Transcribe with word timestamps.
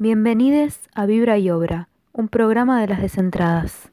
Bienvenidos 0.00 0.78
a 0.94 1.06
Vibra 1.06 1.38
y 1.38 1.50
Obra, 1.50 1.88
un 2.12 2.28
programa 2.28 2.80
de 2.80 2.86
las 2.86 3.02
descentradas. 3.02 3.90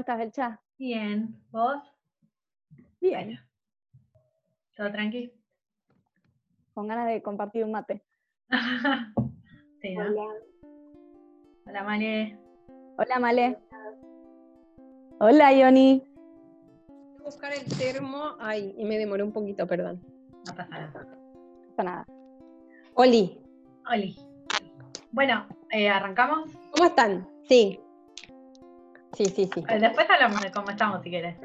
Estás, 0.00 0.18
Belcha? 0.18 0.60
Bien, 0.78 1.36
¿vos? 1.50 1.82
Bien. 3.00 3.38
¿Todo 4.76 4.90
tranqui? 4.90 5.32
Con 6.74 6.88
ganas 6.88 7.08
de 7.08 7.22
compartir 7.22 7.64
un 7.64 7.72
mate. 7.72 8.02
sí, 9.82 9.94
¿no? 9.94 10.04
Hola, 11.66 11.84
Male. 11.84 12.38
Hola, 12.96 13.18
Male. 13.18 13.58
Hola, 15.20 15.52
Ioni. 15.52 16.02
Voy 16.88 17.20
a 17.20 17.24
buscar 17.24 17.52
el 17.52 17.64
termo. 17.78 18.36
Ay, 18.40 18.74
y 18.78 18.84
me 18.84 18.96
demoré 18.98 19.22
un 19.22 19.32
poquito, 19.32 19.66
perdón. 19.66 20.02
No 20.46 20.54
pasa 20.54 20.66
nada. 20.68 20.86
No 20.86 21.76
pasa 21.76 21.82
nada. 21.82 22.06
Oli, 22.94 23.38
Oli. 23.90 24.16
Bueno, 25.12 25.46
eh, 25.70 25.88
¿arrancamos? 25.88 26.50
¿cómo 26.72 26.86
están? 26.86 27.28
Sí. 27.48 27.80
Sí, 29.12 29.26
sí, 29.26 29.50
sí. 29.52 29.64
Eh, 29.68 29.78
Después 29.80 30.08
hablamos 30.08 30.40
de 30.40 30.50
cómo 30.50 30.70
estamos, 30.70 31.02
si 31.02 31.10
querés. 31.10 31.36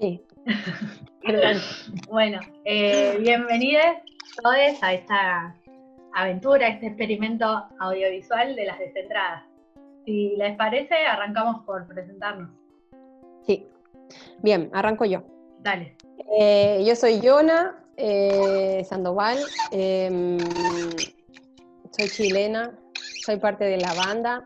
Sí. 0.00 0.24
Bueno, 2.08 2.40
eh, 2.64 3.18
bienvenidos 3.20 3.84
todos 4.42 4.82
a 4.82 4.94
esta 4.94 5.54
aventura, 6.14 6.66
a 6.66 6.70
este 6.70 6.86
experimento 6.86 7.66
audiovisual 7.80 8.56
de 8.56 8.64
las 8.64 8.78
descentradas. 8.78 9.44
Si 10.06 10.34
les 10.36 10.56
parece, 10.56 10.94
arrancamos 10.94 11.64
por 11.66 11.86
presentarnos. 11.86 12.50
Sí. 13.46 13.66
Bien, 14.38 14.70
arranco 14.72 15.04
yo. 15.04 15.22
Dale. 15.60 15.96
Eh, 16.38 16.82
yo 16.86 16.96
soy 16.96 17.20
Yona 17.20 17.84
eh, 17.96 18.82
Sandoval, 18.88 19.38
em, 19.70 20.38
soy 21.90 22.08
chilena, 22.08 22.72
soy 23.22 23.36
parte 23.36 23.64
de 23.64 23.76
la 23.76 23.92
banda 23.92 24.44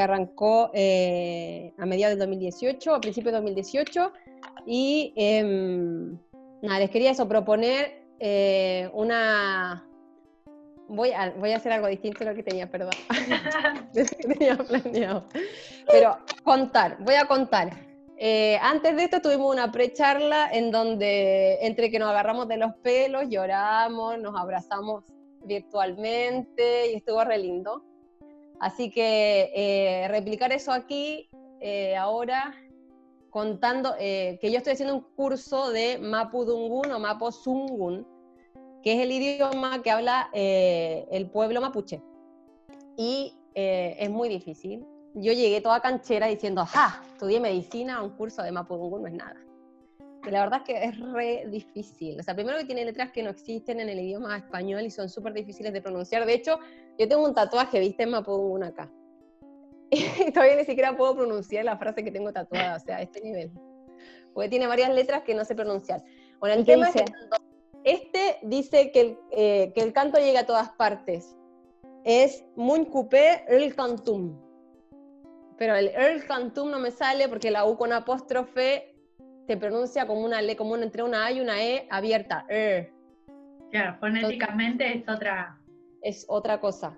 que 0.00 0.04
arrancó 0.04 0.70
eh, 0.72 1.74
a 1.76 1.84
mediados 1.84 2.12
del 2.12 2.20
2018, 2.20 2.94
a 2.94 3.00
principios 3.02 3.32
de 3.32 3.38
2018, 3.38 4.12
y 4.64 5.12
em, 5.14 6.18
nada, 6.62 6.78
les 6.78 6.90
quería 6.90 7.10
eso, 7.10 7.28
proponer 7.28 8.06
eh, 8.18 8.88
una... 8.94 9.86
Voy 10.88 11.12
a, 11.12 11.30
voy 11.38 11.52
a 11.52 11.58
hacer 11.58 11.70
algo 11.72 11.86
distinto 11.86 12.20
de 12.20 12.30
lo 12.30 12.34
que 12.34 12.42
tenía, 12.42 12.68
perdón, 12.68 12.94
que 13.94 14.04
tenía 14.04 14.56
planeado. 14.56 15.24
Pero 15.86 16.16
contar, 16.42 16.96
voy 17.00 17.14
a 17.14 17.26
contar. 17.26 17.70
Eh, 18.16 18.58
antes 18.60 18.96
de 18.96 19.04
esto 19.04 19.20
tuvimos 19.20 19.52
una 19.54 19.70
pre-charla 19.70 20.48
en 20.50 20.72
donde 20.72 21.58
entre 21.60 21.90
que 21.90 21.98
nos 21.98 22.08
agarramos 22.08 22.48
de 22.48 22.56
los 22.56 22.74
pelos, 22.76 23.28
lloramos, 23.28 24.18
nos 24.18 24.34
abrazamos 24.34 25.04
virtualmente 25.44 26.90
y 26.90 26.96
estuvo 26.96 27.22
re 27.22 27.38
lindo. 27.38 27.84
Así 28.60 28.90
que 28.90 29.50
eh, 29.54 30.08
replicar 30.08 30.52
eso 30.52 30.70
aquí 30.70 31.30
eh, 31.60 31.96
ahora 31.96 32.54
contando 33.30 33.94
eh, 33.98 34.38
que 34.40 34.50
yo 34.50 34.58
estoy 34.58 34.74
haciendo 34.74 34.94
un 34.94 35.02
curso 35.14 35.70
de 35.70 35.98
Mapudungun 35.98 36.92
o 36.92 36.98
Mapozungun, 36.98 38.06
que 38.82 38.94
es 38.94 39.00
el 39.00 39.12
idioma 39.12 39.82
que 39.82 39.90
habla 39.90 40.30
eh, 40.32 41.06
el 41.10 41.30
pueblo 41.30 41.60
mapuche. 41.60 42.02
Y 42.96 43.34
es 43.54 44.10
muy 44.10 44.28
difícil. 44.28 44.86
Yo 45.14 45.32
llegué 45.32 45.60
toda 45.60 45.80
canchera 45.80 46.28
diciendo, 46.28 46.64
¡ja! 46.64 47.02
Estudié 47.12 47.40
medicina, 47.40 48.02
un 48.02 48.10
curso 48.10 48.42
de 48.42 48.52
Mapudungun 48.52 49.02
no 49.02 49.08
es 49.08 49.14
nada. 49.14 49.36
Y 50.26 50.30
la 50.30 50.40
verdad 50.40 50.60
es 50.60 50.64
que 50.66 50.84
es 50.84 51.00
re 51.12 51.44
difícil. 51.48 52.20
O 52.20 52.22
sea, 52.22 52.34
primero 52.34 52.58
que 52.58 52.64
tiene 52.64 52.84
letras 52.84 53.10
que 53.10 53.22
no 53.22 53.30
existen 53.30 53.80
en 53.80 53.88
el 53.88 54.00
idioma 54.00 54.36
español 54.36 54.82
y 54.82 54.90
son 54.90 55.08
súper 55.08 55.32
difíciles 55.32 55.72
de 55.72 55.80
pronunciar. 55.80 56.26
De 56.26 56.34
hecho, 56.34 56.58
yo 56.98 57.08
tengo 57.08 57.24
un 57.24 57.34
tatuaje, 57.34 57.80
viste, 57.80 58.02
en 58.02 58.10
Mapudungun 58.10 58.64
acá. 58.64 58.90
Y 59.90 60.30
todavía 60.30 60.56
ni 60.56 60.64
siquiera 60.64 60.96
puedo 60.96 61.16
pronunciar 61.16 61.64
la 61.64 61.76
frase 61.76 62.04
que 62.04 62.12
tengo 62.12 62.32
tatuada, 62.32 62.76
o 62.76 62.80
sea, 62.80 62.98
a 62.98 63.02
este 63.02 63.20
nivel. 63.22 63.50
Porque 64.34 64.48
tiene 64.48 64.66
varias 64.66 64.90
letras 64.90 65.22
que 65.22 65.34
no 65.34 65.44
sé 65.44 65.54
pronunciar. 65.54 66.04
Bueno, 66.38 66.54
el 66.54 66.60
¿Y 66.60 66.64
qué 66.64 66.72
tema 66.72 66.88
es 66.88 66.94
dice? 66.94 67.04
que 67.06 67.12
cuando 67.12 67.36
este 67.84 68.38
dice 68.42 68.92
que 68.92 69.00
el, 69.00 69.18
eh, 69.30 69.72
que 69.74 69.80
el 69.80 69.92
canto 69.92 70.18
llega 70.18 70.40
a 70.40 70.46
todas 70.46 70.70
partes. 70.70 71.36
Es 72.04 72.44
Mun 72.56 72.84
Coupé 72.86 73.44
El 73.48 73.74
Cantum. 73.74 74.38
Pero 75.58 75.74
el 75.74 75.88
El 75.88 76.24
Cantum 76.24 76.70
no 76.70 76.78
me 76.78 76.90
sale 76.90 77.28
porque 77.28 77.50
la 77.50 77.66
U 77.66 77.76
con 77.76 77.92
apóstrofe 77.92 78.89
se 79.50 79.56
pronuncia 79.56 80.06
como 80.06 80.20
una 80.20 80.40
le, 80.40 80.54
como 80.54 80.74
una, 80.74 80.84
entre 80.84 81.02
una 81.02 81.26
A 81.26 81.32
y 81.32 81.40
una 81.40 81.60
E 81.60 81.88
abierta. 81.90 82.46
Er. 82.48 82.92
Claro, 83.72 83.96
fonéticamente 83.98 84.96
es 84.96 85.08
otra. 85.08 85.58
es 86.02 86.24
otra 86.28 86.60
cosa. 86.60 86.96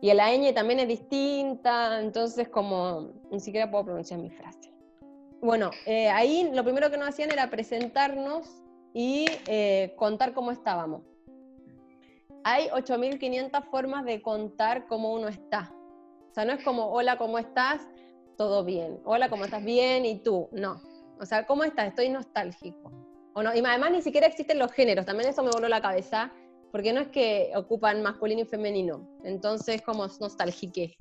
Y 0.00 0.10
el 0.10 0.20
ñ 0.20 0.54
también 0.54 0.78
es 0.78 0.86
distinta, 0.86 2.00
entonces 2.00 2.48
como 2.48 3.10
ni 3.32 3.40
siquiera 3.40 3.68
puedo 3.68 3.86
pronunciar 3.86 4.20
mi 4.20 4.30
frase. 4.30 4.72
Bueno, 5.40 5.72
eh, 5.84 6.08
ahí 6.08 6.52
lo 6.54 6.62
primero 6.62 6.88
que 6.88 6.98
nos 6.98 7.08
hacían 7.08 7.32
era 7.32 7.50
presentarnos 7.50 8.62
y 8.94 9.26
eh, 9.48 9.92
contar 9.96 10.34
cómo 10.34 10.52
estábamos. 10.52 11.02
Hay 12.44 12.68
8.500 12.68 13.64
formas 13.72 14.04
de 14.04 14.22
contar 14.22 14.86
cómo 14.86 15.12
uno 15.12 15.26
está. 15.26 15.74
O 16.30 16.32
sea, 16.32 16.44
no 16.44 16.52
es 16.52 16.62
como, 16.62 16.92
hola, 16.92 17.18
¿cómo 17.18 17.40
estás? 17.40 17.82
Todo 18.36 18.62
bien. 18.62 19.00
Hola, 19.04 19.28
¿cómo 19.28 19.46
estás? 19.46 19.64
Bien. 19.64 20.04
¿Y 20.04 20.20
tú? 20.20 20.48
No. 20.52 20.91
O 21.22 21.24
sea, 21.24 21.46
¿cómo 21.46 21.62
estás? 21.62 21.86
Estoy 21.86 22.08
nostálgico. 22.08 22.90
Y 23.36 23.64
además 23.64 23.92
ni 23.92 24.02
siquiera 24.02 24.26
existen 24.26 24.58
los 24.58 24.72
géneros, 24.72 25.06
también 25.06 25.30
eso 25.30 25.44
me 25.44 25.52
voló 25.52 25.68
la 25.68 25.80
cabeza, 25.80 26.32
porque 26.72 26.92
no 26.92 27.00
es 27.00 27.08
que 27.08 27.52
ocupan 27.54 28.02
masculino 28.02 28.42
y 28.42 28.44
femenino, 28.44 29.08
entonces 29.22 29.80
como 29.82 30.04
nostálgique. 30.20 30.96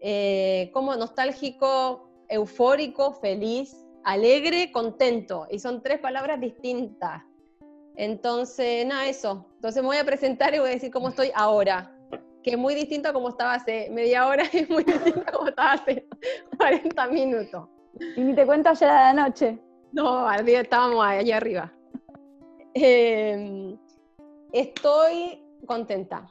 Eh, 0.00 0.70
como 0.74 0.96
nostálgico, 0.96 2.10
eufórico, 2.28 3.12
feliz, 3.14 3.84
alegre, 4.04 4.72
contento, 4.72 5.46
y 5.48 5.60
son 5.60 5.80
tres 5.80 6.00
palabras 6.00 6.40
distintas. 6.40 7.22
Entonces, 7.94 8.84
nada, 8.84 9.06
eso. 9.06 9.46
Entonces 9.54 9.80
me 9.80 9.88
voy 9.88 9.96
a 9.96 10.04
presentar 10.04 10.54
y 10.54 10.58
voy 10.58 10.70
a 10.70 10.72
decir 10.72 10.90
cómo 10.90 11.08
estoy 11.08 11.30
ahora, 11.34 11.96
que 12.42 12.50
es 12.50 12.58
muy 12.58 12.74
distinto 12.74 13.08
a 13.08 13.12
como 13.12 13.28
estaba 13.28 13.54
hace 13.54 13.88
media 13.90 14.26
hora 14.26 14.44
y 14.52 14.66
muy 14.70 14.82
distinto 14.82 15.20
a 15.20 15.32
como 15.32 15.48
estaba 15.48 15.72
hace 15.72 16.06
40 16.58 17.06
minutos. 17.08 17.75
Y 18.16 18.20
ni 18.20 18.34
te 18.34 18.46
cuento 18.46 18.70
ayer 18.70 18.88
a 18.88 19.12
la 19.12 19.24
noche. 19.24 19.58
No, 19.92 20.28
al 20.28 20.44
día 20.44 20.60
estábamos 20.60 21.04
allá 21.04 21.36
arriba. 21.36 21.72
Eh, 22.74 23.76
estoy 24.52 25.42
contenta. 25.66 26.30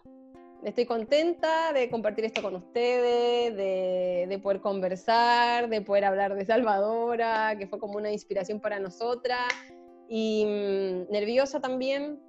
Estoy 0.63 0.85
contenta 0.85 1.73
de 1.73 1.89
compartir 1.89 2.25
esto 2.25 2.41
con 2.41 2.55
ustedes, 2.55 3.55
de, 3.55 4.25
de 4.27 4.39
poder 4.39 4.61
conversar, 4.61 5.69
de 5.69 5.81
poder 5.81 6.05
hablar 6.05 6.35
de 6.35 6.45
Salvadora, 6.45 7.55
que 7.57 7.67
fue 7.67 7.79
como 7.79 7.97
una 7.97 8.11
inspiración 8.11 8.59
para 8.59 8.79
nosotras. 8.79 9.53
Y 10.07 10.45
mm, 10.45 11.11
nerviosa 11.11 11.59
también 11.59 12.19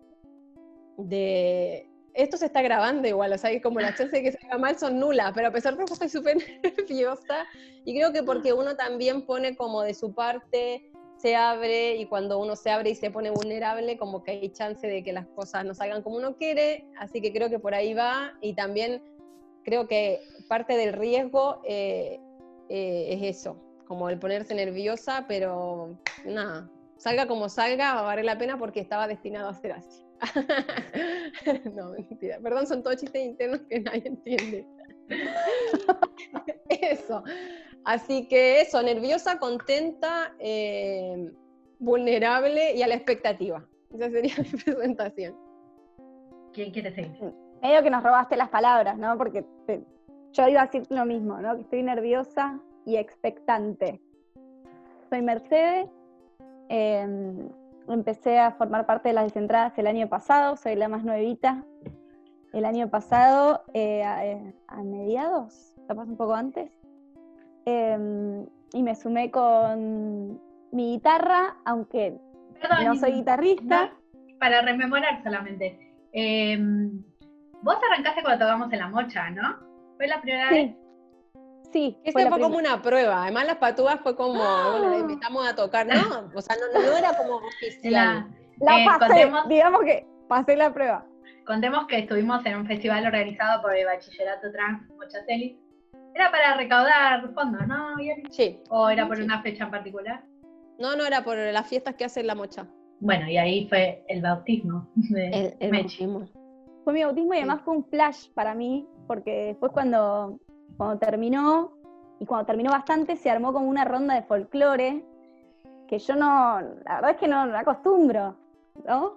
de... 0.98 1.90
Esto 2.16 2.38
se 2.38 2.46
está 2.46 2.62
grabando 2.62 3.06
igual, 3.06 3.32
o 3.32 3.38
sea, 3.38 3.50
que 3.50 3.60
como 3.60 3.78
las 3.78 3.94
chances 3.98 4.12
de 4.12 4.22
que 4.22 4.32
salga 4.32 4.58
mal 4.58 4.78
son 4.78 4.98
nulas, 4.98 5.32
pero 5.34 5.48
a 5.48 5.50
pesar 5.50 5.76
de 5.76 5.84
eso 5.84 5.92
estoy 5.92 6.08
súper 6.08 6.36
nerviosa 6.62 7.46
y 7.84 7.94
creo 7.94 8.12
que 8.12 8.22
porque 8.22 8.52
uno 8.52 8.74
también 8.74 9.26
pone 9.26 9.54
como 9.56 9.82
de 9.82 9.94
su 9.94 10.14
parte, 10.14 10.90
se 11.18 11.36
abre 11.36 11.96
y 11.96 12.06
cuando 12.06 12.38
uno 12.38 12.56
se 12.56 12.70
abre 12.70 12.90
y 12.90 12.94
se 12.94 13.10
pone 13.10 13.30
vulnerable, 13.30 13.98
como 13.98 14.22
que 14.22 14.32
hay 14.32 14.48
chance 14.50 14.86
de 14.86 15.02
que 15.02 15.12
las 15.12 15.26
cosas 15.28 15.64
no 15.64 15.74
salgan 15.74 16.02
como 16.02 16.16
uno 16.16 16.36
quiere, 16.36 16.86
así 16.98 17.20
que 17.20 17.32
creo 17.32 17.50
que 17.50 17.58
por 17.58 17.74
ahí 17.74 17.94
va 17.94 18.32
y 18.40 18.54
también 18.54 19.02
creo 19.64 19.86
que 19.86 20.20
parte 20.48 20.76
del 20.76 20.92
riesgo 20.92 21.60
eh, 21.64 22.18
eh, 22.68 23.08
es 23.10 23.36
eso, 23.36 23.56
como 23.86 24.08
el 24.08 24.18
ponerse 24.18 24.54
nerviosa, 24.54 25.26
pero 25.28 25.98
nada, 26.24 26.70
salga 26.96 27.26
como 27.26 27.48
salga, 27.48 27.94
va 27.94 28.00
a 28.00 28.04
valer 28.04 28.24
la 28.24 28.38
pena 28.38 28.58
porque 28.58 28.80
estaba 28.80 29.06
destinado 29.06 29.48
a 29.48 29.54
ser 29.54 29.72
así. 29.72 30.05
no, 31.74 31.90
mentira. 31.92 32.38
Perdón, 32.42 32.66
son 32.66 32.82
todos 32.82 32.96
chistes 32.96 33.22
internos 33.24 33.60
que 33.68 33.80
nadie 33.80 34.02
entiende. 34.06 34.66
eso. 36.68 37.22
Así 37.84 38.26
que 38.28 38.60
eso, 38.62 38.82
nerviosa, 38.82 39.38
contenta, 39.38 40.34
eh, 40.38 41.30
vulnerable 41.78 42.74
y 42.74 42.82
a 42.82 42.86
la 42.88 42.94
expectativa. 42.94 43.64
Esa 43.94 44.10
sería 44.10 44.34
mi 44.38 44.58
presentación. 44.62 45.36
¿Quién 46.52 46.72
quiere 46.72 46.92
seguir? 46.94 47.32
Medio 47.62 47.82
que 47.82 47.90
nos 47.90 48.02
robaste 48.02 48.36
las 48.36 48.48
palabras, 48.48 48.98
¿no? 48.98 49.16
Porque 49.16 49.44
te- 49.66 49.82
yo 50.32 50.48
iba 50.48 50.62
a 50.62 50.66
decir 50.66 50.86
lo 50.90 51.04
mismo, 51.04 51.38
¿no? 51.40 51.54
Que 51.56 51.62
estoy 51.62 51.82
nerviosa 51.82 52.60
y 52.84 52.96
expectante. 52.96 54.00
Soy 55.10 55.22
Mercedes. 55.22 55.88
eh, 56.68 57.06
empecé 57.88 58.38
a 58.38 58.52
formar 58.52 58.86
parte 58.86 59.08
de 59.08 59.14
las 59.14 59.24
descentradas 59.24 59.76
el 59.78 59.86
año 59.86 60.08
pasado, 60.08 60.56
soy 60.56 60.74
la 60.76 60.88
más 60.88 61.04
nuevita. 61.04 61.64
El 62.52 62.64
año 62.64 62.88
pasado, 62.88 63.64
eh, 63.74 64.02
a, 64.02 64.24
eh, 64.26 64.54
a 64.68 64.82
mediados, 64.82 65.74
capaz 65.86 66.04
un 66.04 66.16
poco 66.16 66.34
antes, 66.34 66.70
eh, 67.66 68.46
y 68.72 68.82
me 68.82 68.94
sumé 68.94 69.30
con 69.30 70.40
mi 70.72 70.92
guitarra, 70.92 71.56
aunque 71.64 72.18
Perdón, 72.60 72.84
no 72.84 72.94
soy 72.96 73.12
guitarrista. 73.12 73.86
no, 73.86 74.38
para 74.38 74.62
rememorar 74.62 75.22
solamente. 75.22 75.78
Eh, 76.12 76.58
vos 77.62 77.76
arrancaste 77.90 78.22
cuando 78.22 78.44
tocamos 78.44 78.72
en 78.72 78.78
la 78.78 78.88
mocha, 78.88 79.30
¿no? 79.30 79.56
Fue 79.96 80.06
la 80.06 80.20
primera 80.20 80.50
vez. 80.50 80.74
Sí. 81.72 81.98
Ese 82.04 82.28
fue 82.28 82.40
como 82.40 82.56
una 82.56 82.80
prueba. 82.82 83.22
Además, 83.24 83.46
las 83.46 83.56
patúas 83.56 84.00
fue 84.02 84.16
como, 84.16 84.38
bueno, 84.40 84.90
la 84.90 84.98
invitamos 84.98 85.46
a 85.46 85.54
tocar, 85.54 85.86
¿no? 85.86 86.30
O 86.34 86.40
sea, 86.40 86.56
no, 86.74 86.80
no 86.80 86.96
era 86.96 87.16
como 87.16 87.36
oficial. 87.36 87.92
La- 87.92 88.28
La 88.58 88.80
Eh, 88.80 88.84
pasé, 88.86 89.06
contemos- 89.06 89.48
digamos 89.48 89.80
que 89.82 90.06
pasé 90.28 90.56
la 90.56 90.72
prueba. 90.72 91.04
contemos 91.46 91.86
que 91.86 91.98
estuvimos 91.98 92.44
en 92.46 92.56
un 92.56 92.66
festival 92.66 93.04
organizado 93.06 93.60
por 93.62 93.76
el 93.76 93.84
Bachillerato 93.86 94.50
Trans 94.50 94.88
Mochatelli. 94.96 95.60
Era 96.14 96.30
para 96.30 96.56
recaudar 96.56 97.32
fondos, 97.34 97.66
¿no? 97.68 97.94
Sí. 98.30 98.60
¿O 98.70 98.88
era 98.88 99.06
por 99.06 99.18
Sí. 99.18 99.22
una 99.22 99.42
fecha 99.42 99.64
en 99.64 99.70
particular? 99.70 100.24
No, 100.78 100.96
no 100.96 101.04
era 101.04 101.22
por 101.22 101.36
las 101.36 101.66
fiestas 101.68 101.94
que 101.96 102.04
hace 102.06 102.22
la 102.22 102.34
mocha. 102.34 102.66
Bueno, 103.00 103.28
y 103.28 103.36
ahí 103.36 103.68
fue 103.68 104.02
el 104.08 104.22
bautismo 104.22 104.88
de 104.94 105.26
El, 105.28 105.56
el 105.60 105.70
Mechi. 105.70 106.06
bautismo. 106.06 106.42
Fue 106.84 106.92
mi 106.94 107.04
bautismo 107.04 107.34
y 107.34 107.36
Sí. 107.36 107.42
además 107.42 107.60
fue 107.64 107.76
un 107.76 107.84
flash 107.84 108.30
para 108.34 108.54
mí, 108.54 108.88
porque 109.06 109.48
después 109.48 109.70
cuando, 109.72 110.38
cuando 110.76 110.98
terminó, 110.98 111.72
y 112.18 112.26
cuando 112.26 112.46
terminó 112.46 112.70
bastante, 112.70 113.16
se 113.16 113.30
armó 113.30 113.52
como 113.52 113.68
una 113.68 113.84
ronda 113.84 114.14
de 114.14 114.22
folclore, 114.22 115.04
que 115.86 115.98
yo 115.98 116.16
no, 116.16 116.60
la 116.60 116.94
verdad 116.96 117.10
es 117.12 117.16
que 117.16 117.28
no, 117.28 117.46
no 117.46 117.56
acostumbro, 117.56 118.36
¿no? 118.86 119.14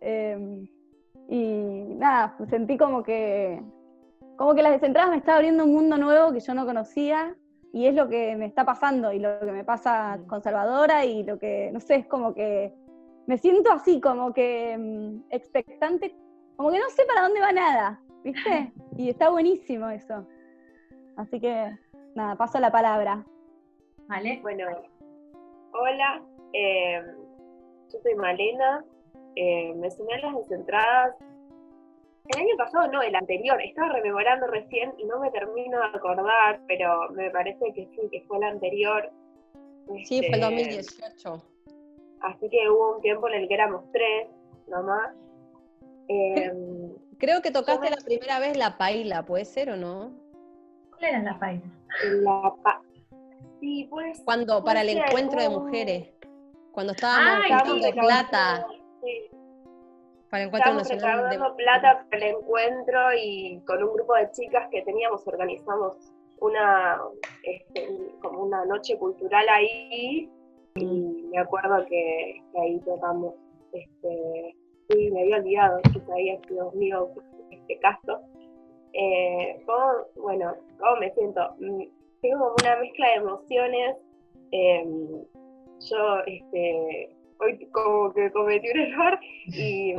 Eh, 0.00 0.68
y 1.28 1.94
nada, 1.96 2.36
sentí 2.48 2.78
como 2.78 3.02
que, 3.02 3.62
como 4.36 4.54
que 4.54 4.62
las 4.62 4.72
descentradas 4.72 5.10
me 5.10 5.18
estaba 5.18 5.36
abriendo 5.36 5.64
un 5.64 5.74
mundo 5.74 5.98
nuevo 5.98 6.32
que 6.32 6.40
yo 6.40 6.54
no 6.54 6.64
conocía, 6.64 7.36
y 7.72 7.86
es 7.86 7.94
lo 7.94 8.08
que 8.08 8.34
me 8.36 8.46
está 8.46 8.64
pasando, 8.64 9.12
y 9.12 9.18
lo 9.18 9.40
que 9.40 9.52
me 9.52 9.64
pasa 9.64 10.18
con 10.26 10.42
Salvadora, 10.42 11.04
y 11.04 11.22
lo 11.22 11.38
que, 11.38 11.70
no 11.72 11.80
sé, 11.80 11.96
es 11.96 12.06
como 12.06 12.34
que 12.34 12.72
me 13.26 13.36
siento 13.36 13.70
así, 13.70 14.00
como 14.00 14.32
que 14.32 14.76
mm, 14.78 15.24
expectante, 15.30 16.16
como 16.56 16.70
que 16.70 16.78
no 16.78 16.88
sé 16.88 17.04
para 17.04 17.22
dónde 17.22 17.40
va 17.40 17.52
nada, 17.52 18.00
¿viste? 18.24 18.72
Y 18.96 19.10
está 19.10 19.28
buenísimo 19.28 19.88
eso. 19.90 20.26
Así 21.18 21.40
que, 21.40 21.76
nada, 22.14 22.36
paso 22.36 22.60
la 22.60 22.70
palabra. 22.70 23.24
¿Vale? 24.06 24.38
Bueno, 24.40 24.64
hola, 25.72 26.22
eh, 26.52 27.02
yo 27.92 27.98
soy 28.00 28.14
Malena, 28.14 28.84
eh, 29.34 29.74
me 29.74 29.90
sumé 29.90 30.14
a 30.14 30.18
las 30.20 30.36
descentradas. 30.36 31.16
El 32.28 32.40
año 32.42 32.56
pasado, 32.56 32.86
no, 32.92 33.02
el 33.02 33.14
anterior, 33.16 33.60
estaba 33.60 33.88
rememorando 33.94 34.46
recién 34.46 34.94
y 34.96 35.04
no 35.06 35.18
me 35.18 35.30
termino 35.32 35.78
de 35.80 35.86
acordar, 35.86 36.60
pero 36.68 37.10
me 37.10 37.30
parece 37.30 37.72
que 37.74 37.86
sí, 37.86 38.08
que 38.12 38.22
fue 38.28 38.36
el 38.36 38.44
anterior. 38.44 39.10
Sí, 40.04 40.18
fue 40.20 40.36
el 40.38 40.42
Este, 40.44 41.00
2018. 41.00 41.42
Así 42.20 42.48
que 42.48 42.70
hubo 42.70 42.96
un 42.96 43.02
tiempo 43.02 43.28
en 43.28 43.34
el 43.42 43.48
que 43.48 43.54
éramos 43.54 43.82
tres, 43.92 44.28
nomás. 44.68 45.14
Eh, 46.08 46.52
Creo 47.18 47.42
que 47.42 47.50
tocaste 47.50 47.90
me- 47.90 47.96
la 47.96 48.04
primera 48.04 48.38
vez 48.38 48.56
la 48.56 48.78
paila, 48.78 49.24
¿puede 49.24 49.44
ser 49.44 49.70
o 49.70 49.76
no? 49.76 50.12
¿Cuál 50.98 51.10
era 51.10 51.22
la 51.22 51.38
paila? 51.38 51.62
en 52.04 52.24
la 52.24 52.54
pa- 52.62 52.82
sí, 53.60 53.86
pues. 53.90 54.20
Cuando, 54.24 54.62
para 54.64 54.82
el 54.82 54.90
encuentro 54.90 55.40
de 55.40 55.48
mujeres. 55.48 56.08
Cuando 56.72 56.92
estábamos 56.92 57.44
juntando 57.48 57.86
sí, 57.88 57.92
plata 57.98 58.66
sí, 59.02 59.30
para 60.30 60.42
el 60.42 60.48
encuentro 60.48 60.70
Estábamos 60.80 60.82
nacional 60.88 61.16
de 61.16 61.28
recaudando 61.36 61.56
plata 61.56 62.06
para 62.10 62.26
el 62.28 62.36
encuentro 62.36 62.98
y 63.20 63.60
con 63.66 63.82
un 63.82 63.94
grupo 63.94 64.14
de 64.14 64.30
chicas 64.30 64.68
que 64.70 64.82
teníamos 64.82 65.26
organizamos 65.26 65.96
una 66.40 67.00
este, 67.42 67.88
como 68.22 68.44
una 68.44 68.64
noche 68.66 68.96
cultural 68.96 69.48
ahí 69.48 70.30
y 70.76 70.84
me 71.32 71.38
acuerdo 71.40 71.84
que, 71.86 72.42
que 72.52 72.60
ahí 72.60 72.78
tocamos 72.80 73.34
este 73.72 74.54
sí 74.88 75.10
me 75.10 75.22
había 75.22 75.38
olvidado 75.38 75.80
que 75.82 76.12
había 76.12 76.38
sido 76.46 76.70
mío 76.72 77.08
este 77.50 77.78
caso 77.80 78.20
eh, 78.92 79.60
¿cómo- 79.66 80.04
bueno 80.22 80.54
cómo 80.78 80.96
me 80.96 81.10
siento 81.12 81.40
Mm, 81.58 81.82
tengo 82.20 82.38
como 82.38 82.54
una 82.62 82.76
mezcla 82.76 83.08
de 83.08 83.14
emociones 83.14 83.96
em, 84.50 85.24
yo 85.90 86.18
este 86.26 87.16
hoy 87.40 87.66
como 87.72 88.12
que 88.12 88.30
cometí 88.32 88.68
un 88.70 88.80
error 88.80 89.18
y, 89.46 89.94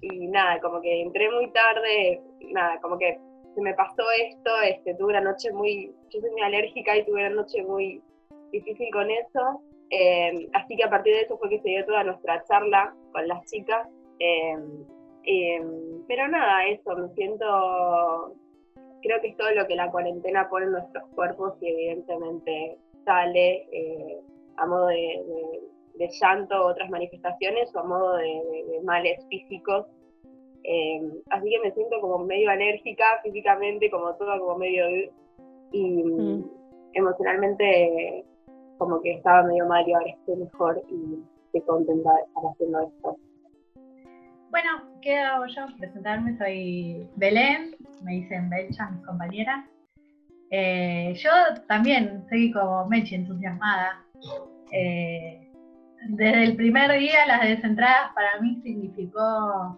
y 0.00 0.26
nada, 0.28 0.60
como 0.60 0.80
que 0.80 1.02
entré 1.02 1.30
muy 1.30 1.50
tarde, 1.50 2.20
nada, 2.50 2.80
como 2.80 2.98
que 2.98 3.18
se 3.54 3.60
me 3.60 3.74
pasó 3.74 4.02
esto, 4.26 4.50
este, 4.64 4.94
tuve 4.94 5.10
una 5.10 5.20
noche 5.20 5.52
muy, 5.52 5.92
yo 6.10 6.20
soy 6.20 6.30
muy 6.30 6.42
alérgica 6.42 6.96
y 6.96 7.04
tuve 7.04 7.26
una 7.26 7.42
noche 7.42 7.62
muy 7.64 8.02
difícil 8.52 8.88
con 8.92 9.10
eso, 9.10 9.62
eh, 9.90 10.48
así 10.54 10.76
que 10.76 10.84
a 10.84 10.90
partir 10.90 11.14
de 11.14 11.22
eso 11.22 11.36
fue 11.38 11.50
que 11.50 11.60
se 11.60 11.68
dio 11.68 11.84
toda 11.84 12.04
nuestra 12.04 12.42
charla 12.44 12.94
con 13.12 13.28
las 13.28 13.44
chicas, 13.50 13.88
eh, 14.20 14.56
pero 16.06 16.28
nada, 16.28 16.66
eso, 16.68 16.96
me 16.96 17.08
siento, 17.14 18.34
creo 19.02 19.20
que 19.20 19.28
es 19.28 19.36
todo 19.36 19.50
lo 19.52 19.66
que 19.66 19.76
la 19.76 19.90
cuarentena 19.90 20.48
pone 20.48 20.66
en 20.66 20.72
nuestros 20.72 21.04
cuerpos 21.14 21.54
y 21.60 21.68
evidentemente 21.68 22.78
sale 23.04 23.66
eh, 23.72 24.20
a 24.56 24.66
modo 24.66 24.86
de, 24.88 24.96
de- 24.96 25.60
de 25.94 26.08
llanto 26.20 26.54
o 26.64 26.68
otras 26.70 26.88
manifestaciones 26.90 27.74
o 27.74 27.78
a 27.80 27.84
modo 27.84 28.16
de 28.16 28.80
males 28.84 29.24
físicos. 29.28 29.86
Eh, 30.64 31.00
así 31.30 31.48
que 31.50 31.58
me 31.60 31.72
siento 31.72 32.00
como 32.00 32.18
medio 32.18 32.50
alérgica 32.50 33.04
físicamente, 33.22 33.90
como 33.90 34.14
todo 34.16 34.38
como 34.40 34.58
medio... 34.58 34.84
Y 35.72 36.02
Mm. 36.02 36.44
emocionalmente 36.94 38.24
como 38.78 39.00
que 39.02 39.12
estaba 39.12 39.42
medio 39.42 39.66
mal 39.66 39.86
y 39.88 39.92
ahora 39.92 40.10
estoy 40.10 40.36
mejor 40.36 40.82
y 40.88 41.18
estoy 41.46 41.60
contenta 41.62 42.10
de 42.14 42.22
estar 42.22 42.42
haciendo 42.52 42.80
esto. 42.80 43.16
Bueno, 44.50 44.70
¿qué 45.02 45.18
hago 45.18 45.46
yo? 45.46 45.66
Presentarme, 45.78 46.36
soy 46.38 47.08
Belén, 47.16 47.76
me 48.02 48.12
dicen 48.12 48.48
Belcha, 48.48 48.90
mis 48.90 49.04
compañeras. 49.04 49.64
Eh, 50.50 51.14
yo 51.16 51.30
también 51.66 52.24
soy 52.28 52.50
como 52.52 52.86
Mechi, 52.86 53.14
entusiasmada. 53.16 54.02
Eh, 54.72 55.50
desde 56.08 56.44
el 56.44 56.56
primer 56.56 56.90
día, 56.98 57.26
las 57.26 57.42
descentradas 57.42 58.12
para 58.14 58.40
mí 58.40 58.60
significó, 58.62 59.76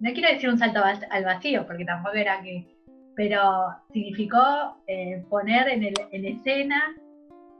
no 0.00 0.12
quiero 0.12 0.28
decir 0.32 0.48
un 0.48 0.58
salto 0.58 0.80
al 1.10 1.24
vacío, 1.24 1.66
porque 1.66 1.84
tampoco 1.84 2.16
era 2.16 2.40
que, 2.42 2.66
pero 3.14 3.40
significó 3.92 4.82
eh, 4.88 5.24
poner 5.28 5.68
en, 5.68 5.84
el- 5.84 5.94
en 6.10 6.24
escena 6.26 6.82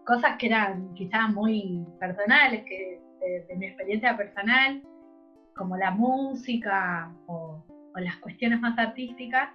cosas 0.04 0.36
que 0.38 0.46
eran 0.46 0.94
quizás 0.94 1.30
muy 1.30 1.86
personales, 2.00 2.64
que 2.64 3.00
de- 3.20 3.44
de 3.48 3.56
mi 3.56 3.66
experiencia 3.66 4.16
personal, 4.16 4.82
como 5.58 5.76
la 5.76 5.90
música 5.90 7.12
o, 7.26 7.64
las 7.96 8.16
cuestiones 8.18 8.60
más 8.60 8.78
artísticas 8.78 9.50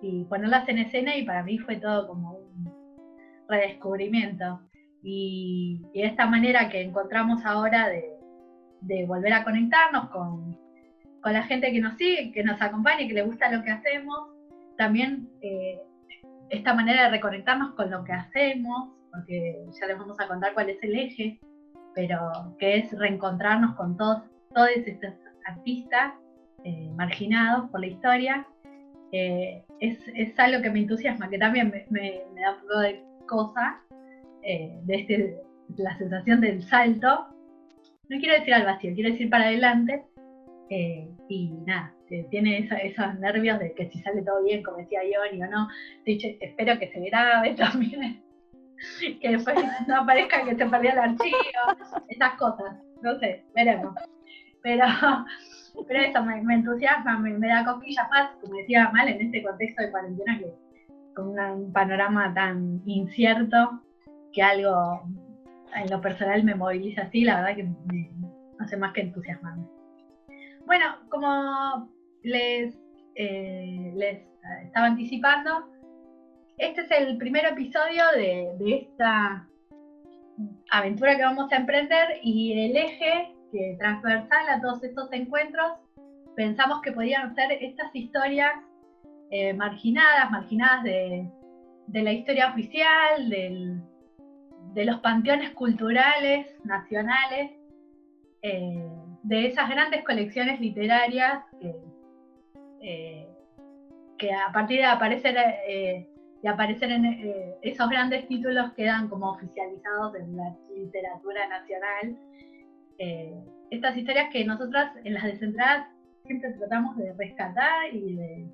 y 0.00 0.24
ponerlas 0.24 0.66
en 0.70 0.78
escena 0.78 1.14
y 1.14 1.26
para 1.26 1.42
mí 1.42 1.58
fue 1.58 1.76
todo 1.76 2.08
como 2.08 2.38
un 2.38 2.72
redescubrimiento. 3.48 4.62
Y, 5.02 5.82
y 5.92 6.02
esta 6.02 6.26
manera 6.26 6.70
que 6.70 6.80
encontramos 6.80 7.44
ahora 7.44 7.90
de, 7.90 9.04
volver 9.06 9.34
a 9.34 9.44
conectarnos 9.44 10.08
con, 10.08 10.56
la 11.22 11.42
gente 11.42 11.72
que 11.72 11.80
nos 11.80 11.96
sigue, 11.96 12.32
que 12.32 12.44
nos 12.44 12.62
acompaña, 12.62 13.06
que 13.06 13.12
le 13.12 13.22
gusta 13.22 13.50
lo 13.50 13.62
que 13.64 13.72
hacemos, 13.72 14.30
también 14.78 15.28
eh, 15.42 15.82
esta 16.50 16.72
manera 16.72 17.04
de 17.04 17.10
reconectarnos 17.10 17.74
con 17.74 17.90
lo 17.90 18.04
que 18.04 18.12
hacemos, 18.12 18.92
porque 19.10 19.66
ya 19.78 19.86
les 19.88 19.98
vamos 19.98 20.20
a 20.20 20.28
contar 20.28 20.54
cuál 20.54 20.70
es 20.70 20.80
el 20.84 20.94
eje, 20.94 21.40
pero 21.96 22.54
que 22.60 22.76
es 22.76 22.96
reencontrarnos 22.96 23.74
con 23.74 23.96
todos, 23.96 24.22
todos 24.54 24.68
estos 24.76 25.25
artistas 25.48 26.14
eh, 26.64 26.90
marginados 26.94 27.70
por 27.70 27.80
la 27.80 27.86
historia, 27.86 28.46
eh, 29.12 29.64
es, 29.80 29.98
es 30.14 30.38
algo 30.38 30.62
que 30.62 30.70
me 30.70 30.80
entusiasma, 30.80 31.28
que 31.30 31.38
también 31.38 31.72
me, 31.90 32.22
da 32.40 32.52
un 32.54 32.60
poco 32.62 32.78
de 32.80 33.02
cosa, 33.28 33.80
eh, 34.42 34.78
de 34.84 34.94
este, 34.94 35.36
la 35.76 35.96
sensación 35.98 36.40
del 36.40 36.62
salto. 36.62 37.26
No 38.08 38.18
quiero 38.20 38.34
decir 38.38 38.54
al 38.54 38.64
vacío, 38.64 38.94
quiero 38.94 39.10
decir 39.10 39.28
para 39.30 39.44
adelante. 39.46 40.04
eh, 40.68 41.08
y 41.28 41.50
nada, 41.64 41.92
tiene 42.30 42.58
esa- 42.58 42.78
esos 42.78 43.18
nervios 43.20 43.58
de 43.60 43.72
que 43.74 43.88
si 43.90 44.00
sale 44.00 44.22
todo 44.22 44.42
bien, 44.42 44.62
como 44.64 44.78
decía 44.78 45.00
Ioni 45.04 45.42
o 45.44 45.46
no. 45.48 45.68
Dice, 46.04 46.38
espero 46.40 46.76
que 46.78 46.88
se 46.90 47.00
grabe 47.00 47.54
también. 47.56 48.22
que 49.20 49.28
después 49.30 49.56
no 49.86 49.96
aparezca 50.00 50.44
que 50.44 50.56
se 50.56 50.66
perdió 50.66 50.90
el 50.90 50.98
archivo. 50.98 51.38
Esas 52.08 52.32
cosas, 52.34 52.76
no 53.02 53.16
sé, 53.20 53.44
veremos. 53.54 53.94
Pero 54.66 54.84
Pero 55.86 56.00
eso 56.00 56.24
me, 56.24 56.54
entusiasma, 56.54 57.18
me, 57.18 57.46
da 57.46 57.64
cosquillas 57.64 58.08
más, 58.10 58.30
como 58.40 58.56
decía 58.56 58.90
Mal, 58.92 59.08
en 59.08 59.20
este 59.20 59.42
contexto 59.42 59.82
de 59.82 59.90
cuarentena 59.90 60.38
que 60.38 60.52
con 61.14 61.38
un 61.38 61.72
panorama 61.72 62.32
tan 62.34 62.82
incierto 62.86 63.82
que 64.32 64.42
algo 64.42 65.02
en 65.74 65.90
lo 65.90 66.00
personal 66.00 66.42
me 66.44 66.54
moviliza 66.54 67.02
así, 67.02 67.24
la 67.24 67.36
verdad 67.36 67.56
que 67.56 67.64
me 67.64 68.10
hace 68.58 68.76
más 68.76 68.92
que 68.92 69.02
entusiasmarme. 69.02 69.66
Bueno, 70.66 70.86
como 71.08 71.90
les, 72.22 72.76
eh, 73.14 73.92
les 73.94 74.22
estaba 74.64 74.86
anticipando, 74.86 75.70
este 76.58 76.82
es 76.82 76.90
el 76.90 77.16
primer 77.18 77.44
episodio 77.46 78.02
de 78.16 78.56
esta 78.66 79.46
aventura 80.70 81.16
que 81.16 81.22
vamos 81.22 81.52
a 81.52 81.56
emprender 81.56 82.18
y 82.22 82.64
el 82.64 82.76
eje 82.76 83.35
transversal 83.78 84.48
a 84.48 84.60
todos 84.60 84.82
estos 84.84 85.12
encuentros 85.12 85.72
pensamos 86.34 86.80
que 86.82 86.92
podían 86.92 87.34
ser 87.34 87.52
estas 87.52 87.94
historias 87.94 88.52
eh, 89.30 89.52
marginadas, 89.54 90.30
marginadas 90.30 90.84
de, 90.84 91.28
de 91.86 92.02
la 92.02 92.12
historia 92.12 92.48
oficial, 92.50 93.28
del- 93.28 93.80
de 94.74 94.84
los 94.84 95.00
panteones 95.00 95.50
culturales 95.50 96.46
nacionales, 96.64 97.52
eh, 98.42 98.86
de 99.22 99.46
esas 99.46 99.68
grandes 99.70 100.04
colecciones 100.04 100.60
literarias 100.60 101.42
que, 101.60 101.74
eh, 102.82 103.28
que 104.18 104.32
a 104.32 104.52
partir 104.52 104.78
de 104.78 104.84
aparecer, 104.84 105.34
de 105.34 106.48
aparecer 106.48 106.90
en 106.92 107.04
esos 107.62 107.88
grandes 107.88 108.28
títulos 108.28 108.72
quedan 108.74 109.08
como 109.08 109.30
oficializados 109.30 110.14
en 110.16 110.36
la 110.36 110.54
literatura 110.76 111.48
nacional. 111.48 112.16
Eh, 112.98 113.34
estas 113.70 113.96
historias 113.96 114.28
que 114.32 114.44
nosotras 114.44 114.92
en 115.04 115.14
las 115.14 115.24
descentradas 115.24 115.88
siempre 116.24 116.52
tratamos 116.54 116.96
de 116.96 117.12
rescatar 117.14 117.92
y 117.92 118.14
de, 118.14 118.48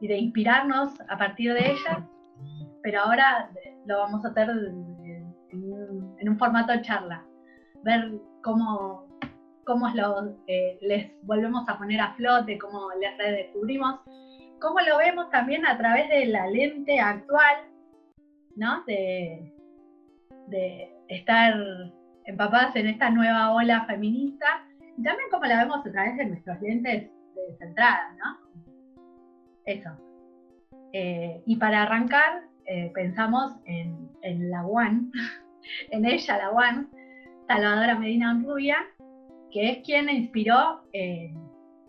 y 0.00 0.08
de 0.08 0.16
inspirarnos 0.16 1.00
a 1.08 1.18
partir 1.18 1.52
de 1.54 1.72
ellas, 1.72 1.98
pero 2.82 3.00
ahora 3.00 3.50
lo 3.86 3.98
vamos 3.98 4.24
a 4.24 4.28
hacer 4.28 4.50
en 4.50 5.72
un, 5.72 6.16
en 6.18 6.28
un 6.28 6.38
formato 6.38 6.72
de 6.72 6.82
charla, 6.82 7.24
ver 7.82 8.12
cómo, 8.42 9.06
cómo 9.64 9.88
lo, 9.88 10.36
eh, 10.46 10.78
les 10.82 11.10
volvemos 11.22 11.68
a 11.68 11.78
poner 11.78 12.00
a 12.00 12.14
flote, 12.14 12.58
cómo 12.58 12.88
les 13.00 13.16
redescubrimos, 13.18 14.00
cómo 14.60 14.80
lo 14.80 14.98
vemos 14.98 15.30
también 15.30 15.66
a 15.66 15.76
través 15.78 16.08
de 16.08 16.26
la 16.26 16.46
lente 16.46 17.00
actual, 17.00 17.56
¿no? 18.56 18.84
De, 18.84 19.54
de 20.48 20.92
estar 21.08 21.54
empapadas 22.26 22.74
en 22.76 22.86
esta 22.88 23.10
nueva 23.10 23.52
ola 23.52 23.84
feminista, 23.86 24.46
y 24.96 25.02
también 25.02 25.28
cómo 25.30 25.44
la 25.44 25.64
vemos 25.64 25.86
a 25.86 25.90
través 25.90 26.16
de 26.16 26.26
nuestros 26.26 26.60
lentes 26.60 27.10
de 27.34 27.42
descentrada, 27.50 28.14
¿no? 28.18 28.38
Eso. 29.64 29.90
Eh, 30.92 31.42
y 31.46 31.56
para 31.56 31.82
arrancar, 31.82 32.42
eh, 32.66 32.90
pensamos 32.94 33.52
en, 33.64 34.10
en 34.22 34.50
la 34.50 34.66
One, 34.66 35.10
en 35.90 36.04
ella, 36.04 36.38
la 36.38 36.50
One, 36.50 36.86
Salvadora 37.46 37.98
Medina 37.98 38.40
Rubia, 38.44 38.76
que 39.50 39.70
es 39.70 39.78
quien 39.84 40.08
inspiró 40.08 40.82
eh, 40.92 41.34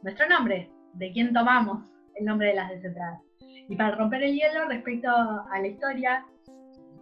nuestro 0.01 0.27
nombre, 0.27 0.71
de 0.93 1.11
quien 1.11 1.33
tomamos 1.33 1.83
el 2.15 2.25
nombre 2.25 2.49
de 2.49 2.55
las 2.55 2.69
descentradas. 2.69 3.21
Y 3.69 3.75
para 3.75 3.95
romper 3.95 4.23
el 4.23 4.33
hielo 4.33 4.67
respecto 4.67 5.09
a 5.09 5.59
la 5.59 5.67
historia 5.67 6.25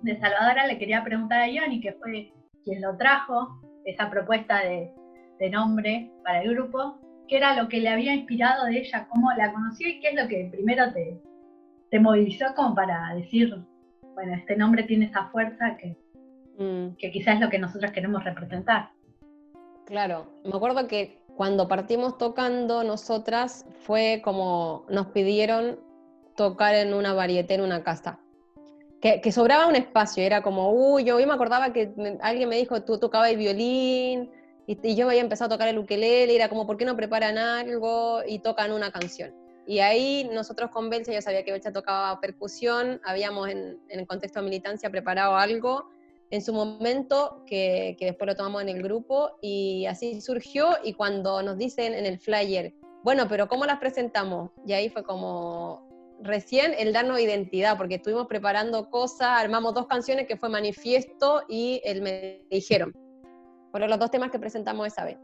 de 0.02 0.20
Salvadora, 0.20 0.68
le 0.68 0.78
quería 0.78 1.04
preguntar 1.04 1.42
a 1.42 1.50
Ioni, 1.50 1.82
que 1.82 1.94
fue 1.94 2.34
quien 2.70 2.82
lo 2.82 2.96
trajo, 2.98 3.60
esa 3.86 4.10
propuesta 4.10 4.64
de, 4.64 4.94
de 5.40 5.50
nombre 5.50 6.12
para 6.24 6.44
el 6.44 6.54
grupo, 6.54 7.00
qué 7.28 7.38
era 7.38 7.56
lo 7.56 7.68
que 7.68 7.80
le 7.80 7.90
había 7.90 8.14
inspirado 8.14 8.66
de 8.66 8.80
ella, 8.80 9.08
cómo 9.10 9.32
la 9.34 9.52
conoció 9.52 9.88
y 9.88 10.00
qué 10.00 10.10
es 10.10 10.16
lo 10.16 10.28
que 10.28 10.50
primero 10.52 10.92
te, 10.94 11.20
te 11.90 12.00
movilizó 12.00 12.46
como 12.56 12.76
para 12.76 13.14
decir, 13.16 13.56
bueno, 14.14 14.36
este 14.36 14.56
nombre 14.56 14.84
tiene 14.84 15.06
esa 15.06 15.26
fuerza 15.30 15.78
que, 15.78 15.98
Mm, 16.60 16.98
que 16.98 17.10
quizás 17.10 17.36
es 17.36 17.40
lo 17.40 17.50
que 17.50 17.58
nosotros 17.58 17.92
queremos 17.92 18.22
representar. 18.26 18.92
claro, 19.86 20.28
me 20.44 20.56
acuerdo 20.56 20.88
que 20.88 21.18
cuando 21.36 21.70
partimos 21.70 22.18
tocando 22.18 22.84
nosotras 22.84 23.66
fue 23.80 24.22
como 24.24 24.86
nos 24.90 25.08
pidieron 25.08 25.80
tocar 26.36 26.76
en 26.76 26.94
una 26.94 27.14
varieté 27.14 27.54
en 27.56 27.62
una 27.62 27.82
casa. 27.82 28.20
Que, 29.01 29.22
que 29.22 29.32
sobraba 29.32 29.68
un 29.68 29.75
espacio, 29.77 30.24
era 30.24 30.41
como, 30.41 30.72
uy, 30.72 31.06
yo, 31.06 31.20
yo 31.20 31.27
me 31.27 31.34
acordaba 31.34 31.72
que 31.72 31.94
alguien 32.22 32.50
me 32.50 32.58
dijo, 32.58 32.84
tú 32.84 32.98
tocabas 32.98 33.29
el 33.32 33.38
violín, 33.38 34.29
y, 34.68 34.77
y 34.84 34.96
yo 34.96 35.08
había 35.08 35.22
empezado 35.22 35.48
a 35.48 35.56
tocar 35.56 35.70
el 35.70 35.79
ukelele, 35.79 36.34
y 36.34 36.36
era 36.36 36.50
como, 36.50 36.68
¿por 36.68 36.75
qué 36.75 36.84
no 36.84 36.98
preparan 36.98 37.38
algo 37.38 38.20
y 38.27 38.39
tocan 38.39 38.74
una 38.74 38.91
canción? 38.91 39.34
Y 39.65 39.79
ahí 39.79 40.29
nosotros 40.34 40.70
con 40.72 40.89
Belcha, 40.89 41.13
yo 41.13 41.22
sabía 41.22 41.46
que 41.46 41.51
Belcha 41.51 41.72
tocaba 41.72 42.20
percusión, 42.20 43.00
habíamos 43.06 43.48
en, 43.50 43.79
en 43.88 44.00
el 44.00 44.08
contexto 44.08 44.39
de 44.39 44.46
militancia 44.46 44.89
preparado 44.89 45.36
algo 45.38 45.89
en 46.32 46.41
su 46.41 46.53
momento, 46.53 47.44
que, 47.48 47.96
que 47.98 48.06
después 48.06 48.27
lo 48.27 48.36
tomamos 48.36 48.62
en 48.63 48.70
el 48.70 48.84
grupo, 48.84 49.32
y 49.41 49.86
así 49.86 50.20
surgió, 50.22 50.77
y 50.84 50.94
cuando 50.94 51.41
nos 51.41 51.58
dicen 51.58 51.94
en 51.94 52.06
el 52.06 52.20
flyer, 52.20 52.74
bueno, 53.01 53.27
pero 53.29 53.48
¿cómo 53.48 53.65
las 53.65 53.79
presentamos? 53.79 54.51
Y 54.65 54.74
ahí 54.74 54.89
fue 54.89 55.03
como 55.03 55.88
recién 56.22 56.74
el 56.78 56.94
darnos 56.94 57.20
identidad, 57.20 57.78
porque 57.78 57.96
estuvimos 57.96 58.28
preparando 58.28 58.90
cosas, 58.90 59.30
armamos 59.30 59.74
dos 59.74 59.88
canciones 59.88 60.28
que 60.28 60.38
fue 60.38 60.50
Manifiesto 60.50 61.44
y 61.48 61.82
el 61.84 62.02
Me 62.02 62.46
Dijeron. 62.50 62.94
Fueron 63.72 63.90
los 63.90 64.00
dos 64.00 64.12
temas 64.12 64.32
que 64.32 64.40
presentamos 64.40 64.88
esa 64.88 65.06
vez. 65.06 65.18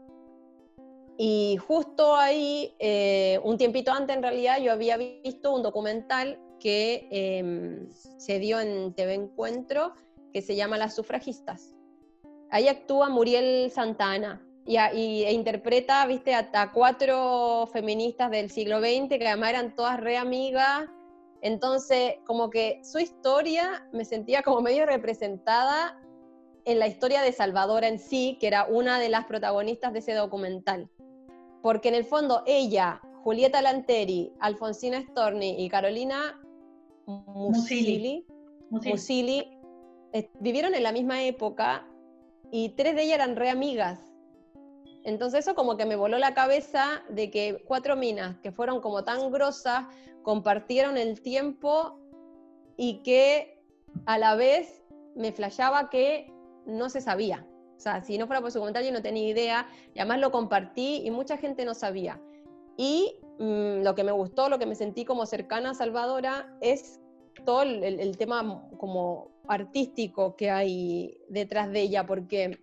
Y 1.18 1.56
justo 1.56 2.16
ahí, 2.16 2.74
eh, 2.78 3.40
un 3.42 3.56
tiempito 3.56 3.90
antes 3.92 4.14
en 4.14 4.22
realidad, 4.22 4.60
yo 4.60 4.72
había 4.72 4.96
visto 4.96 5.54
un 5.54 5.62
documental 5.62 6.38
que 6.60 7.08
eh, 7.10 7.86
se 8.18 8.38
dio 8.38 8.60
en 8.60 8.94
TV 8.94 9.14
Encuentro, 9.14 9.94
que 10.32 10.42
se 10.42 10.56
llama 10.56 10.76
Las 10.76 10.94
Sufragistas. 10.94 11.74
Ahí 12.50 12.68
actúa 12.68 13.08
Muriel 13.08 13.70
Santana 13.70 14.45
y, 14.66 14.76
a- 14.76 14.92
y- 14.92 15.24
e 15.24 15.32
interpreta, 15.32 16.04
viste, 16.06 16.34
a, 16.34 16.50
a 16.52 16.72
cuatro 16.72 17.68
feministas 17.72 18.30
del 18.30 18.50
siglo 18.50 18.80
XX 18.80 19.08
que 19.18 19.26
además 19.28 19.50
eran 19.50 19.74
todas 19.74 20.00
re 20.00 20.16
amigas. 20.16 20.88
Entonces, 21.42 22.14
como 22.24 22.50
que 22.50 22.80
su 22.82 22.98
historia 22.98 23.86
me 23.92 24.04
sentía 24.04 24.42
como 24.42 24.60
medio 24.60 24.84
representada 24.86 25.98
en 26.64 26.78
la 26.80 26.88
historia 26.88 27.22
de 27.22 27.30
Salvadora 27.32 27.86
en 27.86 27.98
sí, 28.00 28.36
que 28.40 28.48
era 28.48 28.66
una 28.66 28.98
de 28.98 29.08
las 29.08 29.26
protagonistas 29.26 29.92
de 29.92 30.00
ese 30.00 30.14
documental. 30.14 30.90
Porque 31.62 31.88
en 31.88 31.94
el 31.94 32.04
fondo 32.04 32.42
ella, 32.46 33.00
Julieta 33.22 33.62
Lanteri, 33.62 34.32
Alfonsina 34.40 35.00
Storni 35.02 35.64
y 35.64 35.68
Carolina 35.68 36.40
Musili, 37.06 38.26
Musili. 38.70 38.90
Musili, 38.90 39.58
eh, 40.12 40.28
vivieron 40.40 40.74
en 40.74 40.82
la 40.82 40.90
misma 40.92 41.22
época 41.22 41.86
y 42.50 42.70
tres 42.70 42.96
de 42.96 43.02
ellas 43.04 43.16
eran 43.16 43.36
re 43.36 43.50
amigas. 43.50 44.00
Entonces 45.06 45.46
eso 45.46 45.54
como 45.54 45.76
que 45.76 45.86
me 45.86 45.94
voló 45.94 46.18
la 46.18 46.34
cabeza 46.34 47.04
de 47.08 47.30
que 47.30 47.62
cuatro 47.64 47.94
minas 47.94 48.38
que 48.42 48.50
fueron 48.50 48.80
como 48.80 49.04
tan 49.04 49.30
grosas 49.30 49.86
compartieron 50.24 50.98
el 50.98 51.22
tiempo 51.22 52.00
y 52.76 53.04
que 53.04 53.62
a 54.04 54.18
la 54.18 54.34
vez 54.34 54.82
me 55.14 55.30
flashaba 55.30 55.90
que 55.90 56.28
no 56.66 56.90
se 56.90 57.00
sabía. 57.00 57.46
O 57.76 57.78
sea, 57.78 58.02
si 58.02 58.18
no 58.18 58.26
fuera 58.26 58.42
por 58.42 58.50
su 58.50 58.58
comentario 58.58 58.90
no 58.90 59.00
tenía 59.00 59.28
idea 59.28 59.68
y 59.94 60.00
además 60.00 60.18
lo 60.18 60.32
compartí 60.32 61.02
y 61.04 61.10
mucha 61.12 61.36
gente 61.36 61.64
no 61.64 61.74
sabía. 61.74 62.20
Y 62.76 63.14
mm, 63.38 63.84
lo 63.84 63.94
que 63.94 64.02
me 64.02 64.10
gustó, 64.10 64.48
lo 64.48 64.58
que 64.58 64.66
me 64.66 64.74
sentí 64.74 65.04
como 65.04 65.24
cercana 65.24 65.70
a 65.70 65.74
Salvadora 65.74 66.52
es 66.60 66.98
todo 67.44 67.62
el- 67.62 67.84
el 67.84 68.16
tema 68.18 68.68
como 68.76 69.30
artístico 69.46 70.34
que 70.34 70.50
hay 70.50 71.16
detrás 71.28 71.70
de 71.70 71.82
ella, 71.82 72.06
porque 72.06 72.58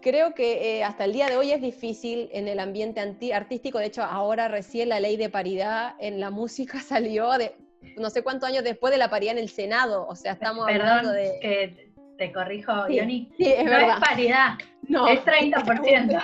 creo 0.00 0.34
que 0.34 0.78
eh, 0.78 0.84
hasta 0.84 1.04
el 1.04 1.12
día 1.12 1.26
de 1.28 1.36
hoy 1.36 1.52
es 1.52 1.60
difícil 1.62 2.28
en 2.32 2.48
el 2.48 2.58
ambiente 2.60 3.00
anti- 3.00 3.32
artístico, 3.32 3.78
de 3.78 3.86
hecho 3.86 4.02
ahora 4.02 4.48
recién 4.48 4.88
la 4.88 5.00
ley 5.00 5.16
de 5.16 5.28
paridad 5.28 5.94
en 6.00 6.20
la 6.20 6.30
música 6.30 6.80
salió 6.80 7.30
de 7.38 7.54
no 7.96 8.10
sé 8.10 8.22
cuántos 8.22 8.48
años 8.48 8.62
después 8.64 8.92
de 8.92 8.98
la 8.98 9.08
paridad 9.10 9.32
en 9.32 9.38
el 9.38 9.48
Senado, 9.48 10.06
o 10.06 10.14
sea, 10.14 10.32
estamos 10.32 10.66
Perdón 10.66 10.88
hablando 10.88 11.12
de... 11.12 11.38
que 11.40 11.92
te 12.18 12.32
corrijo, 12.32 12.86
Sí, 12.88 12.94
Ioni. 12.96 13.32
sí, 13.36 13.44
es 13.46 13.64
no 13.64 13.70
verdad. 13.70 13.94
es 13.94 14.08
paridad, 14.08 14.48
No, 14.88 15.06
es 15.08 15.20
30%. 15.24 16.22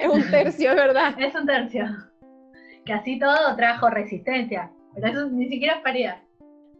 es 0.00 0.08
un 0.08 0.30
tercio, 0.30 0.70
es 0.70 0.76
verdad. 0.76 1.14
es 1.18 1.34
un 1.34 1.46
tercio. 1.46 1.86
Que 2.84 2.92
así 2.92 3.18
todo 3.18 3.56
trajo 3.56 3.88
resistencia. 3.88 4.70
Pero 4.94 5.06
eso 5.08 5.26
ni 5.30 5.48
siquiera 5.48 5.76
es 5.76 5.82
paridad. 5.82 6.18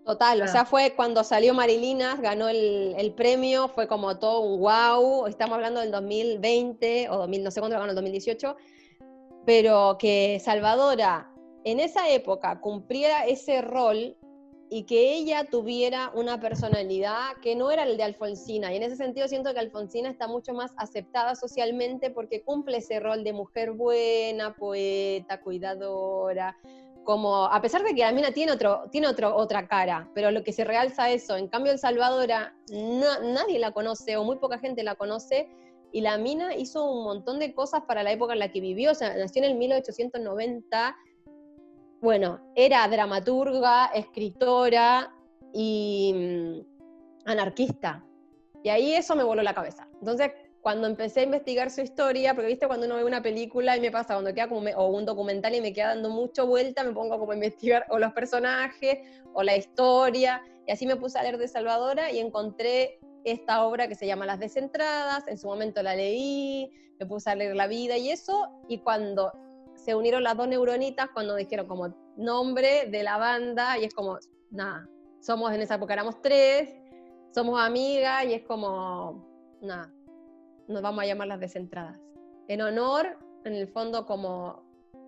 Total, 0.04 0.40
o 0.40 0.44
Ah. 0.44 0.48
sea, 0.48 0.64
fue 0.66 0.94
cuando 0.94 1.24
salió 1.24 1.54
Marilinas, 1.54 2.20
ganó 2.20 2.48
el, 2.48 2.94
el 2.98 3.12
premio, 3.14 3.68
fue 3.68 3.88
como 3.88 4.18
todo 4.18 4.40
un 4.40 4.60
wow, 4.60 5.26
estamos 5.26 5.54
hablando 5.54 5.80
del 5.80 5.90
2020 5.90 7.08
o 7.08 7.18
2000, 7.18 7.42
no 7.42 7.50
sé 7.50 7.60
cuándo 7.60 7.78
ganó 7.78 7.88
el 7.88 7.94
2018, 7.94 8.54
pero 9.46 9.96
que 9.98 10.40
Salvadora 10.44 11.30
en 11.64 11.80
esa 11.80 12.10
época 12.10 12.60
cumpliera 12.60 13.24
ese 13.26 13.62
rol 13.62 14.16
y 14.70 14.84
que 14.84 15.14
ella 15.14 15.44
tuviera 15.44 16.10
una 16.14 16.40
personalidad 16.40 17.36
que 17.42 17.54
no 17.54 17.70
era 17.70 17.84
el 17.84 17.96
de 17.96 18.02
Alfonsina. 18.02 18.72
Y 18.72 18.76
en 18.76 18.82
ese 18.82 18.96
sentido 18.96 19.28
siento 19.28 19.52
que 19.54 19.60
Alfonsina 19.60 20.10
está 20.10 20.26
mucho 20.26 20.52
más 20.52 20.72
aceptada 20.76 21.34
socialmente 21.36 22.10
porque 22.10 22.42
cumple 22.42 22.78
ese 22.78 22.98
rol 23.00 23.24
de 23.24 23.32
mujer 23.32 23.72
buena, 23.72 24.54
poeta, 24.54 25.40
cuidadora, 25.40 26.56
como, 27.04 27.44
a 27.44 27.60
pesar 27.60 27.82
de 27.82 27.94
que 27.94 28.00
la 28.00 28.12
mina 28.12 28.32
tiene, 28.32 28.52
otro, 28.52 28.84
tiene 28.90 29.06
otro, 29.06 29.36
otra 29.36 29.68
cara, 29.68 30.10
pero 30.14 30.30
lo 30.30 30.42
que 30.42 30.52
se 30.52 30.64
realza 30.64 31.10
eso, 31.10 31.36
en 31.36 31.48
cambio 31.48 31.72
El 31.72 31.78
Salvadora 31.78 32.54
nadie 32.70 33.58
la 33.58 33.72
conoce 33.72 34.16
o 34.16 34.24
muy 34.24 34.36
poca 34.36 34.58
gente 34.58 34.82
la 34.82 34.94
conoce, 34.94 35.48
y 35.92 36.00
la 36.00 36.18
mina 36.18 36.54
hizo 36.56 36.90
un 36.90 37.04
montón 37.04 37.38
de 37.38 37.54
cosas 37.54 37.82
para 37.82 38.02
la 38.02 38.10
época 38.10 38.32
en 38.32 38.40
la 38.40 38.50
que 38.50 38.60
vivió, 38.60 38.90
o 38.90 38.94
sea, 38.94 39.16
nació 39.16 39.44
en 39.44 39.50
el 39.50 39.56
1890, 39.56 40.96
bueno, 42.00 42.40
era 42.56 42.88
dramaturga, 42.88 43.86
escritora 43.94 45.14
y 45.52 46.12
mm, 46.14 47.28
anarquista, 47.30 48.04
y 48.64 48.70
ahí 48.70 48.94
eso 48.94 49.14
me 49.14 49.22
voló 49.22 49.42
la 49.42 49.54
cabeza. 49.54 49.88
Entonces, 50.00 50.32
cuando 50.64 50.86
empecé 50.86 51.20
a 51.20 51.24
investigar 51.24 51.70
su 51.70 51.82
historia, 51.82 52.32
porque 52.32 52.48
viste 52.48 52.66
cuando 52.66 52.86
uno 52.86 52.96
ve 52.96 53.04
una 53.04 53.20
película 53.20 53.76
y 53.76 53.80
me 53.80 53.90
pasa 53.90 54.14
cuando 54.14 54.32
queda 54.32 54.48
como, 54.48 54.70
o 54.70 54.86
un 54.86 55.04
documental 55.04 55.54
y 55.54 55.60
me 55.60 55.74
queda 55.74 55.88
dando 55.88 56.08
mucho 56.08 56.46
vuelta, 56.46 56.82
me 56.82 56.92
pongo 56.92 57.18
como 57.18 57.32
a 57.32 57.34
investigar 57.34 57.84
o 57.90 57.98
los 57.98 58.14
personajes 58.14 59.00
o 59.34 59.42
la 59.42 59.58
historia, 59.58 60.42
y 60.66 60.72
así 60.72 60.86
me 60.86 60.96
puse 60.96 61.18
a 61.18 61.22
leer 61.22 61.36
de 61.36 61.48
Salvadora 61.48 62.10
y 62.10 62.18
encontré 62.18 62.98
esta 63.24 63.62
obra 63.66 63.88
que 63.88 63.94
se 63.94 64.06
llama 64.06 64.24
Las 64.24 64.40
Descentradas, 64.40 65.28
en 65.28 65.36
su 65.36 65.48
momento 65.48 65.82
la 65.82 65.94
leí, 65.96 66.72
me 66.98 67.04
puse 67.04 67.28
a 67.28 67.34
leer 67.34 67.54
la 67.54 67.66
vida 67.66 67.98
y 67.98 68.08
eso, 68.08 68.48
y 68.66 68.78
cuando 68.78 69.32
se 69.74 69.94
unieron 69.94 70.22
las 70.22 70.34
dos 70.34 70.48
neuronitas, 70.48 71.10
cuando 71.12 71.36
dijeron 71.36 71.66
como 71.66 71.94
nombre 72.16 72.86
de 72.86 73.02
la 73.02 73.18
banda, 73.18 73.76
y 73.76 73.84
es 73.84 73.92
como, 73.92 74.18
nada, 74.50 74.88
somos 75.20 75.52
en 75.52 75.60
esa 75.60 75.74
época 75.74 75.92
éramos 75.92 76.22
tres, 76.22 76.70
somos 77.34 77.60
amigas, 77.60 78.24
y 78.24 78.32
es 78.32 78.44
como, 78.44 79.28
nada, 79.60 79.93
nos 80.68 80.82
vamos 80.82 81.02
a 81.02 81.06
llamar 81.06 81.28
las 81.28 81.40
descentradas. 81.40 81.98
En 82.48 82.60
honor, 82.60 83.18
en 83.44 83.54
el 83.54 83.68
fondo, 83.68 84.06
como 84.06 84.62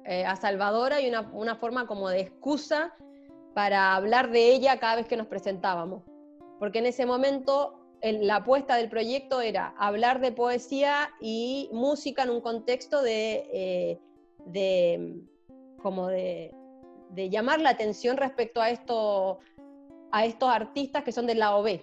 eh, 0.04 0.24
a 0.24 0.36
Salvadora 0.36 1.00
y 1.00 1.08
una, 1.08 1.22
una 1.32 1.56
forma 1.56 1.86
como 1.86 2.08
de 2.08 2.20
excusa 2.20 2.94
para 3.54 3.94
hablar 3.94 4.30
de 4.30 4.52
ella 4.52 4.78
cada 4.78 4.96
vez 4.96 5.06
que 5.06 5.16
nos 5.16 5.26
presentábamos. 5.26 6.02
Porque 6.58 6.78
en 6.78 6.86
ese 6.86 7.06
momento 7.06 7.86
la 8.02 8.36
apuesta 8.36 8.76
del 8.76 8.88
proyecto 8.88 9.40
era 9.40 9.74
hablar 9.78 10.20
de 10.20 10.32
poesía 10.32 11.10
y 11.20 11.68
música 11.72 12.22
en 12.22 12.30
un 12.30 12.40
contexto 12.40 13.02
de, 13.02 13.48
eh, 13.52 14.00
de 14.46 15.22
como 15.82 16.08
de, 16.08 16.54
de, 17.10 17.30
llamar 17.30 17.60
la 17.60 17.70
atención 17.70 18.16
respecto 18.16 18.60
a, 18.60 18.70
esto, 18.70 19.38
a 20.12 20.26
estos 20.26 20.48
artistas 20.48 21.04
que 21.04 21.12
son 21.12 21.26
de 21.26 21.34
la 21.34 21.56
OB, 21.56 21.80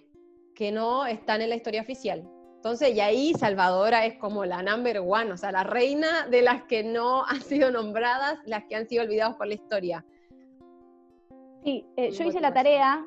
que 0.56 0.72
no 0.72 1.06
están 1.06 1.42
en 1.42 1.50
la 1.50 1.56
historia 1.56 1.82
oficial. 1.82 2.30
Entonces, 2.64 2.96
y 2.96 3.02
ahí 3.02 3.34
Salvadora 3.34 4.06
es 4.06 4.14
como 4.16 4.46
la 4.46 4.64
number 4.64 5.00
one, 5.00 5.34
o 5.34 5.38
sea, 5.38 5.52
la 5.52 5.66
reina 5.66 6.28
de 6.28 6.42
las 6.42 6.64
que 6.64 6.82
no 6.82 7.26
han 7.28 7.42
sido 7.42 7.70
nombradas, 7.72 8.40
las 8.46 8.64
que 8.64 8.78
han 8.78 8.88
sido 8.88 9.04
olvidadas 9.04 9.36
por 9.36 9.48
la 9.48 9.56
historia. 9.56 10.06
Sí, 11.66 11.86
eh, 11.98 12.12
yo 12.12 12.24
hice 12.24 12.40
la 12.40 12.54
tarea, 12.54 13.06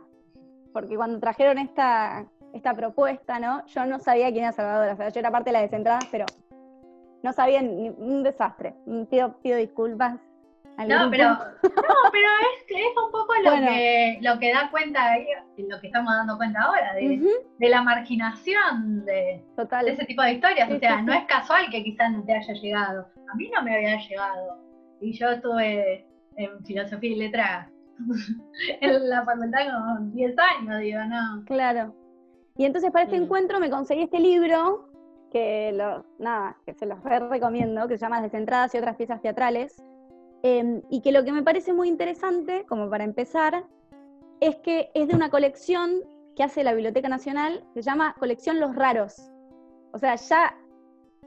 porque 0.74 0.94
cuando 0.94 1.18
trajeron 1.20 1.56
esta, 1.56 2.26
esta 2.52 2.74
propuesta, 2.74 3.38
¿no? 3.38 3.64
Yo 3.68 3.86
no 3.86 3.98
sabía 3.98 4.30
quién 4.30 4.44
era 4.44 4.52
Salvadora, 4.52 4.92
o 4.92 4.96
sea, 4.98 5.08
yo 5.08 5.20
era 5.20 5.30
parte 5.30 5.48
de 5.48 5.52
la 5.54 5.62
descentrada, 5.62 6.00
pero 6.10 6.26
no 7.22 7.32
sabía 7.32 7.62
ni 7.62 7.88
un 7.88 8.22
desastre. 8.22 8.74
Pido, 9.08 9.38
pido 9.40 9.56
disculpas 9.56 10.20
no, 10.84 11.10
pero, 11.10 11.30
no, 11.30 11.38
pero 12.12 12.28
es, 12.42 12.64
es 12.68 12.96
un 13.02 13.10
poco 13.10 13.32
lo, 13.42 13.52
que, 13.52 14.18
lo 14.20 14.38
que 14.38 14.52
da 14.52 14.70
cuenta, 14.70 15.16
lo 15.56 15.80
que 15.80 15.86
estamos 15.86 16.12
dando 16.12 16.36
cuenta 16.36 16.62
ahora, 16.62 16.94
de, 16.94 17.22
de 17.58 17.68
la 17.68 17.82
marginación 17.82 19.04
de, 19.06 19.42
de, 19.56 19.90
ese 19.90 20.04
tipo 20.04 20.22
de 20.22 20.32
historias. 20.32 20.70
o 20.70 20.78
sea, 20.78 21.00
no 21.00 21.14
es 21.14 21.24
casual 21.24 21.70
que 21.70 21.82
quizás 21.82 22.12
no 22.12 22.22
te 22.24 22.34
haya 22.34 22.52
llegado. 22.52 23.08
A 23.32 23.34
mí 23.36 23.50
no 23.54 23.62
me 23.62 23.74
había 23.74 23.98
llegado. 24.06 24.58
Y 25.00 25.12
yo 25.12 25.30
estuve 25.30 26.06
en 26.36 26.64
filosofía 26.64 27.10
y 27.10 27.16
letras 27.16 27.68
en 28.80 29.08
la 29.08 29.24
facultad 29.24 29.60
con 29.72 30.12
10 30.12 30.36
años, 30.38 30.80
digo, 30.80 31.04
no. 31.04 31.44
Claro. 31.46 31.94
Y 32.58 32.66
entonces 32.66 32.90
para 32.90 33.04
este 33.04 33.16
encuentro 33.16 33.60
me 33.60 33.70
conseguí 33.70 34.02
este 34.02 34.20
libro, 34.20 34.90
que 35.32 35.72
lo, 35.72 36.04
nada, 36.18 36.58
que 36.66 36.74
se 36.74 36.84
los 36.84 37.02
recomiendo, 37.02 37.88
que 37.88 37.96
se 37.96 38.02
llama 38.02 38.20
Descentradas 38.20 38.74
y 38.74 38.78
otras 38.78 38.96
piezas 38.96 39.22
teatrales 39.22 39.82
Em, 40.48 40.82
y 40.90 41.00
que 41.00 41.10
lo 41.10 41.24
que 41.24 41.32
me 41.32 41.42
parece 41.42 41.72
muy 41.72 41.88
interesante, 41.88 42.64
como 42.68 42.88
para 42.88 43.02
empezar, 43.02 43.64
es 44.38 44.54
que 44.58 44.90
es 44.94 45.08
de 45.08 45.16
una 45.16 45.28
colección 45.28 46.02
que 46.36 46.44
hace 46.44 46.62
la 46.62 46.72
Biblioteca 46.72 47.08
Nacional, 47.08 47.64
se 47.74 47.82
llama 47.82 48.14
Colección 48.16 48.60
Los 48.60 48.76
Raros. 48.76 49.32
O 49.92 49.98
sea, 49.98 50.14
ya, 50.14 50.56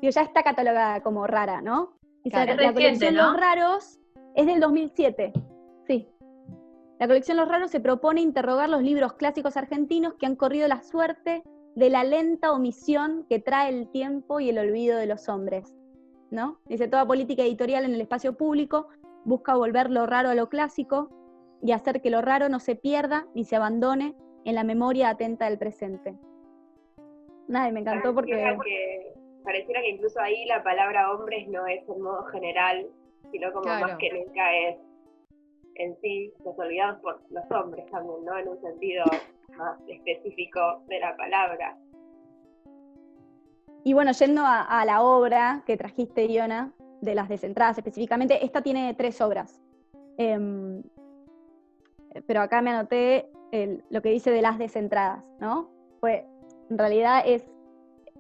ya 0.02 0.22
está 0.22 0.42
catalogada 0.42 1.02
como 1.02 1.28
rara, 1.28 1.62
¿no? 1.62 1.98
Y 2.24 2.30
la, 2.30 2.72
colección 2.72 3.16
Los 3.16 3.36
Raros 3.36 4.00
es 4.36 4.46
del 4.46 4.62
2007. 4.62 5.34
Sí. 5.86 6.08
La 6.98 7.08
colección 7.08 7.36
Los 7.36 7.50
Raros 7.50 7.72
se 7.72 7.82
propone 7.82 8.22
interrogar 8.22 8.70
los 8.70 8.82
libros 8.82 9.16
clásicos 9.16 9.58
argentinos 9.58 10.14
que 10.14 10.28
han 10.28 10.38
corrido 10.38 10.66
la 10.70 10.82
suerte 10.82 11.44
de 11.76 11.90
la 11.90 12.06
lenta 12.06 12.54
omisión 12.54 13.26
que 13.28 13.40
trae 13.40 13.68
el 13.68 13.90
tiempo 13.92 14.40
y 14.40 14.50
el 14.50 14.60
olvido 14.60 14.98
de 14.98 15.08
los 15.08 15.28
hombres. 15.28 15.76
¿no? 16.32 16.60
Dice, 16.68 16.88
toda 16.88 17.08
política 17.08 17.44
editorial 17.44 17.86
en 17.86 17.94
el 17.94 18.02
espacio 18.02 18.38
público 18.38 18.88
busca 19.26 19.56
volver 19.56 19.90
lo 19.90 20.06
raro 20.06 20.30
a 20.30 20.36
lo 20.36 20.50
clásico 20.50 21.10
y 21.62 21.72
hacer 21.72 22.02
que 22.02 22.10
lo 22.10 22.22
raro 22.22 22.50
no 22.50 22.60
se 22.60 22.76
pierda 22.76 23.28
ni 23.34 23.44
se 23.44 23.56
abandone 23.56 24.16
en 24.46 24.56
la 24.56 24.64
memoria 24.64 25.10
atenta 25.10 25.46
del 25.46 25.58
presente. 25.58 26.16
Nada, 27.48 27.72
me 27.72 27.82
encantó 27.82 28.14
porque... 28.14 28.58
pareciera 29.44 29.82
que 29.82 29.90
incluso 29.90 30.20
ahí 30.20 30.46
la 30.46 30.64
palabra 30.64 31.12
hombres 31.12 31.48
no 31.48 31.66
es 31.68 31.88
en 31.88 32.02
modo 32.02 32.24
general, 32.26 32.88
sino 33.32 33.52
como 33.52 33.68
más 33.68 33.98
que 33.98 34.12
nunca 34.14 34.56
es 34.56 34.78
en 35.76 35.98
sí 36.02 36.34
los 36.44 36.58
olvidados 36.60 37.00
por 37.02 37.22
los 37.30 37.52
hombres 37.52 37.86
también, 37.90 38.24
¿no? 38.26 38.38
En 38.38 38.50
un 38.50 38.62
sentido 38.62 39.06
más 39.58 39.80
específico 39.88 40.84
de 40.88 41.00
la 41.00 41.16
palabra. 41.16 41.78
Y 43.84 43.94
bueno, 43.94 44.12
yendo 44.12 44.44
a, 44.46 44.84
la 44.86 45.02
obra 45.02 45.64
que 45.66 45.78
trajiste, 45.78 46.28
Iona, 46.28 46.74
de 47.02 47.16
las 47.16 47.30
descentradas 47.30 47.78
específicamente, 47.78 48.44
esta 48.44 48.62
tiene 48.62 48.94
tres 48.94 49.22
obras. 49.22 49.62
Em, 50.18 50.84
pero 52.26 52.42
acá 52.42 52.62
me 52.62 52.72
anoté 52.72 53.30
lo 53.90 54.02
que 54.02 54.10
dice 54.10 54.32
de 54.32 54.42
las 54.42 54.58
descentradas, 54.60 55.24
¿no? 55.40 55.70
Pues 56.00 56.24
en 56.70 56.78
realidad 56.78 57.24
es, 57.26 57.46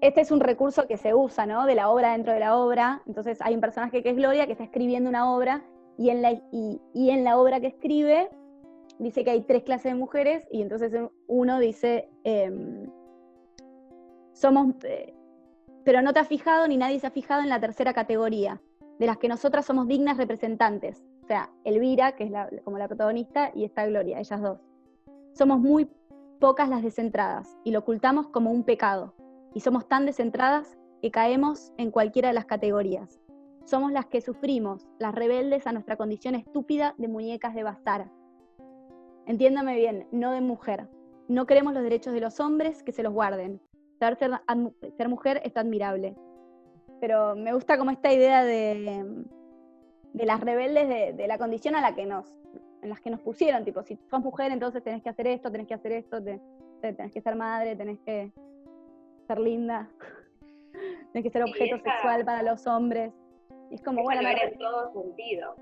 este 0.01 0.21
es 0.21 0.31
un 0.31 0.39
recurso 0.39 0.87
que 0.87 0.97
se 0.97 1.13
usa, 1.13 1.45
¿no? 1.45 1.65
De 1.65 1.75
la 1.75 1.89
obra 1.89 2.13
dentro 2.13 2.33
de 2.33 2.39
la 2.39 2.57
obra. 2.57 3.01
Entonces 3.05 3.39
hay 3.41 3.53
un 3.53 3.61
personaje 3.61 4.01
que 4.01 4.09
es 4.09 4.15
Gloria 4.15 4.45
que 4.45 4.53
está 4.53 4.63
escribiendo 4.63 5.09
una 5.09 5.31
obra 5.33 5.63
y 5.97 6.09
en 6.09 6.21
la, 6.21 6.31
y, 6.51 6.81
en 7.09 7.23
la 7.23 7.37
obra 7.37 7.59
que 7.59 7.67
escribe 7.67 8.29
dice 8.99 9.23
que 9.23 9.31
hay 9.31 9.41
tres 9.41 9.63
clases 9.63 9.91
de 9.91 9.99
mujeres 9.99 10.47
y 10.51 10.61
entonces 10.61 10.91
uno 11.27 11.59
dice, 11.59 12.09
em, 12.23 12.89
somos, 14.33 14.75
eh, 14.83 15.13
pero 15.83 16.01
no 16.01 16.13
te 16.13 16.19
has 16.19 16.27
fijado 16.27 16.67
ni 16.67 16.77
nadie 16.77 16.99
se 16.99 17.07
ha 17.07 17.11
fijado 17.11 17.41
en 17.41 17.49
la 17.49 17.59
tercera 17.59 17.93
categoría, 17.93 18.61
de 18.99 19.07
las 19.07 19.17
que 19.17 19.29
nosotras 19.29 19.65
somos 19.65 19.87
dignas 19.87 20.17
representantes. 20.17 21.03
O 21.23 21.27
sea, 21.27 21.49
Elvira, 21.63 22.11
que 22.11 22.25
es 22.25 22.63
como 22.63 22.77
la 22.77 22.87
protagonista, 22.87 23.51
y 23.55 23.63
está 23.63 23.87
Gloria, 23.87 24.19
ellas 24.19 24.41
dos. 24.41 24.59
Somos 25.33 25.59
muy 25.59 25.89
pocas 26.39 26.69
las 26.69 26.83
descentradas 26.83 27.57
y 27.63 27.71
lo 27.71 27.79
ocultamos 27.79 28.27
como 28.27 28.51
un 28.51 28.63
pecado. 28.63 29.15
Y 29.53 29.61
somos 29.61 29.87
tan 29.87 30.05
descentradas 30.05 30.77
que 31.01 31.11
caemos 31.11 31.71
en 31.77 31.91
cualquiera 31.91 32.27
de 32.27 32.33
las 32.33 32.45
categorías. 32.45 33.19
Somos 33.63 33.91
las 33.91 34.07
que 34.07 34.21
sufrimos, 34.21 34.87
las 34.99 35.15
rebeldes 35.15 35.65
a 35.65 35.71
nuestra 35.71 35.95
condición 35.95 36.35
estúpida 36.35 36.93
de 36.97 37.07
muñecas 37.07 37.55
de 37.55 37.63
bazar. 37.63 38.11
Entiéndame 39.25 39.75
bien, 39.75 40.07
no 40.11 40.31
de 40.31 40.41
mujer. 40.41 40.89
No 41.27 41.45
queremos 41.45 41.73
los 41.73 41.83
derechos 41.83 42.13
de 42.13 42.21
los 42.21 42.39
hombres 42.39 42.83
que 42.83 42.91
se 42.91 43.03
los 43.03 43.13
guarden. 43.13 43.61
Ser, 43.99 44.17
ser 44.17 45.09
mujer 45.09 45.41
es 45.45 45.55
admirable 45.55 46.17
pero 46.99 47.35
me 47.35 47.53
gusta 47.53 47.77
como 47.77 47.91
esta 47.91 48.11
idea 48.11 48.43
de, 48.43 49.25
de 50.13 50.25
las 50.25 50.39
rebeldes 50.41 51.15
de, 51.15 51.27
la 51.27 51.37
condición 51.37 51.75
a 51.75 51.81
la 51.81 51.95
que 51.95 52.05
nos, 52.05 52.25
en 52.81 52.89
las 52.89 52.99
que 53.01 53.09
nos 53.09 53.19
pusieron, 53.21 53.63
tipo, 53.63 53.83
si 53.83 53.97
sos 54.09 54.21
mujer, 54.21 54.51
entonces 54.51 54.83
tenés 54.83 55.03
que 55.03 55.09
hacer 55.09 55.27
esto, 55.27 55.51
tenés 55.51 55.67
que 55.67 55.73
hacer 55.73 55.91
esto, 55.91 56.21
tenés 56.81 57.11
que 57.11 57.21
ser 57.21 57.35
madre, 57.35 57.75
tenés 57.75 57.99
que 57.99 58.31
ser 59.27 59.39
linda, 59.39 59.89
tenés 61.13 61.23
que 61.23 61.29
ser 61.29 61.43
objeto 61.43 61.77
sexual 61.77 62.25
para 62.25 62.43
los 62.43 62.65
hombres. 62.67 63.13
Y 63.69 63.75
es 63.75 63.81
como, 63.83 64.01
bueno, 64.03 64.27
en 64.27 64.57
todo 64.57 64.91
sentido. 64.93 65.55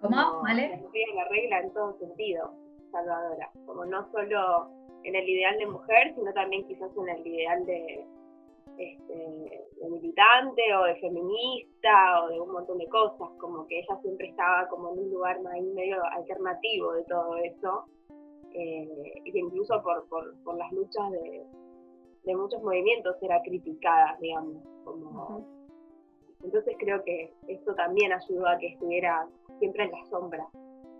¿Cómo? 0.00 0.42
¿Vale? 0.42 0.80
La 1.16 1.24
regla 1.28 1.60
en 1.60 1.72
todo 1.72 1.98
sentido, 1.98 2.54
Salvadora. 2.92 3.50
Como 3.66 3.84
no 3.84 4.08
solo 4.12 4.70
en 5.02 5.16
el 5.16 5.28
ideal 5.28 5.58
de 5.58 5.66
mujer, 5.66 6.14
sino 6.14 6.32
también 6.32 6.64
quizás 6.68 6.90
en 6.96 7.08
el 7.08 7.26
ideal 7.26 7.66
de, 7.66 8.06
este, 8.78 9.66
de 9.80 9.90
militante 9.90 10.62
o 10.76 10.84
de 10.84 10.96
feminista 10.96 12.22
o 12.22 12.28
de 12.28 12.40
un 12.40 12.52
montón 12.52 12.78
de 12.78 12.86
cosas, 12.86 13.28
como 13.38 13.66
que 13.66 13.80
ella 13.80 13.98
siempre 14.02 14.28
estaba 14.28 14.68
como 14.68 14.92
en 14.92 15.00
un 15.00 15.10
lugar 15.10 15.38
ahí 15.52 15.62
medio 15.74 16.02
alternativo 16.12 16.92
de 16.92 17.04
todo 17.04 17.36
eso, 17.38 17.84
eh, 18.54 19.22
y 19.24 19.32
que 19.32 19.38
incluso 19.38 19.82
por, 19.82 20.08
por, 20.08 20.56
las 20.56 20.72
luchas 20.72 21.10
de, 21.10 22.36
muchos 22.36 22.62
movimientos 22.62 23.16
era 23.22 23.40
criticada, 23.42 24.16
digamos, 24.20 24.62
como... 24.84 25.44
Entonces 26.44 26.76
creo 26.78 27.02
que 27.02 27.32
esto 27.48 27.74
también 27.74 28.12
ayudó 28.12 28.46
a 28.46 28.58
que 28.58 28.68
estuviera 28.68 29.26
siempre 29.58 29.84
en 29.84 29.90
la 29.90 30.04
sombra, 30.06 30.46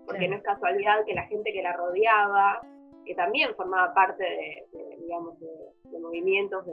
porque 0.04 0.26
no 0.26 0.36
es 0.36 0.42
casualidad 0.42 1.04
que 1.06 1.14
la 1.14 1.26
gente 1.26 1.52
que 1.52 1.62
la 1.62 1.74
rodeaba, 1.74 2.60
que 3.08 3.14
también 3.14 3.54
formaba 3.56 3.94
parte 3.94 4.22
de, 4.22 4.96
digamos, 5.00 5.40
de, 5.40 5.98
movimientos 5.98 6.64
de, 6.66 6.72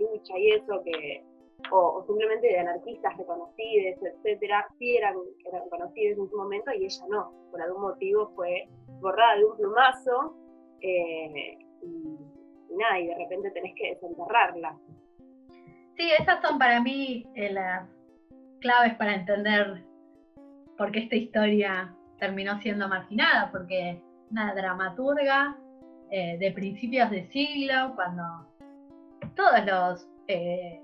lucha 0.00 0.38
y 0.38 0.52
eso, 0.52 0.82
que, 0.82 1.22
o, 1.70 2.02
simplemente 2.06 2.46
de 2.48 2.58
anarquistas 2.58 3.14
reconocidos, 3.18 4.02
etcétera, 4.02 4.66
sí 4.78 4.96
eran, 4.96 5.14
eran 5.44 5.64
reconocidos 5.64 6.18
en 6.18 6.30
su 6.30 6.36
momento 6.36 6.72
y 6.72 6.86
ella 6.86 7.04
no, 7.10 7.30
por 7.50 7.60
algún 7.60 7.82
motivo 7.82 8.32
fue 8.34 8.66
borrada 9.00 9.36
de 9.36 9.44
un 9.44 9.56
plumazo 9.58 10.34
eh, 10.80 11.58
y, 11.82 12.74
nada, 12.74 12.98
y 12.98 13.08
de 13.08 13.14
repente 13.14 13.50
tenés 13.50 13.74
que 13.76 13.90
desenterrarla. 13.90 14.78
Sí, 15.98 16.10
esas 16.18 16.40
son 16.40 16.58
para 16.58 16.80
mí 16.80 17.26
eh, 17.34 17.52
las 17.52 17.86
claves 18.60 18.94
para 18.94 19.14
entender 19.14 19.84
por 20.78 20.90
qué 20.90 21.00
esta 21.00 21.16
historia 21.16 21.94
terminó 22.18 22.58
siendo 22.62 22.88
marginada, 22.88 23.50
porque 23.52 24.00
una 24.30 24.54
dramaturga 24.54 25.58
eh, 26.10 26.38
de 26.38 26.52
principios 26.52 27.10
de 27.10 27.26
siglo, 27.30 27.92
cuando 27.96 28.22
todos 29.34 29.66
los, 29.66 30.08
eh, 30.28 30.80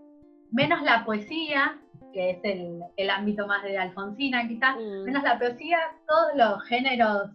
menos 0.50 0.82
la 0.82 1.04
poesía, 1.04 1.78
que 2.12 2.30
es 2.30 2.38
el, 2.44 3.10
ámbito 3.10 3.46
más 3.46 3.62
de 3.62 3.78
Alfonsina 3.78 4.46
quizás, 4.48 4.76
mm. 4.76 5.04
menos 5.04 5.22
la 5.22 5.38
poesía, 5.38 5.78
todos 6.06 6.32
los 6.34 6.62
géneros 6.64 7.30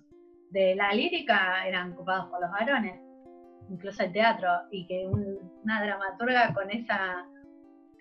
de 0.51 0.75
la 0.75 0.93
lírica 0.93 1.65
eran 1.65 1.93
ocupados 1.93 2.29
por 2.29 2.41
los 2.41 2.51
varones, 2.51 2.99
incluso 3.69 4.03
el 4.03 4.11
teatro, 4.11 4.49
y 4.71 4.85
que 4.85 5.07
una 5.07 5.81
dramaturga 5.81 6.53
con 6.53 6.69
esa, 6.69 7.25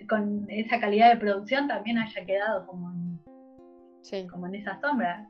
con 0.09 0.47
esa 0.49 0.81
calidad 0.81 1.11
de 1.11 1.21
producción 1.21 1.69
también 1.69 1.99
haya 1.99 2.25
quedado 2.25 2.67
como 2.67 2.91
en, 2.91 4.29
como 4.29 4.47
en 4.47 4.57
esa 4.57 4.81
sombra. 4.81 5.29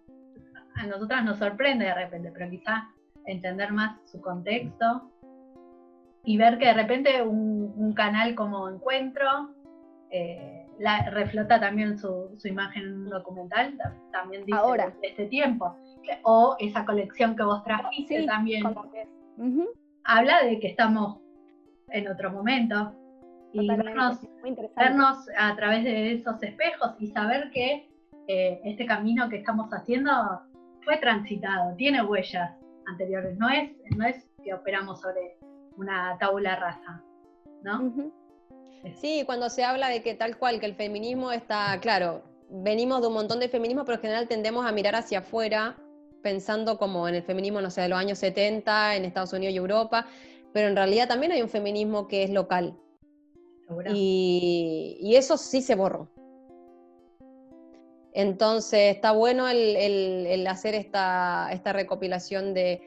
A 0.74 0.86
nosotras 0.86 1.24
nos 1.24 1.38
sorprende 1.38 1.86
de 1.86 1.94
repente, 1.94 2.30
pero 2.32 2.50
quizá 2.50 2.90
entender 3.26 3.72
más 3.72 3.98
su 4.04 4.20
contexto 4.20 5.10
y 6.24 6.36
ver 6.38 6.58
que 6.58 6.66
de 6.66 6.74
repente 6.74 7.22
un, 7.22 7.92
canal 7.94 8.34
como 8.34 8.68
Encuentro 8.68 9.54
eh, 10.10 10.66
reflota 11.10 11.60
también 11.60 11.98
su, 11.98 12.36
imagen 12.44 13.04
documental, 13.08 13.78
también 14.12 14.44
dice 14.44 14.58
Ahora. 14.58 14.94
este 15.02 15.26
tiempo. 15.26 15.76
O 16.22 16.56
esa 16.58 16.84
colección 16.84 17.36
que 17.36 17.42
vos 17.42 17.64
trajiste 17.64 18.26
también 18.26 18.64
habla 20.04 20.44
de 20.44 20.60
que 20.60 20.68
estamos 20.68 21.18
en 21.88 22.08
otro 22.08 22.30
momento 22.30 22.94
y 23.52 23.68
vernos, 23.68 25.28
a 25.38 25.56
través 25.56 25.84
de 25.84 26.12
esos 26.12 26.42
espejos 26.42 26.94
y 26.98 27.08
saber 27.08 27.50
que 27.50 27.88
eh, 28.28 28.60
este 28.64 28.86
camino 28.86 29.28
que 29.28 29.36
estamos 29.36 29.70
haciendo 29.72 30.10
fue 30.82 30.98
transitado, 30.98 31.74
tiene 31.76 32.02
huellas, 32.02 32.52
anteriores. 32.86 33.36
No 33.38 33.48
es, 33.48 33.70
no 33.96 34.06
es 34.06 34.24
que 34.42 34.54
operamos 34.54 35.00
sobre 35.00 35.38
una 35.76 36.16
tabula 36.18 36.56
rasa, 36.56 37.02
¿no? 37.62 37.92
Sí, 39.00 39.24
cuando 39.26 39.50
se 39.50 39.64
habla 39.64 39.88
de 39.88 40.02
que 40.02 40.14
tal 40.14 40.38
cual, 40.38 40.60
que 40.60 40.66
el 40.66 40.74
feminismo 40.74 41.32
está, 41.32 41.78
claro, 41.80 42.22
venimos 42.50 43.00
de 43.00 43.08
un 43.08 43.14
montón 43.14 43.40
de 43.40 43.48
feminismo, 43.48 43.84
pero 43.84 43.96
en 43.96 44.02
general 44.02 44.28
tendemos 44.28 44.64
a 44.64 44.72
mirar 44.72 44.94
hacia 44.94 45.18
afuera, 45.20 45.76
pensando 46.22 46.78
como 46.78 47.08
en 47.08 47.16
el 47.16 47.22
feminismo, 47.22 47.60
no 47.60 47.70
sé, 47.70 47.82
de 47.82 47.88
los 47.88 47.98
años 47.98 48.18
70, 48.18 48.96
en 48.96 49.04
Estados 49.04 49.32
Unidos 49.32 49.54
y 49.54 49.58
Europa, 49.58 50.06
pero 50.52 50.68
en 50.68 50.76
realidad 50.76 51.08
también 51.08 51.32
hay 51.32 51.42
un 51.42 51.48
feminismo 51.48 52.08
que 52.08 52.22
es 52.22 52.30
local. 52.30 52.76
Y, 53.92 54.96
y, 55.00 55.16
eso 55.16 55.36
sí 55.36 55.60
se 55.60 55.74
borró. 55.74 56.08
Entonces 58.16 58.94
está 58.94 59.12
bueno 59.12 59.46
el, 59.46 60.46
hacer 60.46 60.74
esta, 60.74 61.50
recopilación 61.66 62.54
de, 62.54 62.80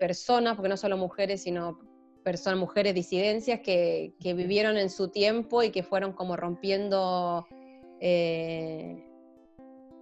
personas, 0.00 0.56
porque 0.56 0.70
no 0.70 0.76
solo 0.78 0.96
mujeres, 0.96 1.42
sino 1.42 1.78
personas, 2.24 2.58
mujeres 2.58 2.94
disidencias 2.94 3.60
que, 3.60 4.14
vivieron 4.22 4.78
en 4.78 4.88
su 4.88 5.08
tiempo 5.08 5.62
y 5.62 5.68
que 5.68 5.82
fueron 5.82 6.14
como 6.14 6.34
rompiendo, 6.34 7.46
eh, 8.00 9.04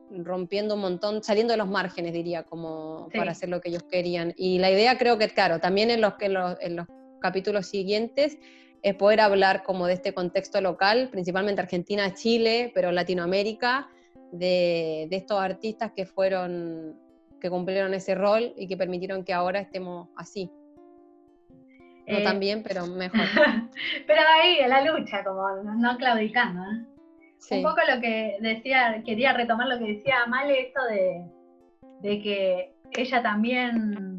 rompiendo 0.08 0.76
un 0.76 0.82
montón, 0.82 1.24
saliendo 1.24 1.54
de 1.54 1.56
los 1.56 1.68
márgenes, 1.68 2.12
diría, 2.12 2.44
como 2.44 3.08
para 3.12 3.32
hacer 3.32 3.48
lo 3.48 3.60
que 3.60 3.70
ellos 3.70 3.82
querían. 3.82 4.32
Y 4.36 4.60
la 4.60 4.70
idea 4.70 4.96
creo 4.96 5.18
que, 5.18 5.28
claro, 5.28 5.58
también 5.58 5.90
en 5.90 6.00
los, 6.00 6.12
en 6.20 6.76
los 6.76 6.86
capítulos 7.20 7.66
siguientes 7.66 8.38
es 8.86 8.94
poder 8.94 9.20
hablar 9.20 9.64
como 9.64 9.88
de 9.88 9.94
este 9.94 10.14
contexto 10.14 10.60
local, 10.60 11.08
principalmente 11.10 11.60
Argentina, 11.60 12.14
Chile, 12.14 12.70
pero 12.72 12.92
Latinoamérica, 12.92 13.88
de, 14.30 15.08
estos 15.10 15.40
artistas 15.40 15.90
que 15.90 16.06
fueron, 16.06 16.96
que 17.40 17.50
cumplieron 17.50 17.94
ese 17.94 18.14
rol 18.14 18.52
y 18.56 18.68
que 18.68 18.76
permitieron 18.76 19.24
que 19.24 19.32
ahora 19.32 19.58
estemos 19.58 20.08
así. 20.16 20.52
No 22.06 22.22
tan 22.22 22.38
bien, 22.38 22.62
pero 22.62 22.86
mejor. 22.86 23.22
pero 24.06 24.20
ahí, 24.40 24.58
en 24.60 24.70
la 24.70 24.82
lucha, 24.82 25.24
como 25.24 25.48
no 25.64 25.96
claudicando. 25.96 26.62
¿eh? 26.62 27.56
Un 27.56 27.62
poco 27.64 27.80
lo 27.92 28.00
que 28.00 28.36
decía, 28.40 29.02
quería 29.04 29.32
retomar 29.32 29.66
lo 29.66 29.80
que 29.80 29.94
decía 29.94 30.26
Male, 30.28 30.60
esto 30.60 30.80
de, 30.84 31.24
de 32.02 32.22
que 32.22 32.76
ella 32.96 33.20
también 33.20 34.15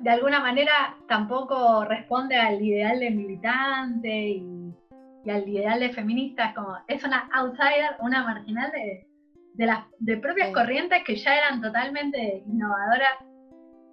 de 0.00 0.10
alguna 0.10 0.40
manera 0.40 0.96
tampoco 1.08 1.84
responde 1.84 2.36
al 2.36 2.60
ideal 2.62 2.98
de 3.00 3.10
militante 3.10 4.28
y, 4.30 4.74
al 5.28 5.46
ideal 5.46 5.80
de 5.80 5.90
feminista, 5.90 6.46
es 6.46 6.54
como, 6.54 6.76
es 6.88 7.04
una 7.04 7.28
outsider, 7.34 7.96
una 8.00 8.24
marginal 8.24 8.72
de, 8.72 9.66
las 9.66 9.84
de 9.98 10.16
propias 10.16 10.50
corrientes 10.52 11.02
que 11.04 11.16
ya 11.16 11.36
eran 11.36 11.60
totalmente 11.60 12.42
innovadoras 12.46 13.12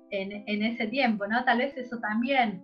en, 0.09 0.63
ese 0.63 0.87
tiempo, 0.87 1.27
¿no? 1.27 1.43
Tal 1.43 1.57
vez 1.57 1.75
eso 1.75 1.99
también, 1.99 2.63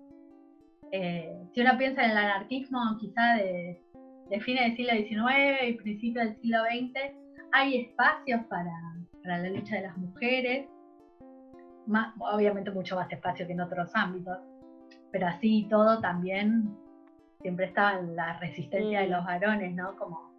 eh, 0.94 1.36
si 1.54 1.62
uno 1.62 1.78
piensa 1.78 2.06
en 2.06 2.12
el 2.12 2.18
anarquismo 2.18 2.80
quizá 3.02 3.34
de, 3.36 3.82
de 4.30 4.40
fines 4.40 4.64
del 4.64 4.78
siglo 4.78 4.94
XIX 4.94 5.68
y 5.68 5.74
principios 5.74 6.26
del 6.26 6.36
siglo 6.38 6.60
XX, 6.64 7.00
hay 7.52 7.82
espacios 7.82 8.42
para, 8.46 8.72
para 9.22 9.40
la 9.40 9.50
lucha 9.50 9.76
de 9.76 9.82
las 9.82 9.98
mujeres, 9.98 10.68
obviamente 12.20 12.72
mucho 12.72 12.96
más 12.96 13.12
espacio 13.12 13.46
que 13.46 13.54
en 13.54 13.62
otros 13.62 13.92
ámbitos, 13.94 14.40
pero 15.12 15.28
así 15.28 15.68
todo 15.70 16.00
también 16.00 16.76
siempre 17.42 17.66
estaba 17.66 18.00
en 18.00 18.16
la 18.16 18.40
resistencia 18.40 19.02
de 19.02 19.10
los 19.10 19.26
varones, 19.26 19.74
¿no? 19.76 19.96
Como, 19.98 20.32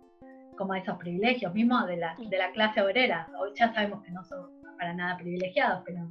como 0.56 0.74
esos 0.74 0.96
privilegios, 0.98 1.52
mismo 1.52 1.84
de 1.86 1.98
la, 1.98 2.16
de 2.16 2.38
la 2.38 2.50
clase 2.52 2.82
obrera. 2.82 3.28
Hoy 3.38 3.50
ya 3.54 3.72
sabemos 3.72 4.02
que 4.02 4.10
no 4.10 4.24
son 4.24 4.50
para 4.78 4.94
nada 4.94 5.16
privilegiados, 5.16 5.82
pero 5.84 6.08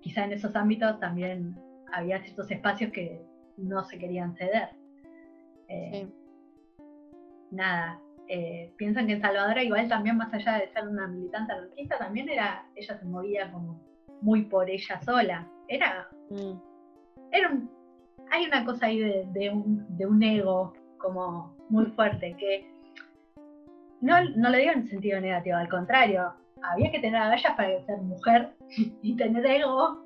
quizá 0.00 0.24
en 0.24 0.32
esos 0.32 0.54
ámbitos 0.54 0.98
también 1.00 1.56
había 1.92 2.22
ciertos 2.22 2.50
espacios 2.50 2.92
que 2.92 3.20
no 3.56 3.84
se 3.84 3.98
querían 3.98 4.34
ceder. 4.36 4.70
Eh, 5.68 6.08
nada, 7.50 8.00
eh, 8.28 8.72
piensan 8.76 9.06
que 9.06 9.14
en 9.14 9.20
Salvador 9.20 9.58
igual 9.58 9.88
también 9.88 10.16
más 10.16 10.32
allá 10.32 10.58
de 10.58 10.68
ser 10.68 10.86
una 10.88 11.06
militante 11.06 11.52
anarquista, 11.52 11.98
también 11.98 12.28
era, 12.28 12.66
ella 12.74 12.98
se 12.98 13.04
movía 13.04 13.50
como 13.50 13.80
muy 14.20 14.42
por 14.42 14.68
ella 14.70 15.00
sola. 15.02 15.48
Era, 15.68 16.08
mm. 16.30 16.52
era 17.32 17.50
un, 17.50 17.70
hay 18.30 18.46
una 18.46 18.64
cosa 18.64 18.86
ahí 18.86 18.98
de, 18.98 19.50
un, 19.50 20.22
ego 20.22 20.72
como 20.98 21.56
muy 21.68 21.86
fuerte 21.86 22.36
que 22.38 22.70
no, 24.00 24.22
no 24.36 24.50
lo 24.50 24.56
digo 24.56 24.72
en 24.72 24.88
sentido 24.88 25.20
negativo, 25.20 25.56
al 25.56 25.68
contrario, 25.68 26.32
había 26.62 26.90
que 26.90 27.00
tener 27.00 27.20
agallas 27.20 27.54
para 27.56 27.84
ser 27.84 27.98
mujer 28.02 28.54
y 29.02 29.16
tener 29.16 29.46
ego, 29.46 30.04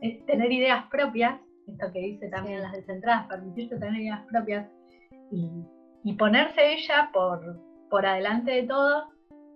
eh, 0.00 0.22
tener 0.26 0.52
ideas 0.52 0.84
propias, 0.90 1.40
esto 1.66 1.92
que 1.92 2.00
dice 2.00 2.28
también 2.28 2.62
las 2.62 2.72
descentradas, 2.72 3.26
permitirse 3.26 3.78
tener 3.78 4.00
ideas 4.00 4.24
propias 4.30 4.66
y, 5.30 5.50
y 6.04 6.14
ponerse 6.14 6.72
ella 6.72 7.10
por, 7.12 7.60
por 7.90 8.06
adelante 8.06 8.52
de 8.52 8.62
todo 8.62 9.08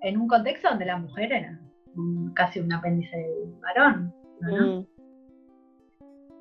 en 0.02 0.20
un 0.20 0.28
contexto 0.28 0.68
donde 0.68 0.84
la 0.84 0.98
mujer 0.98 1.32
era 1.32 1.60
casi 2.34 2.60
un 2.60 2.72
apéndice 2.72 3.16
de 3.16 3.52
varón. 3.60 4.14
Mm. 4.40 4.86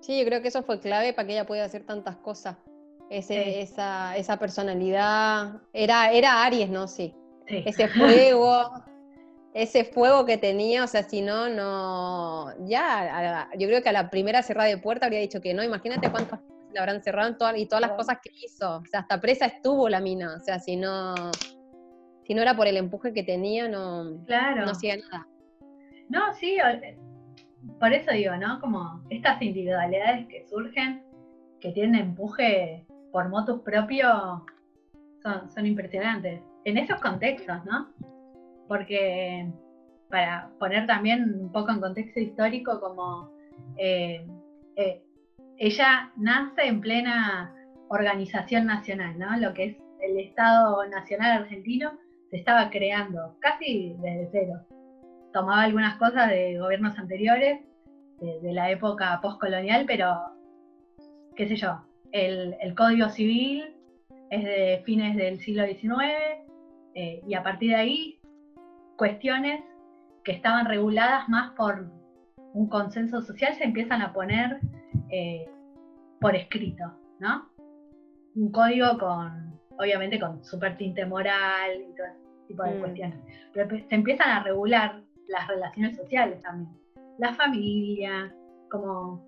Sí, 0.01 0.19
yo 0.19 0.25
creo 0.25 0.41
que 0.41 0.47
eso 0.47 0.63
fue 0.63 0.79
clave 0.79 1.13
para 1.13 1.27
que 1.27 1.33
ella 1.33 1.45
pudiera 1.45 1.65
hacer 1.67 1.83
tantas 1.85 2.15
cosas. 2.17 2.57
esa, 3.09 4.15
esa, 4.15 4.37
personalidad. 4.39 5.61
Era, 5.73 6.11
era 6.11 6.43
Aries, 6.43 6.69
¿no? 6.69 6.87
Sí. 6.87 7.13
Ese 7.47 7.87
fuego. 8.33 8.71
ese 9.53 9.83
fuego 9.83 10.25
que 10.25 10.37
tenía, 10.37 10.83
o 10.85 10.87
sea, 10.87 11.03
si 11.03 11.21
no, 11.21 11.49
no. 11.49 12.47
Ya, 12.65 13.49
yo 13.59 13.67
creo 13.67 13.83
que 13.83 13.89
a 13.89 13.93
la 13.93 14.09
primera 14.09 14.41
cerrada 14.41 14.69
de 14.69 14.77
puerta 14.77 15.05
habría 15.07 15.19
dicho 15.19 15.41
que 15.41 15.53
no. 15.53 15.61
Imagínate 15.63 16.09
cuántas 16.09 16.39
la 16.73 16.79
habrán 16.79 17.03
cerrado 17.03 17.27
en 17.29 17.37
todas- 17.37 17.57
y 17.57 17.65
todas 17.65 17.81
las 17.81 17.91
cosas 17.91 18.17
que 18.23 18.31
hizo. 18.45 18.77
O 18.77 18.85
sea, 18.85 19.01
hasta 19.01 19.19
presa 19.19 19.45
estuvo 19.45 19.89
la 19.89 19.99
mina. 19.99 20.35
O 20.37 20.39
sea, 20.39 20.57
si 20.59 20.77
no, 20.77 21.13
si 22.25 22.33
no 22.33 22.41
era 22.41 22.55
por 22.55 22.65
el 22.67 22.77
empuje 22.77 23.11
que 23.13 23.23
tenía, 23.23 23.67
no, 23.67 24.23
Claro. 24.25 24.65
no 24.65 24.71
hacía 24.71 24.95
nada. 24.95 25.27
No, 26.11 26.33
sí, 26.33 26.57
o- 26.59 27.79
por 27.79 27.93
eso 27.93 28.11
digo, 28.11 28.35
¿no? 28.35 28.59
Como 28.59 29.01
estas 29.09 29.41
individualidades 29.41 30.27
que 30.27 30.45
surgen, 30.49 31.03
que 31.61 31.71
tienen 31.71 32.01
empuje 32.01 32.85
por 33.13 33.29
motus 33.29 33.61
propio, 33.61 34.45
son, 35.23 35.49
son 35.49 35.65
impresionantes. 35.65 36.41
En 36.65 36.77
esos 36.77 36.99
contextos, 36.99 37.63
¿no? 37.65 37.93
Porque 38.67 39.49
para 40.09 40.49
poner 40.59 40.85
también 40.85 41.39
un 41.39 41.51
poco 41.51 41.71
en 41.71 41.79
contexto 41.79 42.19
histórico, 42.19 42.81
como 42.81 43.31
eh, 43.77 44.27
eh, 44.75 45.01
ella 45.57 46.11
nace 46.17 46.67
en 46.67 46.81
plena 46.81 47.55
organización 47.87 48.65
nacional, 48.65 49.17
¿no? 49.17 49.37
Lo 49.37 49.53
que 49.53 49.63
es 49.63 49.77
el 50.01 50.19
Estado 50.19 50.85
Nacional 50.89 51.43
Argentino 51.43 51.93
se 52.29 52.37
estaba 52.37 52.69
creando 52.69 53.37
casi 53.39 53.95
desde 54.01 54.29
cero 54.31 54.80
tomaba 55.33 55.63
algunas 55.63 55.97
cosas 55.97 56.29
de 56.29 56.57
gobiernos 56.59 56.97
anteriores, 56.97 57.61
de, 58.19 58.39
de 58.41 58.53
la 58.53 58.69
época 58.71 59.19
postcolonial, 59.21 59.85
pero 59.85 60.15
qué 61.35 61.47
sé 61.47 61.55
yo, 61.55 61.79
el, 62.11 62.55
el 62.61 62.75
Código 62.75 63.09
Civil 63.09 63.75
es 64.29 64.43
de 64.43 64.81
fines 64.85 65.15
del 65.15 65.39
siglo 65.39 65.65
XIX 65.65 65.91
eh, 66.93 67.21
y 67.27 67.33
a 67.33 67.43
partir 67.43 67.71
de 67.71 67.75
ahí 67.77 68.19
cuestiones 68.97 69.63
que 70.23 70.33
estaban 70.33 70.65
reguladas 70.67 71.27
más 71.29 71.51
por 71.53 71.89
un 72.53 72.67
consenso 72.69 73.21
social 73.21 73.55
se 73.55 73.63
empiezan 73.63 74.01
a 74.01 74.13
poner 74.13 74.59
eh, 75.09 75.49
por 76.19 76.35
escrito, 76.35 76.83
¿no? 77.19 77.49
Un 78.35 78.51
código 78.51 78.97
con, 78.99 79.59
obviamente 79.79 80.19
con 80.19 80.43
super 80.43 80.77
tinte 80.77 81.05
moral 81.05 81.71
y 81.89 81.95
todo 81.95 82.07
ese 82.07 82.47
tipo 82.47 82.63
de 82.63 82.75
Mm. 82.75 82.79
cuestiones. 82.79 83.19
Pero 83.53 83.67
pe- 83.69 83.85
se 83.89 83.95
empiezan 83.95 84.29
a 84.29 84.43
regular 84.43 85.01
las 85.31 85.47
relaciones 85.47 85.95
sociales 85.97 86.41
también. 86.41 86.69
La 87.17 87.33
familia, 87.33 88.33
como 88.69 89.21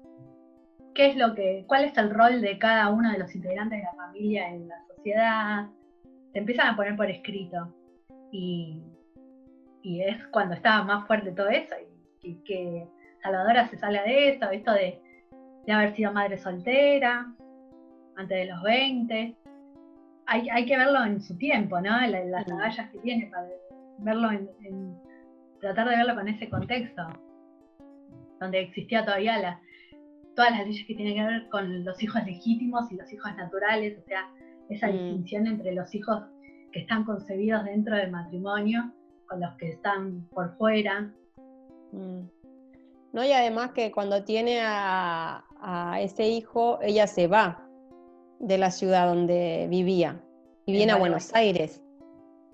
qué 0.94 1.08
es 1.08 1.16
lo 1.16 1.34
que, 1.34 1.66
cuál 1.68 1.86
es 1.86 1.98
el 1.98 2.12
rol 2.12 2.42
de 2.42 2.58
cada 2.60 2.90
uno 2.90 3.12
de 3.12 3.18
los 3.20 3.34
integrantes 3.36 3.80
de 3.80 3.86
la 3.86 3.94
familia 3.94 4.50
en 4.50 4.68
la 4.68 4.76
sociedad. 4.96 5.68
Se 6.32 6.40
empiezan 6.40 6.68
a 6.68 6.76
poner 6.76 6.96
por 6.96 7.10
escrito. 7.10 7.74
Y, 8.32 8.82
y 9.82 10.02
es 10.02 10.26
cuando 10.28 10.56
estaba 10.56 10.84
más 10.84 11.06
fuerte 11.08 11.32
todo 11.32 11.50
eso. 11.50 11.76
Y, 12.22 12.30
y 12.30 12.36
que 12.44 12.88
Salvadora 13.22 13.68
se 13.68 13.78
sale 13.78 14.02
de 14.04 14.30
eso, 14.30 14.50
esto 14.50 14.72
de, 14.74 15.02
de 15.66 15.72
haber 15.74 15.96
sido 15.96 16.12
madre 16.14 16.38
soltera, 16.38 17.32
antes 18.16 18.38
de 18.38 18.46
los 18.46 18.62
20. 18.64 19.36
Hay, 20.26 20.50
hay 20.50 20.66
que 20.66 20.78
verlo 20.78 21.04
en 21.04 21.22
su 21.22 21.38
tiempo, 21.38 21.82
¿no? 21.82 22.00
La- 22.08 22.24
Las 22.26 22.50
agallas 22.52 22.90
que 22.92 23.00
tiene 23.00 23.28
para 23.28 23.48
verlo 24.00 24.32
en, 24.32 24.50
en- 24.64 24.98
tratar 25.64 25.90
de 25.90 25.96
verlo 25.96 26.16
con 26.16 26.28
ese 26.28 26.50
contexto, 26.50 27.02
donde 28.40 28.60
existía 28.60 29.04
todavía 29.06 29.40
la, 29.40 29.62
todas 30.36 30.52
las 30.52 30.68
leyes 30.68 30.86
que 30.86 30.96
tienen 30.96 31.16
que 31.16 31.24
ver 31.24 31.50
con 31.50 31.84
los 31.86 32.04
hijos 32.04 32.24
legítimos 32.26 32.92
y 32.92 32.96
los 32.96 33.12
hijos 33.12 33.36
naturales, 33.38 33.98
o 33.98 34.04
sea, 34.06 34.30
esa 34.70 34.88
Mm. 34.88 34.92
distinción 34.92 35.48
entre 35.48 35.72
los 35.74 35.94
hijos 35.96 36.24
que 36.72 36.82
están 36.82 37.04
concebidos 37.06 37.64
dentro 37.66 37.96
del 37.96 38.12
matrimonio 38.12 38.92
con 39.28 39.40
los 39.40 39.52
que 39.58 39.70
están 39.70 40.28
por 40.32 40.56
fuera. 40.58 41.14
Mm. 41.92 42.22
No, 43.14 43.24
y 43.24 43.32
además 43.32 43.72
que 43.72 43.92
cuando 43.92 44.24
tiene 44.24 44.60
a, 44.62 45.44
a 45.62 46.02
ese 46.02 46.28
hijo, 46.28 46.80
ella 46.82 47.08
se 47.08 47.28
va 47.28 47.68
de 48.40 48.58
la 48.58 48.72
ciudad 48.72 49.08
donde 49.08 49.68
vivía 49.70 50.20
y 50.66 50.72
En 50.72 50.78
viene 50.78 50.92
a. 50.94 50.98
Buenos 50.98 51.34
Aires. 51.36 51.82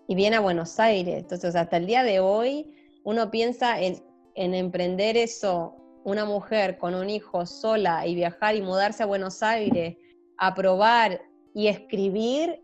Y 0.08 0.15
viene 0.15 0.36
a 0.36 0.41
Buenos 0.41 0.80
Aires. 0.80 1.19
Entonces, 1.19 1.56
hasta 1.56 1.78
el 1.78 1.86
día 1.86 2.04
de 2.04 2.19
hoy, 2.19 2.74
uno 3.04 3.32
piensa 3.32 3.82
en, 3.82 3.96
en 4.36 4.54
emprender 4.54 5.18
eso, 5.18 5.76
una 6.04 6.26
mujer 6.26 6.78
con 6.78 6.96
un 6.96 7.10
hijo 7.10 7.46
sola 7.46 8.06
y 8.08 8.16
viajar 8.16 8.56
y 8.56 8.62
mudarse 8.62 9.04
a 9.04 9.06
Buenos 9.06 9.44
Aires, 9.44 9.98
a 10.38 10.54
probar 10.56 11.22
y 11.54 11.68
escribir, 11.68 12.62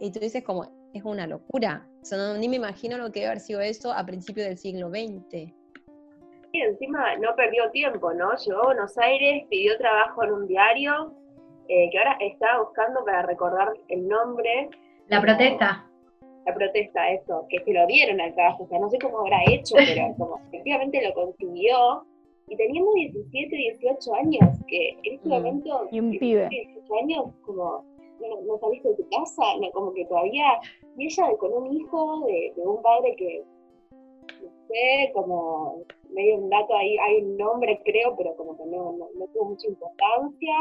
y 0.00 0.10
tú 0.10 0.20
dices 0.20 0.42
como, 0.44 0.70
es 0.94 1.04
una 1.04 1.26
locura. 1.26 1.86
O 2.00 2.04
sea, 2.04 2.16
no- 2.18 2.34
ni 2.38 2.48
me 2.48 2.56
imagino 2.56 2.96
lo 2.96 3.12
que 3.12 3.20
debe 3.20 3.26
haber 3.32 3.40
sido 3.40 3.60
eso 3.60 3.92
a 3.92 4.04
principios 4.06 4.46
del 4.46 4.56
siglo 4.58 4.88
XX. 4.88 5.52
Y 6.52 6.60
encima 6.62 7.14
no 7.16 7.34
perdió 7.36 7.70
tiempo, 7.72 8.14
¿no? 8.14 8.34
Llegó 8.36 8.62
a 8.62 8.66
Buenos 8.66 8.96
Aires, 8.96 9.44
pidió 9.50 9.76
trabajo 9.76 10.24
en 10.24 10.32
un 10.32 10.46
diario, 10.46 11.14
eh, 11.68 11.90
que 11.92 11.98
ahora 11.98 12.16
estaba 12.20 12.62
buscando 12.62 13.04
para 13.04 13.22
recordar 13.22 13.74
el 13.88 14.08
nombre, 14.08 14.70
La 15.08 15.20
protesta. 15.20 15.84
La 16.46 16.54
protesta, 16.54 17.10
eso, 17.10 17.46
que 17.48 17.58
se 17.64 17.72
lo 17.72 17.86
dieron 17.86 18.20
al 18.20 18.34
trabajo, 18.34 18.64
o 18.64 18.68
sea, 18.68 18.78
no 18.78 18.88
sé 18.90 18.98
cómo 18.98 19.18
habrá 19.20 19.38
hecho, 19.50 19.74
pero 19.76 20.14
como 20.16 20.38
efectivamente 20.48 21.02
lo 21.06 21.14
consiguió, 21.14 22.04
y 22.48 22.56
teniendo 22.56 22.92
17, 22.94 23.56
18 23.56 24.14
años, 24.14 24.48
que 24.66 24.90
en 25.02 25.14
este 25.14 25.28
Mm. 25.28 25.32
momento, 25.32 25.88
Y 25.90 26.00
un 26.00 26.10
17, 26.10 26.18
pibe. 26.18 26.48
18 26.72 26.94
años, 27.02 27.24
como 27.44 27.84
no, 28.20 28.40
no 28.46 28.58
saliste 28.58 28.88
de 28.88 28.94
tu 28.96 29.08
casa, 29.10 29.42
no, 29.60 29.70
como 29.72 29.92
que 29.92 30.04
todavía, 30.06 30.46
y 30.96 31.04
ella 31.06 31.36
con 31.38 31.52
un 31.52 31.72
hijo 31.72 32.24
de, 32.26 32.52
de 32.56 32.66
un 32.66 32.82
padre 32.82 33.14
que, 33.16 33.44
no 34.42 34.48
sé, 34.68 35.10
como 35.12 35.82
medio 36.10 36.36
un 36.36 36.48
dato 36.50 36.74
ahí, 36.74 36.96
hay 36.98 37.22
un 37.22 37.36
nombre 37.36 37.80
creo, 37.84 38.16
pero 38.16 38.34
como 38.36 38.56
que 38.56 38.64
no, 38.66 38.92
no, 38.92 39.08
no 39.14 39.26
tuvo 39.26 39.50
mucha 39.50 39.68
importancia, 39.68 40.52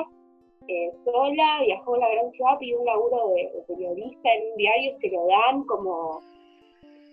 eh, 0.67 0.91
sola, 1.05 1.61
viajó 1.65 1.95
a 1.95 1.99
la 1.99 2.09
gran 2.09 2.31
ciudad, 2.31 2.57
pidió 2.59 2.79
un 2.79 2.85
laburo 2.85 3.29
de, 3.29 3.51
de 3.53 3.61
periodista 3.67 4.29
en 4.33 4.51
un 4.51 4.57
diario, 4.57 4.97
se 4.99 5.09
lo 5.09 5.27
dan 5.27 5.63
como 5.63 6.21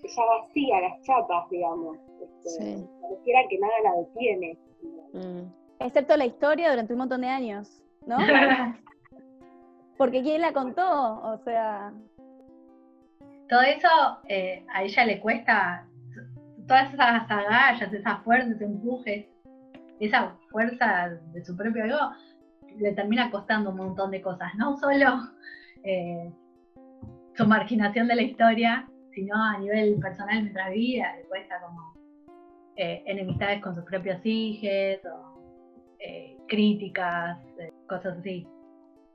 ya 0.08 0.22
vacía 0.24 0.80
las 0.80 1.02
chapas, 1.02 1.48
digamos. 1.50 1.98
Este, 2.20 2.50
Sí. 2.50 2.86
Pareciera 3.00 3.40
que 3.48 3.58
nada 3.58 3.72
la 3.82 3.92
detiene. 4.02 4.58
Mm. 5.12 5.52
Excepto 5.80 6.16
la 6.16 6.26
historia 6.26 6.70
durante 6.70 6.92
un 6.92 6.98
montón 6.98 7.22
de 7.22 7.28
años, 7.28 7.80
¿no? 8.06 8.16
Porque 9.98 10.22
¿quién 10.22 10.40
la 10.40 10.52
contó? 10.52 11.22
O 11.22 11.38
sea, 11.44 11.92
Todo 13.48 13.62
eso 13.62 13.88
eh, 14.28 14.64
a 14.72 14.82
ella 14.82 15.04
le 15.06 15.20
cuesta, 15.20 15.86
todas 16.66 16.92
esas 16.92 17.30
agallas, 17.30 17.92
esas 17.92 18.22
fuerzas, 18.24 18.60
empujes, 18.60 19.26
esa 20.00 20.36
fuerza 20.50 21.10
de 21.32 21.44
su 21.44 21.56
propio 21.56 21.84
ego, 21.84 21.98
le 22.76 22.92
termina 22.92 23.30
costando 23.30 23.70
un 23.70 23.76
montón 23.76 24.10
de 24.10 24.20
cosas. 24.20 24.54
No 24.56 24.76
solo 24.78 25.20
eh, 25.82 26.32
su 27.36 27.46
marginación 27.46 28.08
de 28.08 28.16
la 28.16 28.22
historia, 28.22 28.88
sino 29.12 29.34
a 29.36 29.58
nivel 29.58 29.98
personal 30.00 30.42
mientras 30.42 30.70
vivía, 30.70 31.16
le 31.16 31.24
cuesta 31.24 31.60
como 31.60 31.94
eh, 32.76 33.02
enemistades 33.06 33.62
con 33.62 33.74
sus 33.74 33.84
propios 33.84 34.18
hijos, 34.24 35.00
o 35.04 35.40
eh, 36.00 36.36
críticas, 36.48 37.38
eh, 37.58 37.70
cosas 37.88 38.18
así. 38.18 38.46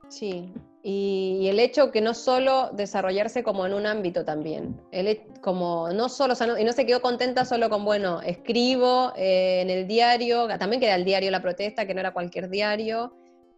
Sí, 0.08 0.52
y, 0.82 1.38
y 1.42 1.48
el 1.48 1.60
hecho 1.60 1.92
que 1.92 2.00
no 2.00 2.14
solo 2.14 2.70
desarrollarse 2.72 3.44
como 3.44 3.64
en 3.64 3.74
un 3.74 3.86
ámbito 3.86 4.24
también, 4.24 4.80
el, 4.90 5.20
como 5.40 5.90
no 5.92 6.08
solo, 6.08 6.32
o 6.32 6.36
sea, 6.36 6.48
no- 6.48 6.58
y 6.58 6.64
no 6.64 6.72
se 6.72 6.84
quedó 6.84 7.00
contenta 7.00 7.44
solo 7.44 7.70
con, 7.70 7.84
bueno, 7.84 8.20
escribo 8.22 9.12
eh, 9.14 9.60
en 9.60 9.70
el 9.70 9.86
diario, 9.86 10.48
también 10.58 10.80
queda 10.80 10.96
el 10.96 11.04
diario 11.04 11.30
La 11.30 11.42
Protesta, 11.42 11.86
que 11.86 11.94
no 11.94 12.00
era 12.00 12.12
cualquier 12.12 12.48
diario, 12.48 13.14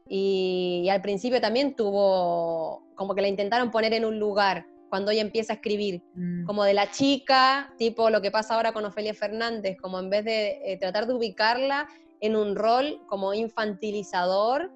y, 0.09 0.83
y 0.85 0.89
al 0.89 1.01
principio 1.03 1.41
también 1.41 1.75
tuvo, 1.77 2.85
como 2.95 3.15
que 3.15 3.23
la 3.23 3.29
intentaron 3.29 3.71
poner 3.71 3.93
en 3.95 4.05
un 4.05 4.19
lugar 4.19 4.67
cuando 4.89 5.11
ella 5.11 5.23
empieza 5.23 5.55
a 5.55 5.57
escribir, 5.57 6.03
Mm. 6.15 6.45
como 6.45 6.65
de 6.65 6.75
la 6.75 6.91
chica, 6.91 7.73
tipo 7.79 8.11
lo 8.11 8.21
que 8.21 8.31
pasa 8.31 8.55
ahora 8.55 8.73
con 8.73 8.85
Ofelia 8.85 9.15
Fernández, 9.15 9.79
como 9.81 9.99
en 9.99 10.11
vez 10.11 10.25
de 10.25 10.61
eh, 10.65 10.77
tratar 10.77 11.07
de 11.07 11.15
ubicarla 11.15 11.89
en 12.21 12.37
un 12.37 12.55
rol 12.57 13.01
como 13.07 13.33
infantilizador 13.33 14.71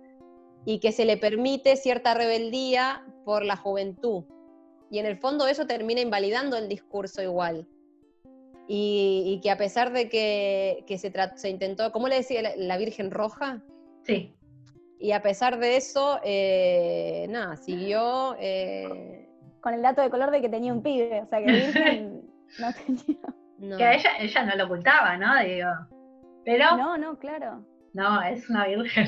y 0.64 0.80
que 0.80 0.90
se 0.92 1.04
le 1.04 1.16
permite 1.18 1.76
cierta 1.76 2.14
rebeldía 2.14 3.04
por 3.24 3.44
la 3.44 3.56
juventud. 3.56 4.24
Y 4.90 4.98
en 5.00 5.06
el 5.06 5.18
fondo 5.18 5.46
eso 5.46 5.66
termina 5.66 6.00
invalidando 6.00 6.56
el 6.56 6.68
discurso 6.68 7.22
igual. 7.22 7.68
Y, 8.68 9.22
y 9.26 9.40
que 9.42 9.50
a 9.50 9.56
pesar 9.58 9.92
de 9.92 10.08
que, 10.08 10.82
que 10.86 10.98
se, 10.98 11.12
se 11.36 11.50
intentó, 11.50 11.92
¿cómo 11.92 12.08
le 12.08 12.16
decía 12.16 12.42
la, 12.42 12.56
la 12.56 12.76
Virgen 12.78 13.10
Roja? 13.10 13.62
Sí, 14.02 14.34
Y 14.98 15.12
a 15.12 15.20
pesar 15.22 15.58
de 15.58 15.76
eso, 15.76 16.20
eh, 16.24 17.26
nada, 17.28 17.56
siguió... 17.56 18.34
eh, 18.38 19.28
con 19.60 19.74
el 19.74 19.82
dato 19.82 20.00
de 20.00 20.10
color 20.10 20.30
de 20.30 20.40
que 20.40 20.48
tenía 20.48 20.72
un 20.72 20.82
pibe, 20.82 21.22
o 21.22 21.26
sea 21.26 21.38
que 21.40 21.46
Virgen 21.52 22.22
no 22.58 22.72
tenía. 22.72 23.18
no. 23.58 23.76
que 23.76 23.84
a 23.84 23.94
ella, 23.94 24.10
ella 24.20 24.44
no 24.44 24.56
lo 24.56 24.64
ocultaba, 24.66 25.16
¿no? 25.16 25.36
Digo, 25.44 25.68
pero 26.44 26.76
No, 26.76 26.96
no, 26.96 27.18
claro. 27.18 27.64
no, 27.92 28.22
es 28.22 28.48
una 28.48 28.66
virgen. 28.66 29.06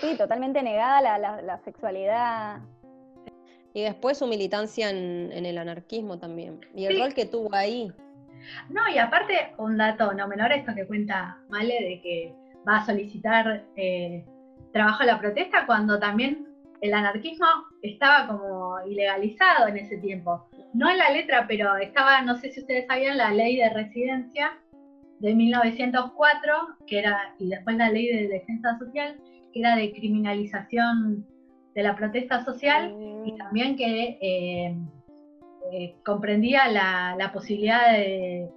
Sí, 0.00 0.16
totalmente 0.16 0.62
negada 0.62 1.00
la, 1.00 1.18
la, 1.18 1.42
la 1.42 1.58
sexualidad. 1.64 2.60
Y 3.74 3.82
después 3.82 4.18
su 4.18 4.26
militancia 4.26 4.90
en, 4.90 5.30
en 5.32 5.46
el 5.46 5.56
anarquismo 5.58 6.18
también. 6.18 6.60
Y 6.74 6.84
el 6.84 6.94
Sí. 6.94 7.00
rol 7.02 7.14
que 7.14 7.24
tuvo 7.26 7.54
ahí. 7.54 7.90
No, 8.68 8.82
y 8.94 8.98
aparte, 8.98 9.54
un 9.56 9.78
dato 9.78 10.12
no 10.12 10.28
menor, 10.28 10.52
esto 10.52 10.72
que 10.74 10.86
cuenta 10.86 11.38
Male, 11.48 11.74
de 11.80 12.00
que 12.02 12.34
va 12.68 12.78
a 12.78 12.86
solicitar 12.86 13.64
eh, 13.76 14.24
trabajo 14.72 15.04
la 15.04 15.18
protesta 15.18 15.66
cuando 15.66 15.98
también 15.98 16.46
el 16.80 16.94
anarquismo 16.94 17.46
estaba 17.80 18.26
como 18.26 18.76
ilegalizado 18.86 19.68
en 19.68 19.76
ese 19.76 19.98
tiempo. 19.98 20.48
No 20.74 20.90
en 20.90 20.98
la 20.98 21.10
letra, 21.10 21.46
pero 21.46 21.76
estaba, 21.76 22.22
no 22.22 22.36
sé 22.36 22.50
si 22.50 22.60
ustedes 22.60 22.86
sabían, 22.86 23.16
la 23.18 23.32
ley 23.32 23.56
de 23.56 23.70
residencia 23.70 24.58
de 25.20 25.34
1904, 25.34 26.52
que 26.86 26.98
era, 26.98 27.34
y 27.38 27.48
después 27.48 27.76
la 27.76 27.90
ley 27.90 28.08
de 28.08 28.28
defensa 28.28 28.76
social, 28.78 29.16
que 29.52 29.60
era 29.60 29.76
de 29.76 29.92
criminalización 29.92 31.24
de 31.74 31.82
la 31.82 31.94
protesta 31.94 32.44
social 32.44 32.94
y 33.24 33.36
también 33.36 33.76
que 33.76 34.18
eh, 34.20 34.76
eh, 35.72 35.94
comprendía 36.04 36.68
la, 36.68 37.30
posibilidad 37.32 37.92
de, 37.92 38.50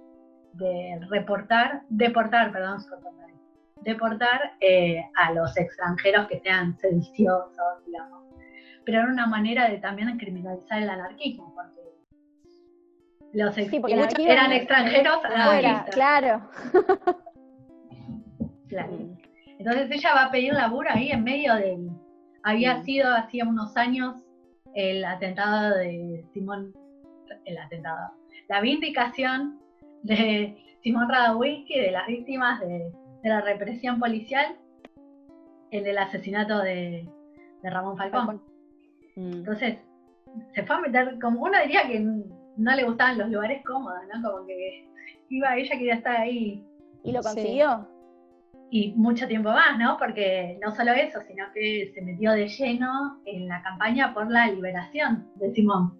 reportar, 1.08 1.82
deportar, 1.88 2.52
perdón, 2.52 2.78
deportar 3.86 4.54
eh, 4.60 5.08
a 5.14 5.32
los 5.32 5.56
extranjeros 5.56 6.26
que 6.26 6.40
sean 6.40 6.76
sediciosos, 6.78 7.86
digamos. 7.86 8.24
Pero 8.84 8.98
era 8.98 9.08
una 9.08 9.26
manera 9.26 9.70
de 9.70 9.78
también 9.78 10.18
criminalizar 10.18 10.82
el 10.82 10.90
anarquismo, 10.90 11.54
porque 11.54 11.80
los 13.32 13.54
sí, 13.54 13.70
eran 14.28 14.52
extranjeros 14.52 15.24
anarquistas. 15.24 15.94
Claro. 15.94 16.50
claro. 18.68 19.16
Entonces 19.58 19.90
ella 19.90 20.14
va 20.14 20.24
a 20.24 20.30
pedir 20.30 20.52
laburo 20.52 20.90
ahí 20.92 21.10
en 21.10 21.24
medio 21.24 21.54
del... 21.54 21.90
Había 22.42 22.82
sido 22.82 23.12
hacía 23.12 23.44
unos 23.44 23.76
años 23.76 24.24
el 24.74 25.04
atentado 25.04 25.76
de 25.76 26.24
Simón, 26.32 26.72
el 27.44 27.58
atentado, 27.58 28.12
la 28.48 28.60
vindicación 28.60 29.58
de 30.02 30.56
Simón 30.82 31.08
Radowski, 31.08 31.80
de 31.80 31.90
las 31.90 32.06
víctimas 32.06 32.60
de, 32.60 32.92
la 33.28 33.40
represión 33.40 33.98
policial, 33.98 34.56
el 35.70 35.84
del 35.84 35.98
asesinato 35.98 36.60
de, 36.60 37.08
Ramón 37.62 37.96
Falcón. 37.96 38.42
Mm. 39.16 39.32
Entonces, 39.32 39.78
se 40.54 40.62
fue 40.64 40.76
a 40.76 40.80
meter, 40.80 41.18
como 41.20 41.42
uno 41.42 41.58
diría 41.62 41.86
que 41.86 41.98
no 41.98 42.76
le 42.76 42.84
gustaban 42.84 43.18
los 43.18 43.28
lugares 43.28 43.64
cómodos, 43.64 43.98
¿no? 44.14 44.30
Como 44.30 44.46
que 44.46 44.88
iba, 45.30 45.56
ella 45.56 45.76
quería 45.76 45.94
estar 45.94 46.16
ahí. 46.16 46.64
¿Y 47.02 47.12
lo 47.12 47.22
consiguió? 47.22 47.88
y 48.70 48.92
mucho 48.96 49.28
tiempo 49.28 49.50
más, 49.50 49.78
¿no? 49.78 49.96
Porque 49.98 50.58
no 50.62 50.74
solo 50.74 50.92
eso, 50.92 51.20
sino 51.26 51.44
que 51.54 51.92
se 51.94 52.02
metió 52.02 52.32
de 52.32 52.48
lleno 52.48 53.20
en 53.24 53.48
la 53.48 53.62
campaña 53.62 54.12
por 54.12 54.30
la 54.30 54.48
liberación 54.48 55.28
de 55.36 55.52
Simón. 55.52 55.98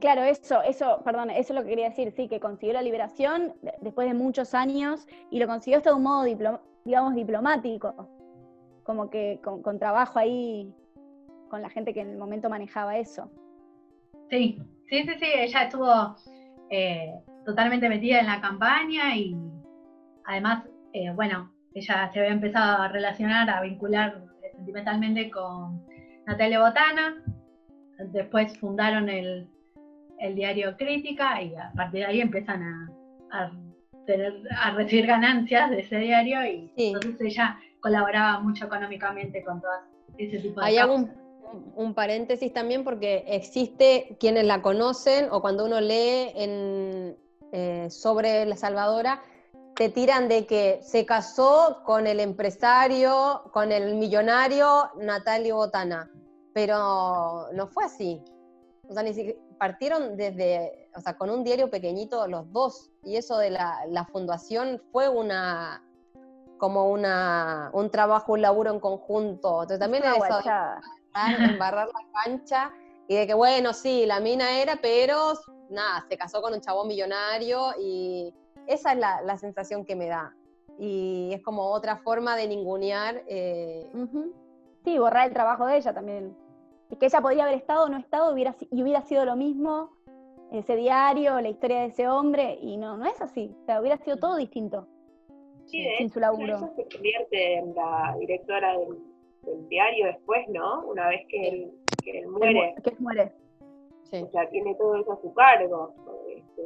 Claro, 0.00 0.22
eso, 0.22 0.62
eso, 0.62 1.00
perdón, 1.04 1.30
eso 1.30 1.52
es 1.52 1.58
lo 1.58 1.62
que 1.62 1.70
quería 1.70 1.88
decir, 1.88 2.12
sí, 2.12 2.28
que 2.28 2.40
consiguió 2.40 2.74
la 2.74 2.82
liberación 2.82 3.54
después 3.80 4.08
de 4.08 4.14
muchos 4.14 4.54
años 4.54 5.06
y 5.30 5.38
lo 5.38 5.46
consiguió 5.46 5.78
hasta 5.78 5.90
de 5.90 5.96
un 5.96 6.02
modo, 6.02 6.24
digamos, 6.84 7.14
diplomático, 7.14 8.08
como 8.84 9.10
que 9.10 9.40
con, 9.42 9.78
trabajo 9.78 10.18
ahí 10.18 10.72
con 11.48 11.62
la 11.62 11.70
gente 11.70 11.94
que 11.94 12.00
en 12.00 12.10
el 12.10 12.18
momento 12.18 12.48
manejaba 12.48 12.96
eso. 12.98 13.30
Sí, 14.30 14.60
sí, 14.88 15.02
sí, 15.04 15.14
sí, 15.18 15.26
ella 15.34 15.62
estuvo 15.62 16.16
eh, 16.70 17.14
totalmente 17.44 17.88
metida 17.88 18.20
en 18.20 18.26
la 18.26 18.40
campaña 18.40 19.16
y 19.16 19.34
además 20.24 20.64
eh, 20.92 21.10
bueno, 21.14 21.52
ella 21.74 22.10
se 22.12 22.20
había 22.20 22.32
empezado 22.32 22.82
a 22.82 22.88
relacionar, 22.88 23.48
a 23.50 23.60
vincular 23.60 24.22
sentimentalmente 24.56 25.30
con 25.30 25.84
Natalia 26.26 26.60
Botana, 26.60 27.22
después 27.98 28.56
fundaron 28.58 29.08
el, 29.08 29.48
diario 30.34 30.76
Crítica 30.76 31.40
y 31.42 31.54
a 31.54 31.72
partir 31.76 32.00
de 32.00 32.06
ahí 32.06 32.20
empiezan 32.20 32.62
a, 33.30 33.52
recibir 34.74 35.06
ganancias 35.06 35.70
de 35.70 35.80
ese 35.80 35.98
diario 35.98 36.44
y 36.44 36.72
entonces 36.76 37.20
ella 37.20 37.58
colaboraba 37.80 38.40
mucho 38.40 38.64
económicamente 38.64 39.44
con 39.44 39.60
todo 39.60 39.70
ese 40.16 40.38
tipo 40.38 40.60
de 40.60 40.66
Hay 40.66 40.78
algún 40.78 41.10
un 41.74 41.94
paréntesis 41.94 42.52
también 42.52 42.84
porque 42.84 43.24
existe 43.26 44.16
quienes 44.20 44.44
la 44.44 44.62
conocen 44.62 45.28
o 45.30 45.40
cuando 45.40 45.64
uno 45.64 45.80
lee 45.80 46.32
en, 46.34 47.16
eh, 47.52 47.88
sobre 47.90 48.44
La 48.46 48.56
Salvadora, 48.56 49.22
te 49.74 49.88
tiran 49.88 50.28
de 50.28 50.46
que 50.46 50.80
se 50.82 51.06
casó 51.06 51.82
con 51.84 52.06
el 52.06 52.20
empresario, 52.20 53.42
con 53.52 53.72
el 53.72 53.94
millonario 53.94 54.90
Natalio 54.98 55.56
Botana, 55.56 56.10
pero 56.52 57.48
no 57.52 57.66
fue 57.68 57.84
así. 57.84 58.22
O 58.88 58.94
sea, 58.94 59.02
ni 59.02 59.12
siquiera, 59.12 59.38
partieron 59.58 60.16
desde, 60.16 60.88
o 60.96 61.00
sea, 61.00 61.16
con 61.16 61.30
un 61.30 61.44
diario 61.44 61.68
pequeñito 61.68 62.26
los 62.26 62.50
dos, 62.52 62.90
y 63.02 63.16
eso 63.16 63.36
de 63.38 63.50
la, 63.50 64.08
fundación 64.10 64.80
fue 64.92 65.08
una, 65.08 65.84
como 66.56 66.88
una, 66.90 67.70
un 67.74 67.90
trabajo, 67.90 68.32
un 68.32 68.42
laburo 68.42 68.72
en 68.72 68.80
conjunto. 68.80 69.62
Entonces 69.62 69.78
también 69.78 70.04
es 70.04 70.16
eso 70.16 70.40
de 71.38 71.44
embarrar 71.44 71.88
la 71.88 72.22
cancha 72.24 72.72
y 73.08 73.16
de 73.16 73.26
que, 73.26 73.34
bueno, 73.34 73.72
sí, 73.72 74.06
la 74.06 74.20
mina 74.20 74.60
era, 74.60 74.78
pero 74.80 75.34
nada, 75.68 76.06
se 76.08 76.16
casó 76.16 76.40
con 76.40 76.54
un 76.54 76.60
chabón 76.60 76.88
millonario 76.88 77.72
y 77.78 78.32
esa 78.66 78.92
es 78.92 78.98
la, 78.98 79.38
sensación 79.38 79.84
que 79.84 79.96
me 79.96 80.06
da. 80.06 80.34
Y 80.78 81.30
es 81.32 81.42
como 81.42 81.70
otra 81.70 81.96
forma 81.96 82.36
de 82.36 82.46
ningunear. 82.46 83.24
Eh, 83.26 83.90
sí, 84.84 84.98
borrar 84.98 85.28
el 85.28 85.34
trabajo 85.34 85.66
de 85.66 85.76
ella 85.76 85.92
también. 85.92 86.36
Y 86.90 86.96
que 86.96 87.06
ella 87.06 87.20
podría 87.20 87.44
haber 87.44 87.56
estado 87.56 87.84
o 87.84 87.88
no 87.88 87.98
estado 87.98 88.32
hubiera, 88.32 88.54
y 88.70 88.82
hubiera 88.82 89.02
sido 89.02 89.24
lo 89.24 89.36
mismo 89.36 89.90
ese 90.50 90.76
diario, 90.76 91.40
la 91.40 91.48
historia 91.48 91.80
de 91.80 91.86
ese 91.86 92.08
hombre, 92.08 92.58
y 92.62 92.76
no, 92.78 92.96
no 92.96 93.04
es 93.04 93.20
así. 93.20 93.54
O 93.62 93.64
sea, 93.66 93.80
hubiera 93.80 93.98
sido 93.98 94.16
todo 94.16 94.36
distinto. 94.36 94.86
Sí, 95.66 95.86
sin 95.98 96.08
su 96.08 96.20
laburo. 96.20 96.56
Ella 96.56 96.72
se 96.74 96.88
convierte 96.88 97.54
en 97.58 97.74
la 97.74 98.16
directora 98.18 98.78
del, 98.78 99.68
diario 99.68 100.06
después, 100.06 100.48
¿no? 100.48 100.86
Una 100.86 101.08
vez 101.08 101.26
que, 101.28 101.48
él, 101.48 101.72
que 102.02 102.20
él 102.20 102.28
muere. 102.28 102.74
Que 102.82 102.90
él 102.90 102.96
muere. 102.98 103.32
Sí. 104.04 104.22
O 104.22 104.30
sea, 104.30 104.48
tiene 104.48 104.74
todo 104.76 104.96
eso 104.96 105.12
a 105.12 105.20
su 105.20 105.32
cargo. 105.34 105.94
Este, 106.34 106.62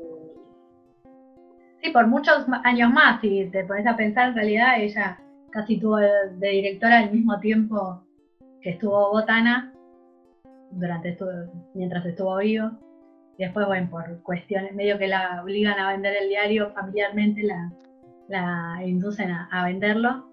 Sí, 1.83 1.91
por 1.91 2.07
muchos 2.07 2.47
años 2.63 2.93
más, 2.93 3.21
si 3.21 3.51
te 3.51 3.65
pones 3.65 3.87
a 3.89 3.97
pensar, 3.97 4.29
en 4.29 4.35
realidad 4.37 4.81
ella 4.81 5.21
casi 5.53 5.79
tuvo 5.79 5.97
de 5.97 6.49
directora 6.49 6.99
al 6.99 7.13
mismo 7.13 7.39
tiempo 7.39 8.05
que 8.61 8.71
estuvo 8.71 9.11
Botana, 9.11 9.73
durante 10.73 11.17
mientras 11.75 12.05
estuvo 12.07 12.37
vivo. 12.39 12.71
Y 13.39 13.45
después, 13.45 13.67
bueno, 13.67 13.89
por 13.91 14.23
cuestiones, 14.23 14.75
medio 14.75 14.99
que 14.99 15.09
la 15.09 15.43
obligan 15.43 15.79
a 15.79 15.93
vender 15.93 16.15
el 16.21 16.29
diario 16.29 16.71
familiarmente, 16.73 17.43
la, 17.43 17.73
la 18.29 18.81
inducen 18.85 19.31
a, 19.31 19.65
venderlo. 19.65 20.31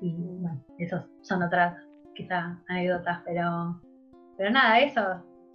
Y 0.00 0.14
bueno, 0.14 0.62
esas 0.78 1.04
son 1.22 1.42
otras 1.42 1.76
quizás 2.14 2.56
anécdotas, 2.68 3.20
pero, 3.24 3.80
pero 4.36 4.50
nada, 4.50 4.80
eso, 4.80 5.02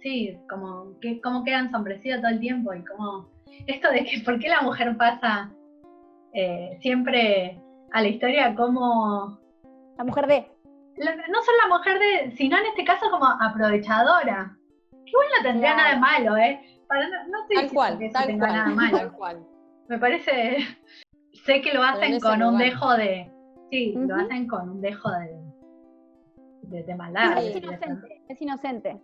sí, 0.00 0.38
como 0.48 0.98
que 1.00 1.20
cómo 1.20 1.44
queda 1.44 1.60
ensombrecido 1.60 2.20
todo 2.20 2.30
el 2.30 2.40
tiempo 2.40 2.72
y 2.74 2.84
cómo 2.84 3.28
esto 3.66 3.90
de 3.90 4.04
que 4.04 4.20
por 4.24 4.38
qué 4.38 4.48
la 4.48 4.62
mujer 4.62 4.96
pasa 4.96 5.50
eh, 6.32 6.78
siempre 6.80 7.60
a 7.92 8.02
la 8.02 8.08
historia 8.08 8.54
como... 8.54 9.38
La 9.96 10.04
mujer 10.04 10.26
de... 10.26 10.50
no 10.96 11.42
solo 11.42 11.58
la 11.62 11.76
mujer 11.76 11.98
de, 11.98 12.36
sino 12.36 12.58
en 12.58 12.66
este 12.66 12.84
caso 12.84 13.10
como 13.10 13.26
aprovechadora. 13.26 14.56
Que 14.90 15.10
igual 15.10 15.26
no 15.36 15.42
tendría 15.42 15.76
nada 15.76 15.94
de 15.94 16.00
malo, 16.00 16.36
¿eh? 16.36 16.60
no, 17.28 17.46
sé 17.48 17.54
tal 17.54 17.72
cual, 17.72 17.98
que 17.98 18.10
tal 18.10 18.26
tenga 18.26 18.46
nada 18.48 18.66
malo. 18.68 18.98
Tal 18.98 19.12
cual. 19.12 19.46
Me 19.88 19.98
parece, 19.98 20.58
sé 21.44 21.60
que 21.60 21.72
lo 21.72 21.82
hacen 21.82 22.20
con 22.20 22.42
un 22.42 22.58
dejo 22.58 22.92
de, 22.94 23.30
sí, 23.70 23.94
lo 23.96 24.16
hacen 24.16 24.46
con 24.48 24.68
un 24.68 24.80
dejo 24.80 25.10
de, 25.10 26.82
de, 26.82 26.94
maldad. 26.94 27.38
es 27.44 27.56
inocente, 27.56 28.22
es 28.28 28.42
inocente. 28.42 29.00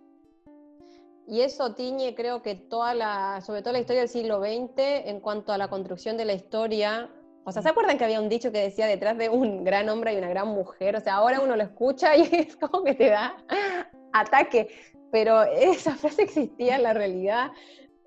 Y 1.28 1.40
eso 1.42 1.74
tiñe, 1.74 2.14
creo 2.14 2.42
que 2.42 2.56
toda 2.56 2.94
la, 2.94 3.40
sobre 3.42 3.62
todo 3.62 3.72
la 3.72 3.78
historia 3.78 4.00
del 4.00 4.08
siglo 4.08 4.40
XX 4.40 5.06
en 5.06 5.20
cuanto 5.20 5.52
a 5.52 5.58
la 5.58 5.68
construcción 5.68 6.16
de 6.16 6.24
la 6.24 6.32
historia. 6.32 7.08
O 7.44 7.50
sea, 7.52 7.62
¿se 7.62 7.68
acuerdan 7.68 7.98
que 7.98 8.04
había 8.04 8.20
un 8.20 8.28
dicho 8.28 8.52
que 8.52 8.60
decía 8.60 8.86
detrás 8.86 9.18
de 9.18 9.28
un 9.28 9.64
gran 9.64 9.88
hombre 9.88 10.14
y 10.14 10.18
una 10.18 10.28
gran 10.28 10.48
mujer? 10.48 10.96
O 10.96 11.00
sea, 11.00 11.14
ahora 11.14 11.40
uno 11.40 11.56
lo 11.56 11.62
escucha 11.62 12.16
y 12.16 12.22
es 12.32 12.56
como 12.56 12.84
que 12.84 12.94
te 12.94 13.10
da 13.10 13.36
ataque. 14.12 14.68
Pero 15.10 15.42
esa 15.42 15.94
frase 15.96 16.22
existía 16.22 16.76
en 16.76 16.84
la 16.84 16.94
realidad. 16.94 17.50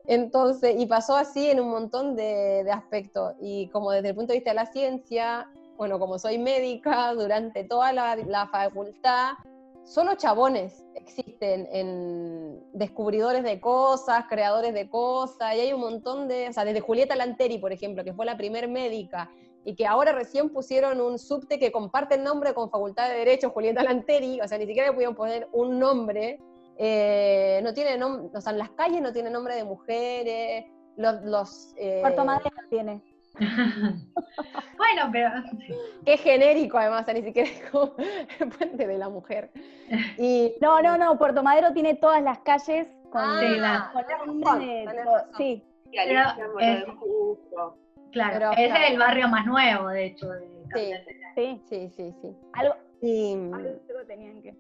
Entonces, 0.08 0.76
y 0.78 0.86
pasó 0.86 1.16
así 1.16 1.50
en 1.50 1.60
un 1.60 1.70
montón 1.70 2.16
de, 2.16 2.66
aspectos. 2.72 3.34
Y 3.42 3.70
como 3.70 3.92
desde 3.92 4.10
el 4.10 4.16
punto 4.16 4.34
de 4.34 4.40
vista 4.40 4.52
de 4.52 4.56
la 4.56 4.66
ciencia, 4.68 5.50
bueno, 5.78 6.00
como 6.00 6.18
soy 6.18 6.38
médica, 6.38 7.14
durante 7.14 7.64
toda 7.64 7.92
la, 7.92 8.16
la 8.16 8.48
facultad, 8.48 9.34
solo 9.86 10.16
chabones 10.16 10.84
existen 10.96 11.68
en 11.72 12.64
descubridores 12.74 13.44
de 13.44 13.60
cosas, 13.60 14.26
creadores 14.28 14.74
de 14.74 14.90
cosas, 14.90 15.56
y 15.56 15.60
hay 15.62 15.74
un 15.74 15.82
montón 15.82 16.28
de, 16.28 16.50
o 16.50 16.54
sea, 16.54 16.66
desde 16.66 16.82
Julieta 16.82 17.16
Lanteri, 17.16 17.60
por 17.60 17.72
ejemplo, 17.72 18.04
que 18.04 18.14
fue 18.14 18.26
la 18.26 18.36
primer 18.36 18.68
médica, 18.68 19.32
y 19.64 19.76
que 19.76 19.88
ahora 19.88 20.12
recién 20.12 20.50
pusieron 20.50 21.00
un 21.02 21.18
subte 21.18 21.58
que 21.58 21.72
comparte 21.72 22.16
el 22.16 22.24
nombre 22.24 22.54
con 22.54 22.70
Facultad 22.70 23.10
de 23.10 23.16
Derecho, 23.16 23.52
Julieta 23.52 23.84
Lanteri, 23.84 24.42
o 24.42 24.48
sea, 24.48 24.58
ni 24.58 24.66
siquiera 24.66 24.90
le 24.90 24.94
pudieron 24.94 25.16
poner 25.16 25.48
un 25.54 25.80
nombre, 25.80 26.40
eh, 26.78 27.62
no 27.64 27.74
tiene 27.74 27.98
nombre, 27.98 28.30
o 28.36 28.42
sea, 28.42 28.52
en 28.52 28.60
las 28.60 28.72
calles 28.72 29.02
no 29.02 29.14
tiene 29.14 29.30
nombre 29.30 29.56
de 29.56 29.64
mujeres, 29.64 30.66
los... 30.98 31.22
los 31.24 31.74
eh... 31.78 32.00
Puerto 32.02 32.26
tiene. 32.70 33.02
Bueno, 34.78 35.10
pero 35.12 35.30
Qué 36.06 36.18
genérico 36.18 36.78
además, 36.78 37.06
ni 37.14 37.22
siquiera 37.24 37.50
es 37.50 37.70
como 37.70 37.94
el 38.40 38.50
puente 38.50 38.88
de 38.88 38.98
la 38.98 39.10
mujer. 39.10 39.52
Y 40.18 40.56
No, 40.62 40.82
no, 40.82 40.98
no, 40.98 41.18
Puerto 41.18 41.44
Madero 41.44 41.74
tiene 41.74 41.96
todas 41.96 42.22
las 42.22 42.40
calles 42.40 42.88
con, 43.12 43.22
Ah, 43.22 43.40
Sí, 43.40 43.56
la- 43.58 43.92
con 44.44 44.60
de- 44.60 44.88
sí. 45.38 45.64
Pero 45.92 46.20
es- 46.60 46.84
claro, 46.86 47.78
Pero, 48.12 48.52
claro. 48.52 48.52
es 48.58 48.92
el 48.92 48.98
barrio 49.00 49.28
más 49.30 49.46
nuevo, 49.46 49.88
de 49.90 50.06
hecho, 50.08 50.30
de 50.30 50.48
Federal. 50.72 51.04
Sí, 51.36 51.62
sí, 51.70 51.90
sí, 51.96 52.14
sí. 52.22 52.36
algo, 52.54 52.76
Y, 53.02 53.34
algo 53.54 54.06
tenían 54.08 54.42
que 54.42 54.54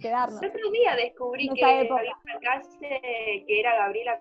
quedarnos. 0.00 0.42
El 0.42 0.48
otro 0.50 0.70
día 0.70 0.96
descubrí 0.96 1.48
que 1.50 1.80
época. 1.82 2.00
había 2.00 2.16
una 2.24 2.40
calle 2.40 3.44
que 3.46 3.60
era 3.60 3.76
Gabriela, 3.76 4.20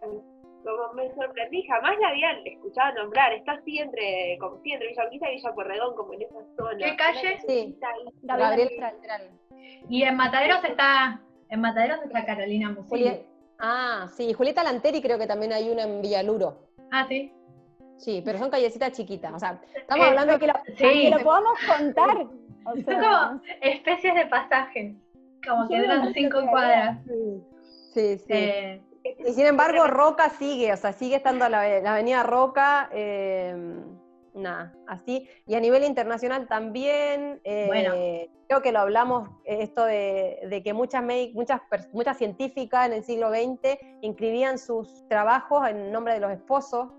como 0.63 0.93
me 0.93 1.13
sorprendí, 1.15 1.63
jamás 1.63 1.97
la 1.99 2.09
había 2.09 2.31
escuchado 2.45 2.93
nombrar, 2.95 3.33
está 3.33 3.53
así 3.53 3.79
entre, 3.79 4.37
como 4.39 4.61
sí, 4.61 4.71
entre 4.71 4.89
Villa 4.89 5.03
Urquiza 5.05 5.29
y 5.31 5.35
Villa 5.35 5.53
Puerredón, 5.53 5.95
como 5.95 6.13
en 6.13 6.21
esa 6.23 6.39
zona. 6.57 6.77
¿Qué 6.77 6.95
calle? 6.95 7.39
Ahí. 7.47 7.77
Gabriel. 8.23 8.69
Mistral. 8.69 9.29
Y 9.89 10.03
en 10.03 10.15
Mataderos 10.15 10.63
está, 10.63 11.21
en 11.49 11.61
Mataderos 11.61 11.99
está 12.03 12.25
Carolina 12.25 12.69
Musillo. 12.71 13.09
Juli- 13.11 13.25
Ah, 13.61 14.07
sí, 14.15 14.31
Julieta 14.33 14.63
Lanteri 14.63 15.01
creo 15.01 15.17
que 15.19 15.27
también 15.27 15.51
hay 15.51 15.69
una 15.69 15.83
en 15.83 16.01
Villaluro. 16.01 16.69
Ah, 16.91 17.05
sí. 17.09 17.33
Sí, 17.97 18.21
pero 18.23 18.37
son 18.37 18.49
callecitas 18.49 18.93
chiquitas. 18.93 19.33
O 19.33 19.39
sea, 19.39 19.59
estamos 19.75 20.05
Eh, 20.05 20.09
hablando 20.09 20.33
de 20.33 20.39
que 20.39 20.47
lo, 20.47 20.53
Sí. 20.77 21.01
que 21.01 21.09
lo 21.09 21.19
podamos 21.23 21.59
contar. 21.67 22.17
O 22.65 22.75
Son 22.75 22.83
como 22.83 23.41
especies 23.61 24.13
de 24.15 24.25
pasajes, 24.27 24.93
como 25.47 25.67
que 25.67 25.79
duran 25.81 26.13
cinco 26.13 26.39
cuadras. 26.51 26.99
Sí, 27.93 28.17
sí. 28.19 28.25
Eh, 28.29 28.81
Y 29.03 29.33
sin 29.33 29.45
embargo, 29.45 29.87
Roca 29.87 30.29
sigue, 30.29 30.73
o 30.73 30.77
sea, 30.77 30.93
sigue 30.93 31.15
estando 31.17 31.47
la, 31.49 31.79
la 31.81 31.93
avenida 31.93 32.23
Roca, 32.23 32.89
eh, 32.91 33.55
nada, 34.33 34.73
así. 34.87 35.27
Y 35.45 35.55
a 35.55 35.59
nivel 35.59 35.83
internacional 35.83 36.47
también, 36.47 37.39
eh, 37.43 37.65
Bueno. 37.67 37.93
creo 38.47 38.61
que 38.61 38.71
lo 38.71 38.79
hablamos, 38.79 39.29
esto 39.45 39.85
de, 39.85 40.39
de 40.49 40.63
que 40.63 40.73
muchas, 40.73 41.03
muchas, 41.33 41.61
muchas 41.93 42.17
científicas 42.17 42.87
en 42.87 42.93
el 42.93 43.03
siglo 43.03 43.29
XX 43.29 43.77
inscribían 44.01 44.57
sus 44.57 45.07
trabajos 45.07 45.67
en 45.69 45.91
nombre 45.91 46.13
de 46.13 46.19
los 46.19 46.31
esposos, 46.31 46.89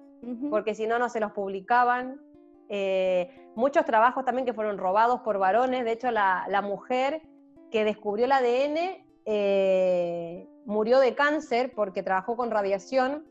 porque 0.50 0.74
si 0.74 0.86
no, 0.86 0.98
no 0.98 1.08
se 1.08 1.18
los 1.20 1.32
publicaban. 1.32 2.20
Eh, 2.68 3.30
muchos 3.56 3.84
trabajos 3.84 4.24
también 4.24 4.46
que 4.46 4.52
fueron 4.52 4.78
robados 4.78 5.20
por 5.20 5.38
varones, 5.38 5.84
de 5.84 5.92
hecho 5.92 6.10
la, 6.10 6.44
la 6.48 6.62
mujer 6.62 7.22
que 7.70 7.84
descubrió 7.84 8.26
el 8.26 8.32
ADN 8.32 9.04
eh, 9.24 10.46
murió 10.64 11.00
de 11.00 11.14
cáncer 11.14 11.72
porque 11.74 12.02
trabajó 12.02 12.36
con 12.36 12.50
radiación 12.50 13.24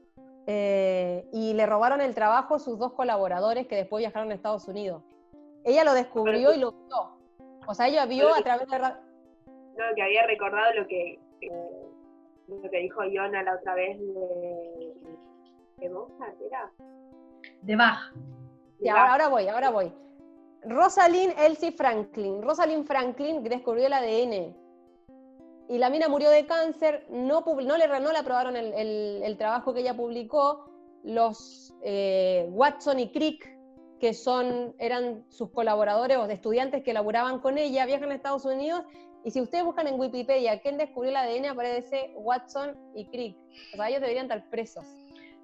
eh, 0.48 1.28
y 1.32 1.54
le 1.54 1.66
robaron 1.66 2.02
el 2.02 2.16
trabajo 2.16 2.56
a 2.56 2.60
sus 2.60 2.78
dos 2.80 2.94
colaboradores 2.94 3.68
que 3.68 3.76
después 3.76 4.02
viajaron 4.02 4.32
a 4.32 4.36
Estados 4.36 4.68
Unidos. 4.68 5.04
Ella 5.64 5.84
lo 5.84 5.94
descubrió 5.94 6.54
y 6.54 6.58
lo 6.58 6.72
vio. 6.72 7.18
O 7.68 7.74
sea, 7.74 7.88
ella 7.88 8.06
vio 8.06 8.34
a 8.34 8.42
través 8.42 8.68
de... 8.68 8.80
No, 8.80 9.86
que 9.96 10.02
había 10.02 10.26
recordado 10.26 10.74
lo 10.74 10.88
que, 10.88 11.20
eh, 11.42 11.88
lo 12.48 12.70
que 12.70 12.78
dijo 12.80 13.04
Iona 13.04 13.44
la 13.44 13.56
otra 13.56 13.76
vez 13.76 14.00
de, 14.00 14.94
de 15.78 15.90
Mozart, 15.90 16.36
¿era? 16.42 16.72
de 17.62 17.76
Bach. 17.76 18.14
Sí, 18.80 18.88
ahora, 18.90 19.12
ahora 19.12 19.28
voy, 19.28 19.48
ahora 19.48 19.70
voy. 19.70 19.94
Rosalind 20.64 21.34
Elsie 21.40 21.72
Franklin. 21.72 22.42
Rosalind 22.42 22.86
Franklin 22.86 23.44
descubrió 23.44 23.88
el 23.88 23.94
ADN. 23.94 24.56
Y 25.70 25.78
la 25.78 25.90
mina 25.90 26.10
murió 26.10 26.30
de 26.32 26.46
cáncer, 26.48 27.06
no, 27.10 27.42
no, 27.46 27.78
le, 27.78 27.88
no 27.88 28.12
le 28.12 28.18
aprobaron 28.18 28.56
el, 28.58 28.74
el- 28.74 29.22
el 29.24 29.38
trabajo 29.38 29.74
que 29.74 29.82
ella 29.82 29.96
publicó. 29.96 30.66
Los 31.04 31.74
eh, 31.84 32.48
Watson 32.50 33.00
y 33.00 33.12
Crick, 33.12 33.48
que 34.00 34.14
son, 34.14 34.76
eran 34.80 35.24
sus 35.30 35.52
colaboradores 35.52 36.18
o 36.18 36.28
de 36.28 36.34
estudiantes 36.34 36.84
que 36.84 36.92
laburaban 36.94 37.40
con 37.40 37.58
ella, 37.58 37.86
viajan 37.86 38.12
a 38.12 38.16
Estados 38.16 38.44
Unidos. 38.46 38.84
Y 39.24 39.32
si 39.32 39.42
ustedes 39.42 39.64
buscan 39.64 39.88
en 39.88 40.00
Wikipedia 40.00 40.60
quién 40.60 40.78
descubrió 40.78 41.12
el 41.12 41.18
ADN, 41.18 41.46
aparece 41.46 42.12
Watson 42.16 42.76
y 42.96 43.06
Crick. 43.10 43.38
O 43.74 43.76
sea, 43.78 43.88
ellos 43.90 44.02
deberían 44.02 44.26
estar 44.26 44.50
presos. 44.50 44.86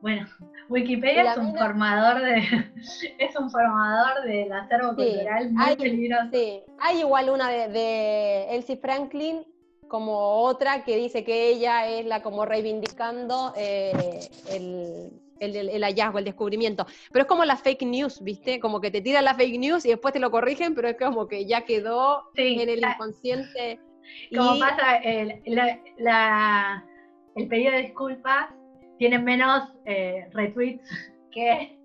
Bueno, 0.01 0.27
Wikipedia 0.69 1.31
es 1.31 1.37
un 1.37 1.47
mina- 1.47 1.59
formador 1.65 2.21
de 2.21 2.35
es 3.19 3.35
un 3.39 3.49
formador 3.49 4.23
del 4.25 4.51
acervo 4.51 4.89
Sí, 4.89 4.95
cultural 5.13 5.51
muy 5.51 5.65
hay- 5.65 5.75
peligroso. 5.77 6.23
Sí, 6.33 6.63
hay 6.79 6.99
igual 6.99 7.29
una 7.29 7.49
de, 7.49 7.67
de 7.69 8.55
Elsie 8.55 8.77
Franklin, 8.77 9.45
como 9.87 10.41
otra 10.43 10.83
que 10.83 10.97
dice 10.97 11.23
que 11.23 11.49
ella 11.49 11.87
es 11.87 12.05
la 12.05 12.21
como 12.21 12.45
reivindicando 12.45 13.53
eh, 13.55 13.91
el, 14.49 15.11
el- 15.39 15.69
el- 15.69 15.83
hallazgo, 15.83 16.19
el 16.19 16.25
descubrimiento. 16.25 16.85
Pero 17.11 17.23
es 17.23 17.27
como 17.27 17.45
la 17.45 17.57
fake 17.57 17.83
news, 17.83 18.21
¿viste? 18.23 18.59
Como 18.59 18.81
que 18.81 18.91
te 18.91 19.01
tiran 19.01 19.25
la 19.25 19.35
fake 19.35 19.59
news 19.59 19.85
y 19.85 19.89
después 19.89 20.13
te 20.13 20.19
lo 20.19 20.31
corrigen, 20.31 20.73
pero 20.75 20.87
es 20.87 20.97
como 20.97 21.27
que 21.27 21.45
ya 21.45 21.61
quedó 21.61 22.23
Sí, 22.35 22.57
en 22.59 22.69
el 22.69 22.79
inconsciente. 22.79 23.79
como 24.35 24.55
y- 24.55 24.59
pasa 24.59 24.97
el, 24.97 25.41
la- 25.45 25.79
la- 25.97 26.85
el 27.35 27.47
pedido 27.47 27.71
de 27.73 27.81
disculpas 27.83 28.49
tiene 28.97 29.19
menos 29.19 29.73
eh, 29.85 30.27
retweets 30.31 30.89
que 31.31 31.77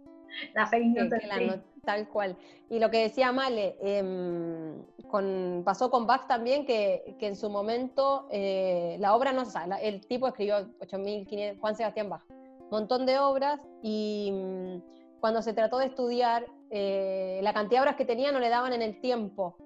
la 0.54 0.66
fake 0.66 0.84
news 0.86 1.12
en 1.12 1.18
que 1.20 1.26
la 1.26 1.34
sí. 1.34 1.44
Tal 1.84 2.08
cual. 2.08 2.36
Y 2.68 2.78
lo 2.78 2.90
que 2.90 3.02
decía 3.02 3.32
Male, 3.32 3.76
em, 3.80 4.82
con, 5.08 5.62
pasó 5.64 5.90
con 5.90 6.06
Bach 6.06 6.26
también, 6.26 6.64
que, 6.66 7.16
que 7.18 7.26
en 7.26 7.36
su 7.36 7.50
momento 7.50 8.26
eh, 8.30 8.96
la 9.00 9.14
obra 9.14 9.32
no 9.32 9.44
la- 9.66 9.80
el 9.80 10.06
tipo 10.06 10.28
escribió 10.28 10.56
8.500, 10.80 11.58
Juan 11.60 11.76
Sebastián 11.76 12.08
Bach, 12.08 12.22
montón 12.70 13.06
de 13.06 13.18
obras, 13.18 13.60
y 13.82 14.30
mm, 14.32 15.20
cuando 15.20 15.42
se 15.42 15.52
trató 15.52 15.78
de 15.78 15.86
estudiar, 15.86 16.46
eh, 16.70 17.40
la 17.42 17.52
cantidad 17.52 17.80
de 17.80 17.82
obras 17.82 17.96
que 17.96 18.04
tenía 18.04 18.30
no 18.32 18.38
le 18.40 18.48
daban 18.48 18.72
en 18.72 18.82
el 18.82 19.00
tiempo, 19.00 19.56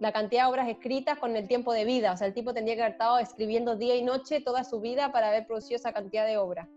la 0.00 0.12
cantidad 0.12 0.44
de 0.44 0.50
obras 0.50 0.68
escritas 0.68 1.18
con 1.18 1.36
el 1.36 1.46
tiempo 1.48 1.72
de 1.72 1.84
vida, 1.84 2.12
o 2.12 2.16
sea, 2.16 2.26
el 2.28 2.32
tipo 2.34 2.54
tendría 2.54 2.76
que 2.76 2.82
haber 2.82 2.92
estado 2.92 3.18
escribiendo 3.18 3.76
día 3.76 3.96
y 3.96 4.02
noche 4.02 4.40
toda 4.40 4.64
su 4.64 4.80
vida 4.80 5.12
para 5.12 5.28
haber 5.28 5.46
producido 5.46 5.76
esa 5.76 5.92
cantidad 5.92 6.24
de 6.26 6.38
obras. 6.38 6.68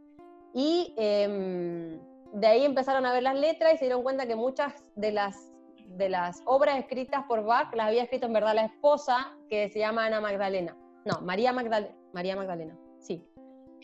Y 0.54 0.94
em, 0.98 2.00
de 2.34 2.48
ahí 2.48 2.66
empezaron 2.66 3.06
a 3.06 3.14
ver 3.14 3.24
las 3.24 3.36
letras 3.36 3.74
y 3.74 3.78
se 3.78 3.86
dieron 3.86 4.04
cuenta 4.04 4.26
que 4.26 4.36
muchas 4.36 4.74
de 4.96 5.12
las, 5.12 5.52
de 5.88 6.10
las 6.10 6.42
obras 6.46 6.78
escritas 6.80 7.24
por 7.28 7.44
Bach 7.44 7.74
las 7.76 7.88
había 7.88 8.04
escrito 8.04 8.26
en 8.28 8.34
verdad 8.34 8.56
la 8.56 8.66
esposa, 8.66 9.36
que 9.50 9.70
se 9.70 9.80
llama 9.80 10.06
Ana 10.06 10.22
Magdalena. 10.22 10.78
No, 11.06 11.22
María, 11.22 11.52
Magdal- 11.54 11.96
María 12.14 12.36
Magdalena, 12.36 12.78
sí. 13.00 13.26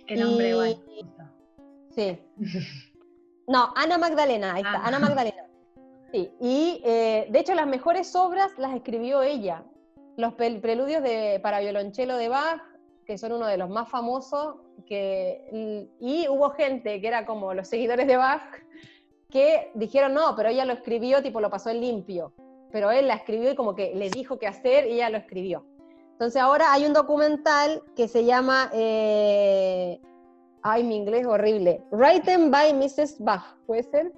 Qué 0.05 0.15
nombre 0.15 0.51
y-. 0.69 1.05
Sí. 1.91 2.19
No, 3.49 3.71
Ana 3.77 3.97
Magdalena, 3.97 4.55
ahí 4.55 4.61
está, 4.61 4.79
Ah. 4.83 4.87
Ana 4.87 4.99
Magdalena. 4.99 5.43
Sí, 6.11 6.29
y 6.41 6.81
eh, 6.85 7.27
de 7.29 7.39
hecho 7.39 7.53
las 7.55 7.65
mejores 7.65 8.13
obras 8.13 8.51
las 8.57 8.73
escribió 8.75 9.21
ella. 9.21 9.63
Los 10.17 10.33
preludios 10.33 11.01
de, 11.01 11.39
para 11.41 11.61
violonchelo 11.61 12.17
de 12.17 12.27
Bach, 12.27 12.61
que 13.05 13.17
son 13.17 13.31
uno 13.31 13.45
de 13.45 13.55
los 13.57 13.69
más 13.69 13.87
famosos, 13.89 14.55
que, 14.85 15.89
y 15.99 16.27
hubo 16.27 16.49
gente 16.51 17.01
que 17.01 17.07
era 17.07 17.25
como 17.25 17.53
los 17.53 17.67
seguidores 17.67 18.07
de 18.07 18.17
Bach, 18.17 18.43
que 19.29 19.71
dijeron, 19.73 20.13
no, 20.13 20.35
pero 20.35 20.49
ella 20.49 20.65
lo 20.65 20.73
escribió, 20.73 21.21
tipo 21.21 21.41
lo 21.41 21.49
pasó 21.49 21.69
en 21.69 21.81
limpio. 21.81 22.33
Pero 22.71 22.91
él 22.91 23.07
la 23.07 23.15
escribió 23.15 23.51
y 23.51 23.55
como 23.55 23.75
que 23.75 23.95
le 23.95 24.09
dijo 24.09 24.37
qué 24.37 24.47
hacer 24.47 24.87
y 24.87 24.93
ella 24.93 25.09
lo 25.09 25.17
escribió. 25.17 25.65
Entonces 26.11 26.41
ahora 26.41 26.73
hay 26.73 26.85
un 26.85 26.93
documental 26.93 27.81
que 27.95 28.07
se 28.07 28.25
llama, 28.25 28.69
eh, 28.73 29.99
ay, 30.63 30.83
mi 30.83 30.95
inglés 30.95 31.21
es 31.21 31.27
horrible, 31.27 31.81
Written 31.91 32.49
by 32.51 32.73
Mrs. 32.73 33.19
Bach, 33.19 33.55
¿puede 33.65 33.83
ser? 33.83 34.11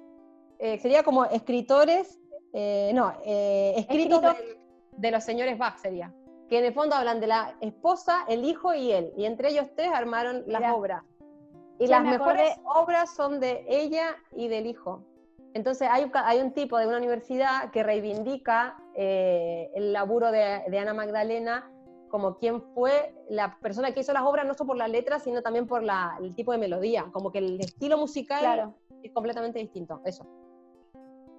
Eh, 0.58 0.78
sería 0.78 1.02
como 1.02 1.24
escritores, 1.26 2.18
eh, 2.52 2.90
no, 2.94 3.12
eh, 3.24 3.74
escritos 3.76 4.22
Escrito- 4.22 4.34
de, 4.34 4.58
de 4.96 5.10
los 5.10 5.22
señores 5.24 5.58
Bach 5.58 5.76
sería, 5.78 6.12
que 6.50 6.58
en 6.58 6.64
el 6.66 6.74
fondo 6.74 6.96
hablan 6.96 7.20
de 7.20 7.28
la 7.28 7.56
esposa, 7.60 8.24
el 8.28 8.44
hijo 8.44 8.74
y 8.74 8.90
él, 8.92 9.12
y 9.16 9.24
entre 9.24 9.48
ellos 9.50 9.66
tres 9.76 9.90
armaron 9.94 10.42
las 10.46 10.74
obras. 10.74 11.02
Y 11.78 11.86
Ya 11.86 12.00
las 12.00 12.02
me 12.04 12.16
acordé. 12.16 12.34
mejores 12.34 12.60
obras 12.64 13.14
son 13.14 13.40
de 13.40 13.64
ella 13.68 14.16
y 14.32 14.48
del 14.48 14.66
hijo. 14.66 15.04
Entonces 15.54 15.88
hay 15.90 16.04
un, 16.04 16.10
ca- 16.10 16.28
hay 16.28 16.40
un 16.40 16.52
tipo 16.52 16.76
de 16.76 16.86
una 16.86 16.98
universidad 16.98 17.70
que 17.70 17.82
reivindica 17.82 18.76
eh, 18.94 19.70
el 19.74 19.92
laburo 19.92 20.30
de, 20.30 20.62
de 20.68 20.78
Ana 20.78 20.92
Magdalena 20.92 21.70
como 22.08 22.36
quien 22.38 22.60
fue 22.74 23.14
la 23.28 23.56
persona 23.60 23.92
que 23.94 24.00
hizo 24.00 24.12
las 24.12 24.24
obras, 24.24 24.44
no 24.44 24.54
solo 24.54 24.68
por 24.68 24.76
las 24.76 24.90
letras, 24.90 25.22
sino 25.22 25.42
también 25.42 25.66
por 25.68 25.82
la- 25.84 26.18
el 26.20 26.34
tipo 26.34 26.50
de 26.52 26.58
melodía, 26.58 27.06
como 27.12 27.30
que 27.30 27.38
el 27.38 27.60
estilo 27.60 27.96
musical 27.98 28.40
Claro. 28.40 28.74
es 29.04 29.12
completamente 29.12 29.60
distinto, 29.60 30.00
eso. 30.04 30.26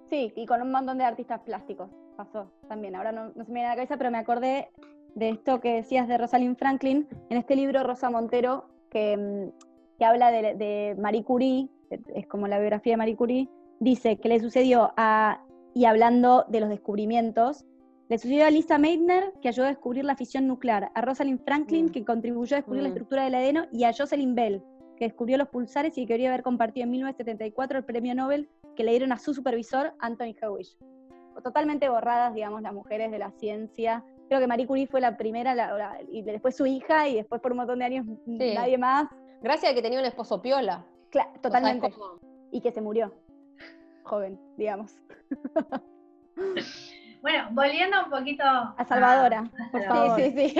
Sí, 0.10 0.32
y 0.36 0.46
con 0.46 0.62
un 0.62 0.72
montón 0.72 0.98
de 0.98 1.04
artistas 1.04 1.42
plásticos 1.42 1.90
pasó 2.18 2.52
también. 2.68 2.96
Ahora 2.96 3.12
no, 3.12 3.32
no 3.36 3.44
se 3.46 3.52
me 3.52 3.56
viene 3.60 3.68
a 3.68 3.70
la 3.72 3.76
cabeza, 3.76 3.98
pero 3.98 4.12
me 4.12 4.18
acordé 4.18 4.72
de 5.16 5.30
esto 5.30 5.60
que 5.60 5.76
decías 5.76 6.08
de 6.08 6.18
Rosalind 6.18 6.58
Franklin, 6.58 7.08
en 7.30 7.38
este 7.38 7.56
libro 7.56 7.84
Rosa 7.84 8.10
Montero, 8.10 8.66
que, 8.90 9.18
mm, 9.18 9.98
que 10.00 10.06
habla 10.06 10.32
de, 10.32 10.56
de 10.56 10.96
Marie 11.00 11.24
Curie, 11.24 11.70
es 12.16 12.28
como 12.28 12.48
la 12.48 12.60
biografía 12.60 12.94
de 12.94 12.98
Marie 12.98 13.16
Curie, 13.16 13.50
dice 13.80 14.18
que 14.18 14.30
le 14.30 14.40
sucedió 14.40 14.92
a, 14.98 15.44
y 15.74 15.86
hablando 15.86 16.46
de 16.48 16.60
los 16.62 16.70
descubrimientos, 16.70 17.66
le 18.10 18.18
sucedió 18.18 18.46
a 18.46 18.50
Lisa 18.50 18.78
Meitner, 18.78 19.34
que 19.42 19.48
ayudó 19.50 19.66
a 19.68 19.70
descubrir 19.70 20.04
la 20.06 20.16
fisión 20.16 20.48
nuclear, 20.48 20.92
a 20.96 21.02
Rosalind 21.02 21.44
Franklin, 21.46 21.86
Mm. 21.86 21.90
que 21.92 22.06
contribuyó 22.06 22.56
a 22.56 22.60
descubrir 22.60 22.84
la 22.84 22.90
Mm. 22.90 22.92
estructura 22.92 23.24
del 23.24 23.36
ADN, 23.36 23.68
y 23.72 23.84
a 23.86 23.94
Jocelyn 23.94 24.36
Bell, 24.36 24.62
que 24.98 25.06
descubrió 25.06 25.38
los 25.38 25.48
pulsares 25.50 25.98
y 25.98 26.02
que 26.06 26.14
debería 26.14 26.30
haber 26.30 26.44
compartido 26.44 26.84
en 26.84 26.92
1974 26.92 27.78
el 27.78 27.86
premio 27.86 28.14
Nobel 28.14 28.50
que 28.76 28.84
le 28.84 28.92
dieron 28.92 29.12
a 29.12 29.18
su 29.18 29.34
supervisor, 29.34 29.94
Anthony 30.00 30.36
Hewish. 30.42 30.78
totalmente 31.44 31.88
borradas, 31.90 32.34
digamos, 32.36 32.62
las 32.62 32.74
mujeres 32.74 33.10
de 33.10 33.18
la 33.18 33.32
ciencia. 33.32 34.04
Creo 34.32 34.40
que 34.40 34.48
Marie 34.48 34.66
Curie 34.66 34.88
fue 34.88 35.02
la 35.02 35.18
primera, 35.18 35.54
la- 35.54 35.74
la- 35.78 35.98
y 36.10 36.22
después 36.22 36.56
su 36.56 36.66
hija, 36.66 37.06
y 37.10 37.16
después 37.16 37.42
por 37.42 37.52
un 37.52 37.58
montón 37.58 37.80
de 37.80 37.84
años 37.86 38.06
nadie 38.26 38.78
más. 38.78 39.10
Gracias 39.42 39.70
a 39.74 39.76
que 39.76 39.82
tenía 39.82 40.00
un 40.00 40.06
esposo 40.06 40.42
piola. 40.42 40.86
Cla- 41.12 41.24
O 41.24 41.26
sea, 41.26 41.32
es 41.36 41.42
totalmente. 41.42 41.92
como- 41.92 42.18
Y 42.50 42.62
que 42.62 42.72
se 42.72 42.80
murió. 42.80 43.14
Joven, 44.04 44.40
digamos. 44.56 44.96
Bueno, 47.22 47.50
volviendo 47.52 47.98
un 48.06 48.10
poquito 48.10 48.44
A 48.44 48.86
Salvadora, 48.88 49.40
a 49.42 49.72
por 49.72 49.84
favor. 49.84 50.20
Sí, 50.22 50.32
sí, 50.32 50.50
sí. 50.50 50.56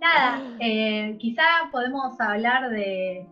Nada, 0.00 0.40
eh, 0.60 1.16
quizá 1.18 1.42
podemos 1.72 2.20
hablar 2.20 2.68
de, 2.70 3.26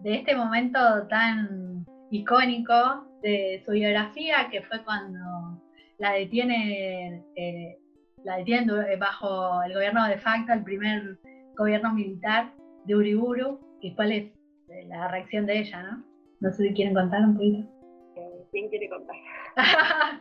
de 0.00 0.14
este 0.14 0.34
momento 0.36 0.78
tan 1.08 1.84
icónico 2.10 3.04
de 3.20 3.60
su 3.66 3.72
biografía, 3.72 4.48
que 4.50 4.62
fue 4.62 4.82
cuando 4.84 5.60
la 5.98 6.12
detiene, 6.12 7.24
eh, 7.36 7.78
la 8.24 8.36
detienen 8.38 8.66
du- 8.66 8.76
bajo 8.98 9.62
el 9.62 9.74
gobierno 9.74 10.06
de 10.06 10.18
facto, 10.18 10.52
el 10.52 10.64
primer 10.64 11.18
gobierno 11.56 11.92
militar 11.94 12.52
de 12.84 12.94
Uriburu, 12.96 13.58
y 13.80 13.94
cuál 13.94 14.12
es 14.12 14.32
eh, 14.68 14.84
la 14.88 15.08
reacción 15.08 15.46
de 15.46 15.58
ella, 15.60 15.82
¿no? 15.82 16.04
No 16.40 16.50
sé 16.52 16.68
si 16.68 16.74
quieren 16.74 16.94
contar 16.94 17.20
un 17.22 17.34
poquito. 17.34 17.68
Eh, 18.16 18.44
¿Quién 18.52 18.68
quiere 18.68 18.88
contar? 18.88 19.16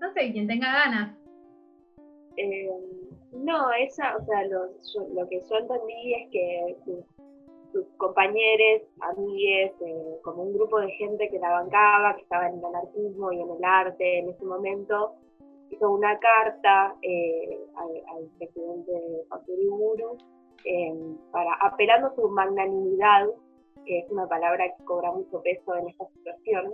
no 0.00 0.12
sé, 0.12 0.32
quien 0.32 0.46
tenga 0.46 0.72
ganas. 0.72 1.16
Eh, 2.36 2.70
no, 3.32 3.72
esa, 3.72 4.16
o 4.16 4.24
sea, 4.24 4.44
lo, 4.46 4.66
yo- 4.94 5.08
lo 5.14 5.28
que 5.28 5.40
yo 5.48 5.56
entendí 5.58 6.14
es 6.14 6.30
que 6.30 6.76
sus, 6.84 7.04
sus 7.72 7.84
compañeros, 7.96 8.82
amigues, 9.00 9.72
eh, 9.84 10.18
como 10.22 10.44
un 10.44 10.54
grupo 10.54 10.80
de 10.80 10.90
gente 10.92 11.28
que 11.28 11.38
la 11.38 11.50
bancaba, 11.50 12.14
que 12.16 12.22
estaba 12.22 12.48
en 12.48 12.58
el 12.58 12.64
anarquismo 12.64 13.32
y 13.32 13.40
en 13.40 13.50
el 13.50 13.64
arte 13.64 14.18
en 14.20 14.28
ese 14.30 14.44
momento, 14.44 15.14
hizo 15.70 15.90
una 15.90 16.18
carta 16.18 16.94
eh, 17.02 17.58
al, 17.76 18.16
al 18.16 18.24
presidente 18.38 18.92
Faturiburu 19.28 20.18
eh, 20.64 20.94
para 21.30 21.54
apelando 21.62 22.12
su 22.14 22.28
magnanimidad, 22.28 23.26
que 23.84 24.00
es 24.00 24.10
una 24.10 24.26
palabra 24.26 24.64
que 24.76 24.84
cobra 24.84 25.12
mucho 25.12 25.40
peso 25.42 25.74
en 25.76 25.88
esta 25.88 26.06
situación, 26.08 26.72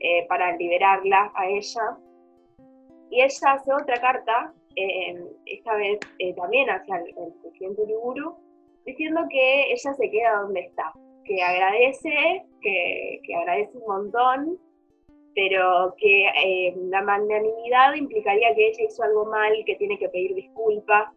eh, 0.00 0.26
para 0.28 0.56
liberarla 0.56 1.32
a 1.34 1.48
ella. 1.48 1.98
Y 3.10 3.22
ella 3.22 3.52
hace 3.52 3.72
otra 3.72 3.96
carta 4.00 4.52
eh, 4.76 5.24
esta 5.46 5.74
vez 5.76 5.98
eh, 6.18 6.34
también 6.34 6.68
hacia 6.68 6.96
el, 6.96 7.08
el 7.16 7.32
presidente 7.42 7.82
Uriburu, 7.82 8.36
diciendo 8.84 9.22
que 9.30 9.72
ella 9.72 9.94
se 9.94 10.10
queda 10.10 10.42
donde 10.42 10.60
está, 10.60 10.92
que 11.24 11.42
agradece, 11.42 12.44
que, 12.60 13.20
que 13.24 13.34
agradece 13.34 13.78
un 13.78 13.86
montón, 13.86 14.58
pero 15.36 15.94
que 15.98 16.24
eh, 16.26 16.74
la 16.88 17.02
magnanimidad 17.02 17.94
implicaría 17.94 18.54
que 18.54 18.68
ella 18.68 18.84
hizo 18.88 19.02
algo 19.02 19.26
mal, 19.26 19.52
que 19.66 19.76
tiene 19.76 19.98
que 19.98 20.08
pedir 20.08 20.34
disculpas, 20.34 21.12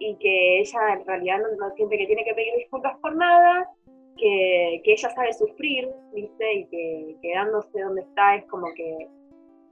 y 0.00 0.16
que 0.16 0.58
ella 0.58 0.94
en 0.94 1.06
realidad 1.06 1.38
no, 1.38 1.66
no 1.68 1.74
siente 1.76 1.96
que 1.96 2.06
tiene 2.06 2.24
que 2.24 2.34
pedir 2.34 2.52
disculpas 2.56 2.98
por 2.98 3.14
nada, 3.14 3.70
que, 4.16 4.82
que 4.84 4.92
ella 4.92 5.10
sabe 5.10 5.32
sufrir, 5.32 5.88
¿viste? 6.12 6.52
Y 6.52 6.66
que 6.66 7.16
quedándose 7.22 7.80
donde 7.80 8.02
está 8.02 8.34
es 8.34 8.44
como 8.46 8.66
que 8.74 9.08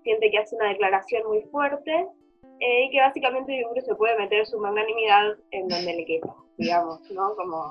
siente 0.04 0.30
que 0.30 0.38
hace 0.38 0.54
una 0.54 0.68
declaración 0.68 1.26
muy 1.26 1.42
fuerte 1.50 2.06
eh, 2.60 2.84
y 2.84 2.90
que 2.90 3.00
básicamente 3.00 3.52
Uriburu 3.52 3.80
se 3.80 3.94
puede 3.96 4.16
meter 4.16 4.46
su 4.46 4.60
magnanimidad 4.60 5.36
en 5.50 5.66
donde 5.66 5.92
le 5.92 6.04
quepa, 6.04 6.36
digamos, 6.56 7.00
¿no? 7.10 7.34
Como 7.34 7.64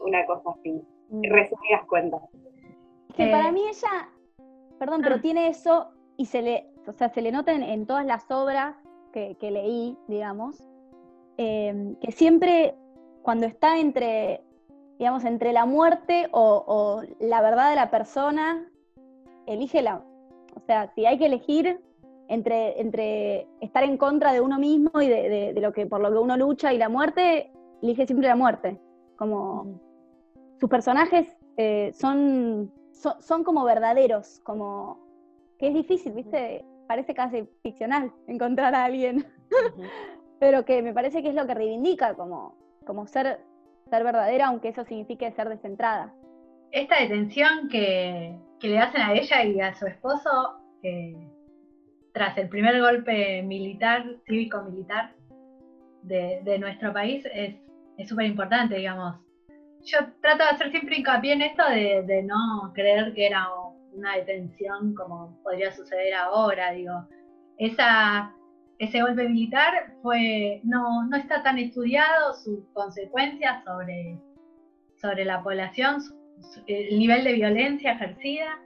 una 0.00 0.24
cosa 0.24 0.50
así. 0.58 0.80
Resumidas 1.10 1.84
cuentas. 1.88 2.22
Que 3.16 3.24
Eh, 3.24 3.30
para 3.30 3.52
mí 3.52 3.60
ella, 3.68 4.08
perdón, 4.82 5.00
pero 5.00 5.14
ah. 5.14 5.20
tiene 5.22 5.46
eso 5.46 5.92
y 6.16 6.26
se 6.26 6.42
le, 6.42 6.66
o 6.88 6.92
sea, 6.92 7.08
se 7.08 7.22
le 7.22 7.30
nota 7.30 7.52
en, 7.52 7.62
en 7.62 7.86
todas 7.86 8.04
las 8.04 8.28
obras 8.32 8.74
que, 9.12 9.36
que 9.38 9.52
leí, 9.52 9.96
digamos, 10.08 10.68
eh, 11.38 11.94
que 12.00 12.10
siempre 12.10 12.74
cuando 13.22 13.46
está 13.46 13.78
entre, 13.78 14.42
digamos, 14.98 15.24
entre 15.24 15.52
la 15.52 15.66
muerte 15.66 16.28
o, 16.32 16.64
o 16.66 17.02
la 17.20 17.40
verdad 17.42 17.70
de 17.70 17.76
la 17.76 17.92
persona, 17.92 18.68
elige 19.46 19.82
la, 19.82 20.02
o 20.56 20.60
sea, 20.66 20.90
si 20.96 21.06
hay 21.06 21.16
que 21.16 21.26
elegir 21.26 21.80
entre, 22.26 22.80
entre 22.80 23.46
estar 23.60 23.84
en 23.84 23.96
contra 23.96 24.32
de 24.32 24.40
uno 24.40 24.58
mismo 24.58 25.00
y 25.00 25.06
de, 25.08 25.28
de- 25.28 25.52
de 25.54 25.60
lo 25.60 25.72
que 25.72 25.86
por 25.86 26.00
lo 26.00 26.10
que 26.10 26.18
uno 26.18 26.36
lucha 26.36 26.72
y 26.72 26.78
la 26.78 26.88
muerte, 26.88 27.52
elige 27.82 28.04
siempre 28.06 28.26
la 28.26 28.34
muerte. 28.36 28.80
Como 29.16 29.78
sus 30.58 30.68
personajes 30.68 31.36
eh, 31.56 31.92
son, 31.94 32.72
son, 32.92 33.20
son 33.20 33.44
como 33.44 33.64
verdaderos, 33.64 34.40
como 34.44 34.98
que 35.58 35.68
es 35.68 35.74
difícil, 35.74 36.12
¿viste? 36.12 36.64
Parece 36.88 37.14
casi 37.14 37.48
ficcional 37.62 38.12
encontrar 38.26 38.74
a 38.74 38.84
alguien, 38.84 39.26
pero 40.40 40.64
que 40.64 40.82
me 40.82 40.92
parece 40.92 41.22
que 41.22 41.28
es 41.28 41.34
lo 41.34 41.46
que 41.46 41.54
reivindica, 41.54 42.14
como, 42.14 42.56
como 42.86 43.06
ser, 43.06 43.40
ser 43.88 44.04
verdadera, 44.04 44.48
aunque 44.48 44.68
eso 44.68 44.84
signifique 44.84 45.30
ser 45.32 45.48
descentrada. 45.48 46.12
esta 46.70 47.00
detención 47.00 47.68
que, 47.68 48.38
que 48.60 48.68
le 48.68 48.78
hacen 48.78 49.02
a 49.02 49.14
ella 49.14 49.44
y 49.44 49.60
a 49.60 49.74
su 49.74 49.86
esposo 49.86 50.58
eh, 50.82 51.16
tras 52.12 52.36
el 52.38 52.48
primer 52.48 52.80
golpe 52.80 53.42
militar, 53.42 54.04
cívico-militar 54.26 55.14
de, 56.02 56.40
de 56.44 56.58
nuestro 56.58 56.92
país 56.92 57.24
es 57.32 57.54
es 57.96 58.08
súper 58.08 58.26
importante, 58.26 58.76
digamos. 58.76 59.16
Yo 59.84 59.98
trato 60.20 60.44
de 60.44 60.50
hacer 60.50 60.70
siempre 60.70 60.96
hincapié 60.96 61.32
en 61.32 61.42
esto 61.42 61.62
de, 61.68 62.22
no 62.22 62.72
creer 62.74 63.12
que 63.14 63.26
era 63.26 63.48
una 63.92 64.16
detención 64.16 64.94
como 64.94 65.38
podría 65.42 65.72
suceder 65.72 66.14
ahora, 66.14 66.72
digo. 66.72 67.08
Esa, 67.58 68.32
ese 68.78 69.02
golpe 69.02 69.28
militar 69.28 69.94
fue, 70.02 70.60
no, 70.64 71.06
no 71.06 71.16
está 71.16 71.42
tan 71.42 71.58
estudiado, 71.58 72.34
sus 72.34 72.64
consecuencias 72.72 73.64
sobre, 73.64 74.18
sobre 75.00 75.24
la 75.24 75.42
población, 75.42 76.00
el 76.66 76.98
nivel 76.98 77.24
de 77.24 77.32
violencia 77.32 77.92
ejercida, 77.92 78.60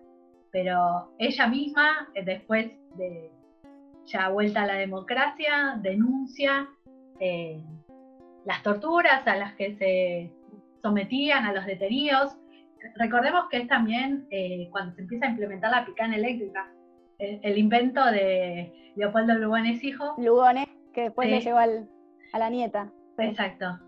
pero 0.51 1.13
ella 1.19 1.47
misma, 1.49 2.09
eh, 2.15 2.25
después 2.25 2.71
de 2.97 3.31
ya 4.07 4.29
vuelta 4.29 4.63
a 4.63 4.67
la 4.67 4.75
democracia, 4.75 5.79
denuncia 5.83 6.69
eh, 7.21 7.63
las 8.45 8.63
torturas 8.63 9.27
a 9.27 9.37
las 9.37 9.55
que 9.55 9.75
se 9.77 10.33
sometían 10.83 11.45
a 11.45 11.53
los 11.53 11.65
detenidos. 11.67 12.37
Recordemos 12.97 13.47
que 13.51 13.59
es 13.59 13.69
también 13.69 14.27
eh, 14.31 14.69
cuando 14.71 14.95
se 14.95 15.03
empieza 15.03 15.27
a 15.27 15.31
implementar 15.31 15.71
la 15.71 15.85
picana 15.85 16.17
eléctrica, 16.17 16.71
el, 17.19 17.41
el 17.43 17.59
invento 17.59 18.05
de 18.07 18.93
Leopoldo 18.97 19.35
Lugones 19.35 19.83
hijo, 19.83 20.15
Lugones, 20.19 20.69
que 20.93 21.03
después 21.03 21.29
Sí. 21.29 21.35
le 21.35 21.41
llegó 21.41 21.59
al- 21.59 21.89
a 22.33 22.39
la 22.39 22.51
nieta. 22.51 22.91
Exacto. 23.19 23.79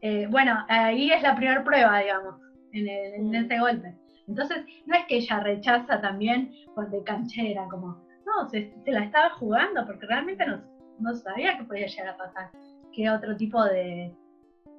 Eh, 0.00 0.26
bueno, 0.30 0.64
ahí 0.68 1.10
es 1.10 1.22
la 1.22 1.34
primera 1.34 1.62
prueba, 1.64 1.98
digamos, 2.00 2.36
en, 2.72 2.88
el- 2.88 3.14
en 3.14 3.30
Mm. 3.30 3.34
ese 3.34 3.58
golpe. 3.58 3.94
Entonces, 4.28 4.64
no 4.86 4.94
es 4.94 5.04
que 5.06 5.16
ella 5.16 5.40
rechaza 5.40 6.00
también 6.00 6.52
por 6.74 6.90
de 6.90 7.02
canchera, 7.02 7.66
como, 7.70 8.04
no, 8.26 8.48
se, 8.48 8.72
se 8.84 8.92
la 8.92 9.04
estaba 9.04 9.30
jugando 9.30 9.84
porque 9.86 10.06
realmente 10.06 10.46
no, 10.46 10.62
no 11.00 11.14
sabía 11.14 11.56
que 11.58 11.64
podía 11.64 11.86
llegar 11.86 12.08
a 12.14 12.16
pasar, 12.16 12.50
qué 12.92 13.10
otro 13.10 13.36
tipo 13.36 13.64
de, 13.64 14.14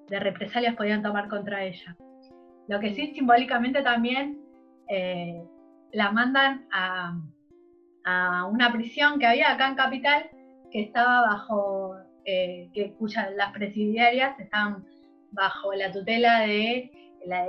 de 0.09 0.19
represalias 0.19 0.75
podían 0.75 1.03
tomar 1.03 1.27
contra 1.29 1.63
ella. 1.63 1.95
Lo 2.67 2.79
que 2.79 2.93
sí, 2.93 3.13
simbólicamente 3.13 3.81
también 3.81 4.39
eh, 4.89 5.43
la 5.91 6.11
mandan 6.11 6.67
a, 6.71 7.19
a 8.05 8.45
una 8.45 8.71
prisión 8.71 9.19
que 9.19 9.27
había 9.27 9.51
acá 9.51 9.67
en 9.67 9.75
Capital, 9.75 10.29
que 10.71 10.81
estaba 10.81 11.21
bajo, 11.21 11.95
eh, 12.25 12.69
que, 12.73 12.93
cuyas 12.93 13.31
las 13.35 13.51
presidiarias 13.53 14.39
estaban 14.39 14.85
bajo 15.31 15.73
la 15.73 15.91
tutela 15.91 16.41
de 16.41 16.91
la, 17.25 17.45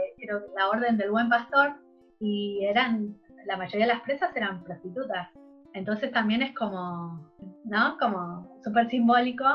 Orden 0.69 0.97
del 0.97 1.11
Buen 1.11 1.29
Pastor 1.29 1.77
y 2.19 2.65
eran, 2.65 3.17
la 3.47 3.57
mayoría 3.57 3.87
de 3.87 3.93
las 3.95 4.03
presas 4.03 4.35
eran 4.37 4.63
prostitutas. 4.63 5.29
Entonces 5.73 6.11
también 6.13 6.43
es 6.43 6.55
como, 6.55 7.31
¿no? 7.65 7.97
Como 7.99 8.59
súper 8.63 8.89
simbólico 8.89 9.47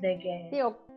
de 0.00 0.18
que... 0.18 0.48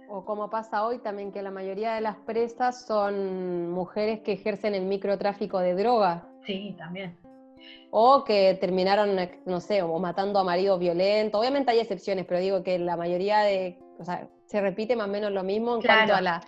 o 0.10 0.26
como 0.26 0.50
pasa 0.50 0.86
hoy 0.86 1.00
también, 1.00 1.32
que 1.32 1.42
la 1.42 1.52
mayoría 1.52 1.94
de 1.94 2.02
las 2.02 2.16
presas 2.18 2.86
son 2.86 3.70
mujeres 3.72 4.20
que 4.22 4.34
ejercen 4.34 4.76
el 4.76 4.86
microtráfico 4.86 5.60
de 5.60 5.76
drogas. 5.76 6.24
Sí, 6.46 6.76
también. 6.78 7.18
O 7.92 8.24
que 8.24 8.58
terminaron, 8.60 9.16
no 9.46 9.60
sé, 9.60 9.82
o 9.82 10.00
matando 10.00 10.40
a 10.40 10.44
maridos 10.44 10.80
violentos. 10.80 11.40
Obviamente 11.40 11.72
hay 11.72 11.80
excepciones, 11.80 12.26
pero 12.26 12.40
digo 12.40 12.64
que 12.64 12.80
la 12.80 12.96
mayoría 12.98 13.40
de. 13.40 13.78
O 14.00 14.04
sea, 14.04 14.28
se 14.46 14.62
repite 14.62 14.96
más 14.96 15.08
o 15.08 15.12
menos 15.12 15.32
lo 15.32 15.44
mismo 15.44 15.76
en 15.76 15.82
Claro. 15.82 15.98
cuanto 16.00 16.16
a 16.16 16.22
la, 16.22 16.42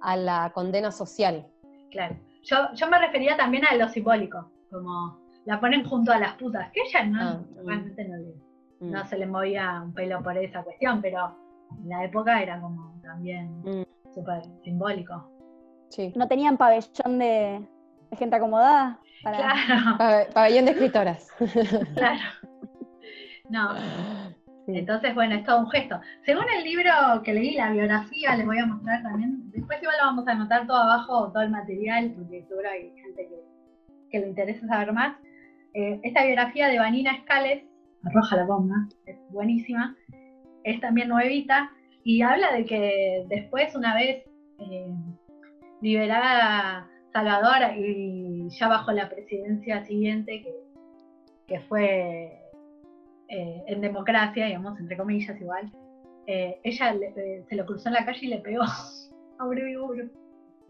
a 0.00 0.16
la 0.16 0.50
condena 0.54 0.90
social. 0.90 1.46
Claro. 1.90 2.16
Yo, 2.42 2.56
yo 2.74 2.88
me 2.88 2.98
refería 2.98 3.36
también 3.36 3.64
a 3.66 3.74
lo 3.76 3.88
simbólico, 3.88 4.50
como 4.70 5.18
la 5.44 5.60
ponen 5.60 5.84
junto 5.84 6.12
a 6.12 6.18
las 6.18 6.34
putas, 6.34 6.70
que 6.72 6.80
ella 6.82 7.04
no, 7.04 7.20
Ah, 7.22 7.34
mm. 7.34 7.66
realmente 7.66 8.04
no, 8.08 8.16
le- 8.16 8.50
Mm. 8.80 8.92
no 8.92 9.06
se 9.06 9.18
le 9.18 9.26
movía 9.26 9.82
un 9.84 9.92
pelo 9.92 10.22
por 10.22 10.36
esa 10.38 10.62
cuestión, 10.62 11.02
pero 11.02 11.36
en 11.78 11.88
la 11.88 12.04
época 12.04 12.42
era 12.42 12.60
como 12.60 12.98
también 13.02 13.60
Mm. 13.62 13.84
súper 14.14 14.42
simbólico. 14.64 15.28
Sí. 15.88 16.12
No 16.16 16.28
tenían 16.28 16.56
pabellón 16.56 17.18
de, 17.18 17.66
de 18.10 18.16
gente 18.16 18.36
acomodada. 18.36 18.98
Para... 19.22 19.36
Claro, 19.38 19.54
Pa- 19.98 20.24
Pabellón 20.34 20.64
de 20.66 20.70
escritoras. 20.72 21.28
claro. 21.94 22.20
No, 23.48 23.74
Sí. 24.66 24.76
entonces 24.78 25.14
bueno, 25.14 25.34
es 25.34 25.44
todo 25.44 25.60
un 25.60 25.70
gesto. 25.70 25.98
Según 26.24 26.44
el 26.56 26.62
libro 26.64 26.92
que 27.24 27.32
leí, 27.32 27.54
la 27.56 27.72
biografía, 27.72 28.36
les 28.36 28.46
voy 28.46 28.58
a 28.58 28.66
mostrar 28.66 29.02
también. 29.02 29.50
Después 29.50 29.82
igual 29.82 29.96
lo 30.00 30.06
vamos 30.06 30.28
a 30.28 30.32
anotar 30.32 30.66
todo 30.66 30.76
abajo, 30.76 31.32
todo 31.32 31.42
el 31.42 31.50
material, 31.50 32.12
porque 32.16 32.44
seguro 32.46 32.68
hay 32.70 32.92
gente 33.02 33.26
que, 33.28 33.40
que 34.10 34.18
le 34.20 34.28
interesa 34.28 34.66
saber 34.68 34.92
más. 34.92 35.16
Eh, 35.74 35.98
esta 36.04 36.24
biografía 36.24 36.68
de 36.68 36.78
Vanina 36.78 37.12
Escales, 37.12 37.64
arroja 38.04 38.36
la 38.36 38.44
bomba, 38.44 38.76
es 39.06 39.16
buenísima, 39.30 39.96
es 40.64 40.80
también 40.80 41.08
nuevita, 41.08 41.70
y 42.04 42.22
habla 42.22 42.52
de 42.52 42.64
que 42.64 43.24
después, 43.28 43.74
una 43.74 43.94
vez 43.94 44.24
eh, 44.58 44.86
liberada 45.80 46.88
Salvador 47.12 47.76
y 47.76 48.48
ya 48.50 48.68
bajo 48.68 48.92
la 48.92 49.08
presidencia 49.08 49.84
siguiente, 49.84 50.42
que, 50.42 50.54
que 51.46 51.60
fue 51.60 52.38
eh, 53.28 53.62
en 53.66 53.80
democracia, 53.80 54.46
digamos, 54.46 54.78
entre 54.78 54.96
comillas 54.96 55.40
igual, 55.40 55.70
eh, 56.26 56.58
ella 56.62 56.92
le- 56.94 57.44
se 57.48 57.56
lo 57.56 57.66
cruzó 57.66 57.88
en 57.88 57.94
la 57.94 58.04
calle 58.04 58.26
y 58.26 58.28
le 58.28 58.38
pegó 58.38 58.62
a 59.38 59.46
Uriburu. 59.46 60.10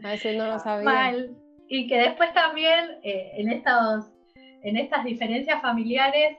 A 0.03 0.09
veces 0.11 0.37
no 0.37 0.47
lo 0.47 0.59
sabía. 0.59 0.85
Mal. 0.85 1.37
Y 1.69 1.87
que 1.87 1.99
después 1.99 2.33
también 2.33 2.85
en, 3.03 3.51
estos, 3.51 4.11
en 4.63 4.77
estas 4.77 5.05
diferencias 5.05 5.61
familiares 5.63 6.39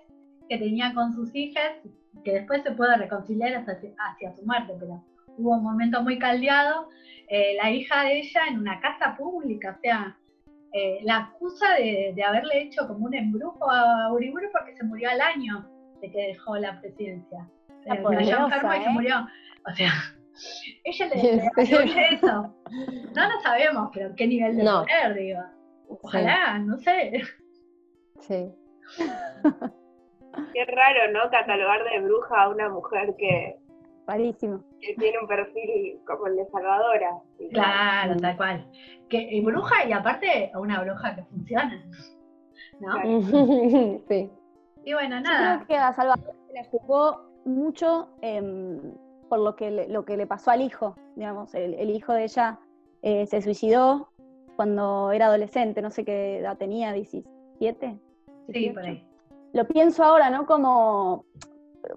que 0.49 0.57
tenía 0.57 0.93
con 0.93 1.13
sus 1.13 1.33
hijas, 1.35 1.71
que 2.23 2.33
después 2.33 2.61
se 2.63 2.71
puede 2.71 2.95
reconciliar 2.97 3.53
hasta 3.55 3.73
hacia, 3.73 4.35
su 4.35 4.45
muerte, 4.45 4.73
pero 4.79 5.03
hubo 5.37 5.51
un 5.55 5.63
momento 5.63 6.01
muy 6.03 6.19
caldeado, 6.19 6.89
eh, 7.27 7.55
la 7.61 7.71
hija 7.71 8.03
de 8.03 8.19
ella 8.19 8.41
en 8.49 8.59
una 8.59 8.79
casa 8.81 9.15
pública, 9.17 9.75
o 9.77 9.81
sea, 9.81 10.17
eh, 10.73 10.99
la 11.03 11.17
acusa 11.17 11.75
de, 11.75 12.13
de 12.15 12.23
haberle 12.23 12.61
hecho 12.63 12.87
como 12.87 13.05
un 13.05 13.13
embrujo 13.13 13.69
a 13.69 14.11
Uriburu 14.13 14.47
porque 14.51 14.75
se 14.75 14.83
murió 14.83 15.09
al 15.09 15.21
año 15.21 15.67
de 16.01 16.11
que 16.11 16.27
dejó 16.27 16.57
la 16.57 16.79
presidencia. 16.79 17.49
La 17.85 17.95
Eh, 17.95 18.01
poderosa, 18.01 18.77
y 18.77 18.83
se 18.83 18.89
¿eh? 18.89 18.93
murió. 18.93 19.15
O 19.69 19.75
sea, 19.75 19.91
ella 20.83 21.07
le, 21.07 21.31
¿En 21.57 21.95
le 21.95 22.07
eso. 22.13 22.55
No 23.15 23.29
lo 23.29 23.41
sabemos, 23.41 23.89
pero 23.93 24.13
qué 24.15 24.27
nivel 24.27 24.57
de 24.57 24.63
No. 24.63 24.83
poder, 24.85 25.15
digo. 25.15 25.41
Ojalá, 25.89 26.59
no 26.59 26.77
sé. 26.77 27.21
Sí. 28.19 28.49
Qué 30.53 30.65
raro, 30.65 31.11
¿no? 31.11 31.29
Catalogar 31.29 31.83
de 31.83 31.99
bruja 32.01 32.43
a 32.43 32.49
una 32.49 32.69
mujer 32.69 33.15
que, 33.17 33.57
Rarísimo. 34.07 34.63
que 34.79 34.93
tiene 34.95 35.19
un 35.19 35.27
perfil 35.27 35.99
como 36.05 36.27
el 36.27 36.35
de 36.37 36.45
Salvadora. 36.47 37.11
Claro, 37.51 38.15
tal 38.17 38.37
cual. 38.37 38.71
Que 39.09 39.21
y 39.21 39.41
bruja 39.41 39.85
y 39.85 39.91
aparte 39.91 40.51
una 40.55 40.81
bruja 40.81 41.15
que 41.15 41.23
funciona. 41.23 41.83
¿No? 42.79 44.01
sí. 44.09 44.29
Y 44.85 44.93
bueno, 44.93 45.17
Yo 45.17 45.21
nada. 45.21 45.55
creo 45.57 45.67
que 45.67 45.77
a 45.77 45.93
Salvador 45.93 46.33
se 46.47 46.53
la 46.53 46.63
jugó 46.65 47.29
mucho 47.45 48.09
em, 48.21 48.79
por 49.29 49.39
lo 49.39 49.55
que, 49.55 49.69
le, 49.69 49.87
lo 49.89 50.05
que 50.05 50.17
le 50.17 50.27
pasó 50.27 50.51
al 50.51 50.61
hijo. 50.61 50.95
Digamos, 51.15 51.53
el, 51.55 51.73
el 51.75 51.89
hijo 51.91 52.13
de 52.13 52.23
ella 52.23 52.59
eh, 53.01 53.25
se 53.27 53.41
suicidó 53.41 54.09
cuando 54.55 55.11
era 55.11 55.27
adolescente, 55.27 55.81
no 55.81 55.89
sé 55.91 56.03
qué 56.05 56.37
edad 56.39 56.57
tenía, 56.57 56.93
17. 56.93 57.99
Sí, 58.47 58.53
18. 58.53 58.73
por 58.73 58.83
ahí. 58.83 59.07
Lo 59.53 59.67
pienso 59.67 60.03
ahora, 60.03 60.29
¿no? 60.29 60.45
Como 60.45 61.25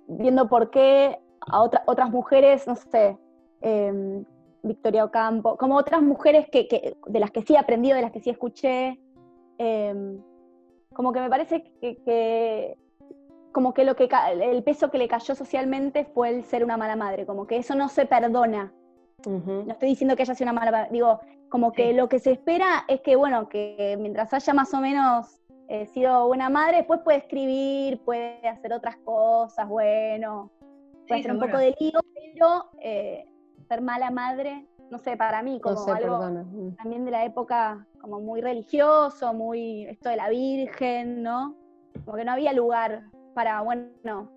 viendo 0.07 0.49
por 0.49 0.71
qué 0.71 1.19
a 1.41 1.63
otra- 1.63 1.83
otras 1.87 2.11
mujeres, 2.11 2.67
no 2.67 2.75
sé, 2.75 3.19
em, 3.61 4.25
Victoria 4.63 5.05
Ocampo, 5.05 5.57
como 5.59 5.77
otras 5.77 6.01
mujeres 6.03 6.47
que, 6.51 6.67
que- 6.69 6.97
de 7.07 7.21
las 7.21 7.31
que 7.31 7.43
sí 7.43 7.55
he 7.55 7.59
aprendido, 7.59 7.97
de 7.97 8.03
las 8.03 8.13
que 8.13 8.21
sí 8.21 8.31
escuché, 8.31 8.99
em, 9.59 10.19
como 10.95 11.13
que 11.13 11.21
me 11.21 11.29
parece 11.29 11.63
que, 11.81 11.97
que- 12.03 12.79
como 13.53 13.73
que 13.75 13.85
lo 13.85 13.95
que 13.95 14.09
el 14.41 14.65
peso 14.65 14.91
que 14.91 14.99
le 14.99 15.07
cayó 15.07 15.35
socialmente 15.35 16.07
fue 16.07 16.31
el 16.31 16.45
ser 16.45 16.65
una 16.65 16.77
mala 16.77 16.97
madre, 16.97 17.25
como 17.27 17.47
que 17.47 17.57
eso 17.59 17.75
no 17.75 17.89
se 17.89 18.07
perdona. 18.07 18.73
No 19.27 19.73
estoy 19.73 19.91
diciendo 19.91 20.17
que 20.17 20.23
ella 20.25 20.35
sea 20.35 20.45
una 20.47 20.53
mala 20.53 20.71
madre, 20.73 20.89
digo, 20.91 21.21
como 21.51 21.73
que 21.73 21.91
Sí. 21.91 21.95
lo 21.95 22.09
que 22.09 22.19
se 22.19 22.33
espera 22.33 22.85
es 22.89 23.01
que, 23.01 23.17
bueno, 23.17 23.49
que 23.49 23.97
mientras 24.01 24.33
haya 24.35 24.53
más 24.55 24.75
o 24.75 24.81
menos 24.81 25.41
eh, 25.69 25.87
sido 25.87 26.27
buena 26.27 26.49
madre, 26.51 26.79
después 26.79 27.01
puede 27.01 27.19
escribir, 27.19 27.99
puede 28.05 28.47
hacer 28.49 28.73
otras 28.73 28.97
cosas, 28.99 29.67
bueno, 29.69 30.51
puede 30.61 31.05
Sí, 31.07 31.15
hacer 31.15 31.33
un 31.33 31.41
poco 31.41 31.59
de 31.59 31.75
lío, 31.81 32.01
pero 32.15 32.71
eh, 32.81 33.25
ser 33.69 33.81
mala 33.81 34.11
madre, 34.11 34.67
no 34.91 34.99
sé, 34.99 35.17
para 35.17 35.43
mí, 35.43 35.55
No 35.55 35.61
como 35.61 35.93
algo 35.93 36.19
perdona. 36.19 36.43
Mm. 36.45 36.77
también 36.77 37.05
de 37.05 37.11
la 37.11 37.25
época 37.25 37.87
como 38.01 38.21
muy 38.21 38.41
religioso, 38.43 39.33
muy 39.33 39.85
esto 39.87 40.11
de 40.11 40.17
la 40.17 40.29
Virgen, 40.29 41.23
¿no? 41.23 41.57
Como 42.05 42.17
que 42.17 42.25
no 42.25 42.33
había 42.33 42.53
lugar 42.53 43.05
para, 43.35 43.61
bueno, 43.63 44.31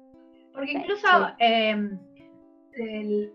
Porque 0.53 0.71
incluso 0.71 1.07
sí. 1.07 1.33
eh, 1.39 1.71
el- 2.73 3.33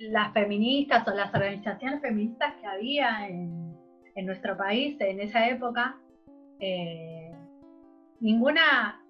el- 0.00 0.12
las 0.12 0.32
feministas 0.32 1.06
o 1.08 1.10
las 1.10 1.34
organizaciones 1.34 2.00
feministas 2.00 2.54
que 2.60 2.66
había 2.66 3.26
en, 3.28 3.76
en 4.14 4.26
nuestro 4.26 4.56
país 4.56 4.96
en 5.00 5.20
esa 5.20 5.48
época, 5.48 5.96
eh, 6.60 7.21
ninguna 8.22 9.02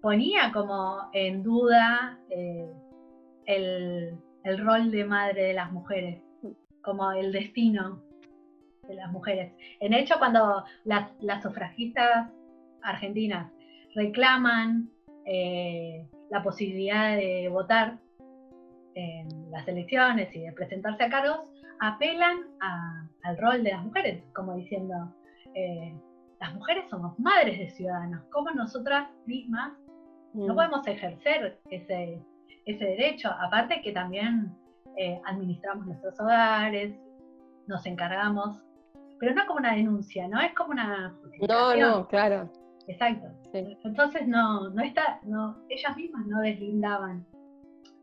ponía 0.00 0.50
como 0.52 1.10
en 1.12 1.42
duda 1.42 2.18
eh, 2.30 2.70
el, 3.46 4.18
rol 4.58 4.90
de 4.90 5.04
madre 5.04 5.42
de 5.44 5.52
las 5.54 5.72
mujeres, 5.72 6.22
como 6.82 7.12
el 7.12 7.32
destino 7.32 8.02
de 8.88 8.94
las 8.94 9.10
mujeres. 9.10 9.52
En 9.80 9.92
hecho, 9.92 10.18
cuando 10.18 10.64
las, 10.84 11.10
sufragistas 11.42 12.30
argentinas 12.82 13.52
reclaman 13.94 14.88
eh, 15.26 16.08
la 16.30 16.42
posibilidad 16.42 17.16
de 17.16 17.48
votar 17.48 17.98
en 18.94 19.50
las 19.50 19.66
elecciones 19.68 20.34
y 20.34 20.40
de 20.40 20.52
presentarse 20.52 21.04
a 21.04 21.10
cargos, 21.10 21.40
apelan 21.80 22.38
al 23.22 23.38
rol 23.38 23.64
de 23.64 23.70
las 23.70 23.84
mujeres, 23.84 24.22
como 24.32 24.54
diciendo, 24.54 25.14
eh, 25.54 25.94
las 26.42 26.54
mujeres 26.54 26.84
somos 26.90 27.16
madres 27.20 27.56
de 27.56 27.70
ciudadanos, 27.70 28.24
como 28.32 28.50
nosotras 28.50 29.08
mismas 29.26 29.72
no 30.34 30.52
Mm. 30.52 30.56
podemos 30.56 30.86
ejercer 30.88 31.60
ese, 31.70 32.20
ese 32.66 32.84
derecho, 32.84 33.28
aparte 33.38 33.80
que 33.80 33.92
también 33.92 34.50
eh, 34.96 35.20
administramos 35.26 35.86
nuestros 35.86 36.18
hogares, 36.18 36.94
nos 37.68 37.86
encargamos, 37.86 38.60
pero 39.20 39.34
no 39.34 39.46
como 39.46 39.60
una 39.60 39.74
denuncia, 39.74 40.26
no 40.26 40.40
es 40.40 40.52
como 40.54 40.72
una 40.72 41.14
No, 41.48 41.76
no, 41.76 42.08
claro. 42.08 42.50
Exacto. 42.88 43.28
Sí. 43.52 43.78
Entonces 43.84 44.26
no, 44.26 44.70
no 44.70 44.82
está, 44.82 45.20
no, 45.22 45.56
ellas 45.68 45.96
mismas 45.96 46.26
no 46.26 46.40
deslindaban. 46.40 47.24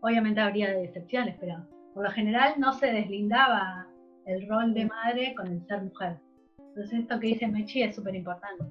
Obviamente 0.02 0.40
habría 0.40 0.80
excepciones, 0.80 1.36
pero 1.42 1.68
por 1.94 2.04
lo 2.06 2.12
general 2.12 2.54
no 2.58 2.72
se 2.72 2.88
deslindaba 2.88 3.86
el 4.26 4.48
rol 4.48 4.74
de 4.74 4.86
madre 4.86 5.36
con 5.36 5.48
el 5.48 5.66
ser 5.68 5.84
mujer. 5.84 6.20
Entonces 6.80 7.00
esto 7.02 7.20
que 7.20 7.28
dice 7.28 7.46
Mechi 7.46 7.84
es 7.84 7.94
súper 7.94 8.16
importante. 8.16 8.64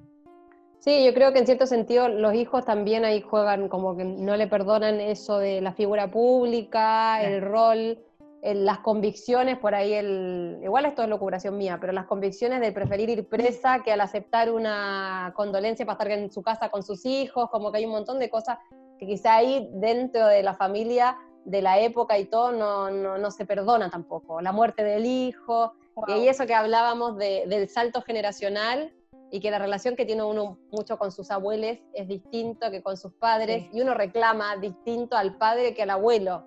Sí, 0.79 1.05
yo 1.05 1.13
creo 1.13 1.31
que 1.31 1.37
en 1.37 1.45
cierto 1.45 1.67
sentido 1.67 2.09
los 2.09 2.33
hijos 2.33 2.65
también 2.65 3.05
ahí 3.05 3.21
juegan 3.21 3.69
como 3.69 3.95
que 3.95 4.03
no 4.03 4.35
le 4.35 4.47
perdonan 4.47 4.99
eso 4.99 5.37
de 5.37 5.61
la 5.61 5.73
figura 5.73 6.09
pública, 6.09 7.21
el 7.21 7.41
rol, 7.43 7.99
el- 8.41 8.65
las 8.65 8.79
convicciones, 8.79 9.59
por 9.59 9.75
ahí 9.75 9.93
el, 9.93 10.57
igual 10.63 10.85
esto 10.87 11.03
es 11.03 11.09
locuración 11.09 11.55
mía, 11.55 11.77
pero 11.79 11.93
las 11.93 12.07
convicciones 12.07 12.61
de 12.61 12.71
preferir 12.71 13.11
ir 13.11 13.27
presa 13.27 13.83
que 13.83 13.91
al 13.91 14.01
aceptar 14.01 14.51
una 14.51 15.31
condolencia 15.35 15.85
para 15.85 15.93
estar 16.03 16.11
en 16.19 16.31
su 16.31 16.41
casa 16.41 16.69
con 16.69 16.81
sus 16.81 17.05
hijos, 17.05 17.47
como 17.51 17.71
que 17.71 17.77
hay 17.77 17.85
un 17.85 17.91
montón 17.91 18.17
de 18.17 18.31
cosas 18.31 18.57
que 18.97 19.05
quizá 19.05 19.35
ahí 19.35 19.69
dentro 19.73 20.25
de 20.25 20.41
la 20.41 20.55
familia 20.55 21.15
de 21.45 21.61
la 21.61 21.79
época 21.79 22.17
y 22.17 22.25
todo 22.25 22.53
no, 22.53 22.89
no, 22.89 23.19
no 23.19 23.29
se 23.29 23.45
perdona 23.45 23.91
tampoco. 23.91 24.41
La 24.41 24.51
muerte 24.51 24.83
del 24.83 25.05
hijo, 25.05 25.73
y 26.07 26.27
eso 26.27 26.45
que 26.45 26.53
hablábamos 26.53 27.17
de- 27.17 27.45
del 27.47 27.69
salto 27.69 28.01
generacional 28.01 28.93
y 29.31 29.39
que 29.39 29.51
la 29.51 29.59
relación 29.59 29.95
que 29.95 30.05
tiene 30.05 30.23
uno 30.23 30.57
mucho 30.71 30.97
con 30.97 31.11
sus 31.11 31.29
abuelos 31.31 31.77
es 31.93 32.07
distinto 32.07 32.71
que 32.71 32.81
con 32.81 32.97
sus 32.97 33.13
padres, 33.13 33.63
Sí. 33.63 33.69
y 33.73 33.81
uno 33.81 33.93
reclama 33.93 34.57
distinto 34.57 35.15
al 35.15 35.37
padre 35.37 35.73
que 35.75 35.83
al 35.83 35.91
abuelo. 35.91 36.45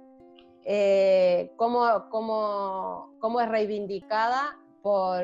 Eh, 0.64 1.52
cómo, 1.56 2.08
cómo- 2.10 3.14
cómo 3.20 3.40
es 3.40 3.48
reivindicada 3.48 4.58
por, 4.82 5.22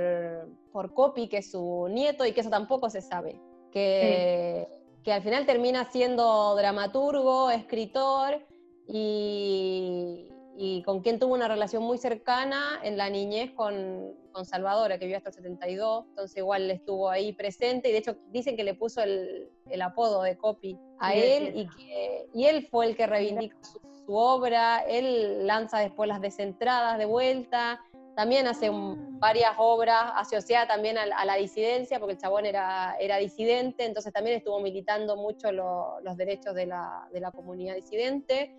por 0.73 0.93
Copi, 0.95 1.29
que 1.29 1.39
es 1.39 1.51
su 1.51 1.89
nieto, 1.91 2.25
y 2.27 2.33
que 2.33 2.41
eso 2.43 2.51
tampoco 2.51 2.91
se 2.91 3.01
sabe. 3.01 3.41
Que, 3.73 4.69
que 5.03 5.13
al 5.13 5.23
final 5.23 5.47
termina 5.47 5.85
siendo 5.91 6.55
dramaturgo, 6.57 7.51
escritor, 7.51 8.41
y, 8.87 10.29
y 10.61 10.83
con 10.83 11.03
quien 11.03 11.21
tuvo 11.21 11.35
una 11.35 11.47
relación 11.47 11.85
muy 11.85 11.99
cercana 11.99 12.81
en 12.83 12.97
la 12.97 13.09
niñez 13.09 13.53
con, 13.53 14.13
con 14.33 14.45
Salvadora, 14.45 14.99
que 14.99 15.05
vivió 15.05 15.19
hasta 15.19 15.29
el 15.31 15.35
72, 15.37 16.07
entonces 16.09 16.37
igual 16.37 16.69
estuvo 16.69 17.09
ahí 17.09 17.33
presente, 17.33 17.89
y 17.89 17.93
de 17.93 17.99
hecho 17.99 18.17
dicen 18.33 18.57
que 18.57 18.65
le 18.65 18.75
puso 18.75 19.01
el, 19.01 19.49
el 19.71 19.83
apodo 19.83 20.21
de 20.23 20.37
Copi 20.37 20.77
a 20.99 21.13
Sí, 21.13 21.19
él, 21.21 21.53
y, 21.55 21.69
que, 21.69 22.27
y 22.35 22.47
él 22.47 22.67
fue 22.69 22.87
el 22.87 22.97
que 22.97 23.07
reivindica 23.07 23.57
su, 23.63 23.81
su 24.05 24.15
obra, 24.17 24.81
él 24.89 25.47
lanza 25.47 25.79
después 25.79 26.09
las 26.09 26.21
descentradas 26.21 26.99
de 26.99 27.05
vuelta, 27.05 27.81
también 28.17 28.49
hace 28.49 28.69
un- 28.69 29.21
varias 29.21 29.53
obras 29.59 30.11
asociadas 30.17 30.67
también 30.67 30.99
a, 30.99 31.07
la- 31.07 31.19
a 31.19 31.25
la 31.25 31.37
disidencia, 31.37 32.01
porque 32.01 32.15
el 32.15 32.19
chabón 32.21 32.47
era, 32.47 32.97
era 32.99 33.19
disidente, 33.19 33.85
entonces 33.85 34.13
también 34.13 34.37
estuvo 34.39 34.59
militando 34.59 35.17
mucho 35.17 35.53
lo- 35.53 36.01
los 36.03 36.17
derechos 36.17 36.53
de 36.57 36.67
la, 36.67 37.09
de 37.13 37.21
la 37.21 37.31
comunidad 37.31 37.77
disidente. 37.77 38.57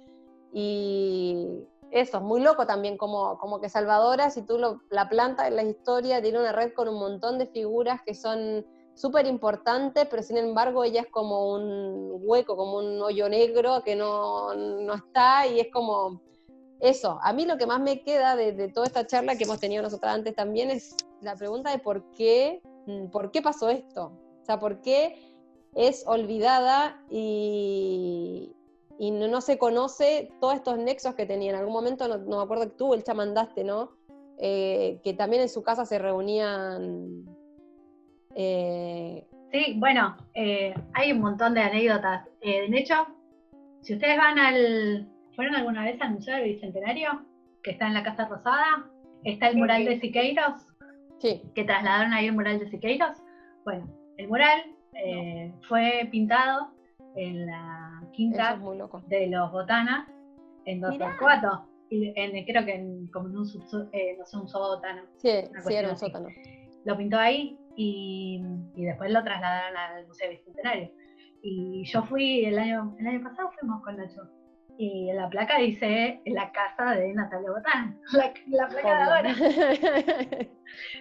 Y 0.52 1.46
eso, 1.92 2.18
es 2.18 2.24
muy 2.24 2.42
loco 2.42 2.66
también, 2.66 2.98
como, 2.98 3.38
como 3.38 3.60
que 3.60 3.70
Salvadora, 3.70 4.30
si 4.30 4.44
tú 4.44 4.58
la 4.90 5.10
plantas 5.10 5.48
en 5.48 5.56
la 5.56 5.64
historia, 5.64 6.22
tiene 6.22 6.40
una 6.40 6.52
red 6.52 6.74
con 6.74 6.88
un 6.88 7.00
montón 7.00 7.38
de 7.38 7.48
figuras 7.48 8.02
que 8.06 8.14
son 8.14 8.66
súper 8.96 9.28
importantes, 9.28 10.08
pero 10.10 10.22
sin 10.22 10.38
embargo 10.38 10.84
ella 10.84 11.02
es 11.02 11.08
como 11.08 11.54
un 11.54 12.20
hueco, 12.22 12.58
como 12.58 12.78
un 12.78 13.02
hoyo 13.02 13.30
negro 13.30 13.82
que 13.84 13.96
no, 13.96 14.54
no 14.54 14.94
está 14.94 15.48
y 15.48 15.60
es 15.60 15.68
como 15.72 16.22
eso. 16.80 17.18
A 17.24 17.32
mí 17.34 17.46
lo 17.46 17.58
que 17.58 17.66
más 17.66 17.80
me 17.80 18.02
queda 18.02 18.36
de, 18.36 18.52
de 18.52 18.68
toda 18.68 18.88
esta 18.88 19.08
charla 19.08 19.38
que 19.38 19.46
hemos 19.46 19.60
tenido 19.60 19.84
nosotras 19.84 20.16
antes 20.16 20.36
también 20.36 20.70
es 20.70 20.96
la 21.22 21.36
pregunta 21.36 21.72
de 21.72 21.80
por 21.80 22.12
qué, 22.12 22.62
mm, 22.88 23.08
por 23.08 23.32
qué 23.32 23.42
pasó 23.42 23.70
esto. 23.70 24.12
O 24.42 24.46
sea, 24.46 24.60
por 24.60 24.82
qué 24.82 25.34
es 25.76 26.04
olvidada 26.08 27.02
y, 27.10 28.56
y 29.00 29.12
no, 29.12 29.28
no 29.28 29.42
se 29.42 29.58
conoce 29.58 30.30
todos 30.42 30.56
estos 30.56 30.78
nexos 30.78 31.16
que 31.16 31.26
tenía. 31.26 31.52
En 31.52 31.58
algún 31.58 31.74
momento, 31.74 32.08
no, 32.08 32.18
no 32.18 32.38
me 32.38 32.44
acuerdo 32.44 32.66
que 32.66 32.76
tú, 32.78 32.94
el 32.94 33.04
chamandaste, 33.04 33.64
¿no? 33.64 33.92
Eh, 34.38 35.00
que 35.04 35.14
también 35.14 35.42
en 35.42 35.50
su 35.50 35.64
casa 35.64 35.86
se 35.86 35.98
reunían. 35.98 37.26
eh, 38.36 39.26
Sí, 39.52 39.76
bueno, 39.78 40.16
eh, 40.36 40.76
hay 40.94 41.12
un 41.12 41.22
montón 41.22 41.56
de 41.56 41.62
anécdotas. 41.62 42.28
Eh, 42.42 42.70
de 42.70 42.78
hecho, 42.78 43.08
si 43.82 43.94
ustedes 43.94 44.18
van 44.18 44.38
al. 44.38 45.10
¿Fueron 45.36 45.56
alguna 45.56 45.86
vez 45.86 46.00
al 46.02 46.12
Museo 46.12 46.36
del 46.36 46.54
Bicentenario? 46.54 47.26
Que 47.64 47.72
está 47.72 47.88
en 47.88 47.94
la 47.94 48.04
Casa 48.04 48.28
Rosada. 48.28 48.90
Está 49.24 49.48
el 49.48 49.58
mural 49.58 49.86
de 49.86 50.00
Siqueiros, 50.00 50.66
sí, 51.18 51.42
que 51.54 51.64
trasladaron 51.66 52.14
ahí 52.14 52.28
el 52.28 52.34
mural 52.34 52.60
de 52.60 52.70
Siqueiros. 52.70 53.18
Bueno, 53.66 53.88
el 54.18 54.28
mural 54.28 54.62
eh, 54.94 55.54
fue 55.68 56.08
pintado 56.12 56.72
en 57.16 57.46
la 57.46 57.79
eso 58.10 58.16
quinta 58.16 58.54
es 58.54 59.10
de 59.10 59.28
los 59.28 59.52
Botanas 59.52 60.08
en 60.66 60.82
Mirá. 60.82 61.10
Torcuato. 61.12 61.66
Y 61.92 62.14
en, 62.16 62.46
creo 62.46 62.66
que 62.66 62.76
en, 62.76 63.08
como 63.08 63.30
en 63.30 63.38
un, 63.38 63.46
subso- 63.46 63.90
eh, 63.94 64.16
no 64.18 64.26
sé, 64.26 64.38
un 64.38 64.48
sótano. 64.48 65.02
Sí, 65.18 65.30
Una 65.50 65.62
sí, 65.62 65.74
era 65.74 65.88
un 65.90 65.96
cuestión 65.96 65.98
sótano. 65.98 66.28
Lo 66.86 66.98
pintó 66.98 67.18
ahí 67.18 67.58
y, 67.76 68.44
y 68.76 68.86
después 68.86 69.12
lo 69.12 69.24
trasladaron 69.24 69.76
al 69.76 70.06
Museo 70.08 70.30
Bicentenario. 70.30 70.92
Y 71.42 71.84
yo 71.86 72.04
fui 72.04 72.46
el 72.46 72.60
año, 72.60 72.96
el 73.00 73.08
año 73.08 73.24
pasado, 73.24 73.50
fuimos 73.60 73.82
con 73.84 73.98
Nacho. 73.98 74.22
Y 74.78 75.10
en 75.10 75.18
la 75.18 75.30
placa 75.30 75.58
dice 75.58 76.22
la 76.26 76.52
casa 76.52 76.92
de 76.96 77.14
Natalia 77.14 77.50
Botán, 77.52 78.00
la, 78.14 78.34
la 78.48 78.68
placa 78.68 78.96
de 78.96 79.04
ahora. 79.04 79.36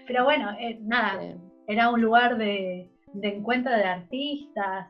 Pero 0.07 0.25
bueno, 0.25 0.51
eh, 0.59 0.79
nada, 0.83 1.21
Sí. 1.21 1.35
era 1.67 1.91
un 1.91 2.01
lugar 2.01 2.39
de, 2.39 2.91
de 3.13 3.29
encuentro 3.29 3.73
de 3.73 3.85
artistas, 3.85 4.89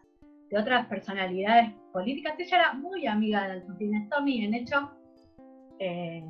de 0.51 0.59
otras 0.59 0.87
personalidades 0.87 1.73
políticas. 1.93 2.35
Ella 2.39 2.57
era 2.59 2.73
muy 2.75 3.07
amiga 3.07 3.47
de 3.47 3.53
Alfonsina 3.53 4.05
Storni, 4.07 4.45
en 4.45 4.55
hecho, 4.55 4.91
eh, 5.79 6.25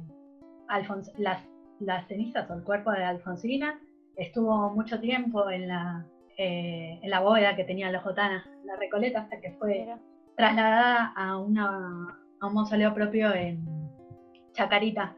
Alfons- 0.69 1.13
las, 1.19 1.43
las 1.81 2.07
cenizas 2.09 2.51
o 2.51 2.55
el 2.55 2.63
cuerpo 2.65 2.91
de 2.91 3.05
Alfonsina 3.05 3.81
estuvo 4.17 4.71
mucho 4.75 5.01
tiempo 5.01 5.49
en 5.51 5.69
la, 5.69 6.05
eh, 6.37 6.99
en 7.03 7.11
la 7.11 7.21
bóveda 7.21 7.55
que 7.57 7.65
tenían 7.65 7.93
los 7.93 8.03
Jotanas, 8.03 8.45
la 8.65 8.77
Recoleta, 8.77 9.21
hasta 9.21 9.41
que 9.41 9.53
fue 9.53 9.81
Mira. 9.81 9.99
trasladada 10.37 11.13
a, 11.17 11.39
una, 11.39 12.19
a 12.41 12.47
un 12.47 12.55
mausoleo 12.55 12.93
propio 12.95 13.33
en 13.35 13.65
Chacarita. 14.53 15.15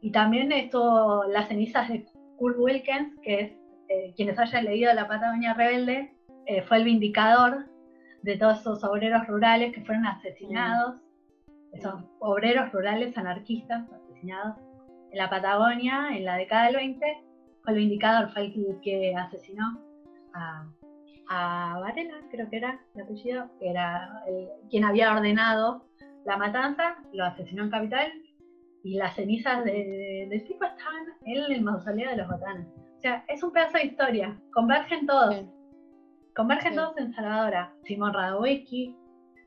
Y 0.00 0.12
también 0.12 0.52
estuvo 0.52 1.24
las 1.24 1.48
cenizas 1.48 1.88
de 1.88 2.06
Kurt 2.36 2.56
Wilkins, 2.58 3.18
que 3.22 3.40
es, 3.40 3.52
eh, 3.88 4.12
quienes 4.14 4.38
hayan 4.38 4.64
leído 4.64 4.94
La 4.94 5.08
Patagonia 5.08 5.54
Rebelde, 5.54 6.12
fue 6.68 6.76
el 6.76 6.84
vindicador 6.84 7.66
de 8.26 8.36
todos 8.36 8.60
esos 8.60 8.82
obreros 8.84 9.26
rurales 9.28 9.72
que 9.72 9.82
fueron 9.84 10.04
asesinados, 10.06 10.96
esos 11.72 11.94
obreros 12.18 12.72
rurales 12.72 13.16
anarquistas 13.16 13.86
asesinados 13.92 14.56
en 15.12 15.18
la 15.18 15.30
Patagonia 15.30 16.08
en 16.16 16.24
la 16.24 16.36
década 16.36 16.66
del 16.66 16.76
20. 16.76 17.06
Fue 17.62 17.72
el 17.72 17.78
vindicador, 17.78 18.30
fue 18.32 18.42
el 18.46 18.52
que, 18.52 18.80
que 18.82 19.14
asesinó 19.16 19.80
a, 20.34 20.66
a 21.28 21.78
Varela, 21.80 22.14
creo 22.30 22.48
que 22.50 22.56
era 22.56 22.80
el 22.94 23.02
apellido, 23.02 23.48
que 23.58 23.70
era 23.70 24.22
el- 24.26 24.48
quien 24.70 24.84
había 24.84 25.12
ordenado 25.12 25.84
la 26.24 26.36
matanza, 26.36 26.96
lo 27.12 27.24
asesinó 27.24 27.62
en 27.64 27.70
Capital 27.70 28.12
y 28.82 28.96
las 28.96 29.14
cenizas 29.14 29.64
de- 29.64 29.72
de- 29.72 30.26
del 30.30 30.44
tipo 30.44 30.64
estaban 30.64 31.04
en 31.24 31.52
el 31.52 31.62
mausoleo 31.62 32.10
de 32.10 32.16
los 32.16 32.28
botanes. 32.28 32.66
O 32.98 33.00
sea, 33.00 33.24
es 33.28 33.42
un 33.42 33.52
pedazo 33.52 33.78
de 33.78 33.84
historia, 33.86 34.36
convergen 34.52 35.06
todos, 35.06 35.34
Sí. 35.34 35.48
Convergen 36.36 36.72
Sí. 36.72 36.76
todos 36.76 36.96
en 36.98 37.12
Salvadora. 37.14 37.72
Simón 37.84 38.12
Radowiecki, 38.14 38.94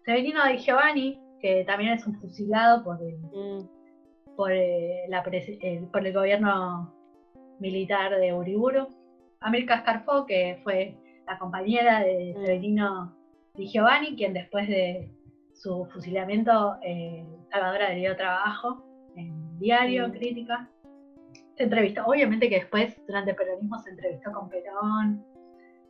Severino 0.05 0.45
Di 0.47 0.57
Giovanni, 0.57 1.19
que 1.39 1.63
también 1.65 1.93
es 1.93 2.05
un 2.07 2.19
fusilado 2.19 2.83
por 2.83 3.01
el, 3.01 3.17
Mm, 3.19 4.35
por, 4.35 4.51
eh, 4.51 5.05
la 5.07 5.21
el- 5.61 5.87
por 5.87 6.05
el 6.05 6.13
gobierno 6.13 6.93
militar 7.59 8.17
de 8.19 8.33
Uriburu. 8.33 8.87
América 9.41 9.79
Scarfo, 9.81 10.25
que 10.25 10.59
fue 10.63 10.97
la 11.27 11.37
compañera 11.37 11.99
de 12.01 12.33
Mm. 12.35 12.45
Severino 12.45 13.15
Di 13.55 13.67
Giovanni, 13.67 14.15
quien 14.15 14.33
después 14.33 14.67
de 14.67 15.11
su 15.53 15.85
fusilamiento, 15.93 16.77
eh, 16.81 17.25
Salvadora 17.51 17.89
le 17.89 17.95
dio 17.99 18.15
trabajo 18.15 18.83
en 19.15 19.59
diario, 19.59 20.07
Mm. 20.07 20.11
crítica. 20.11 20.69
Se 21.55 21.63
entrevistó, 21.63 22.05
obviamente 22.05 22.47
que 22.47 22.55
después, 22.59 22.97
durante 23.05 23.31
el 23.31 23.35
peronismo, 23.37 23.77
se 23.79 23.89
entrevistó 23.89 24.31
con 24.31 24.47
Perón. 24.49 25.25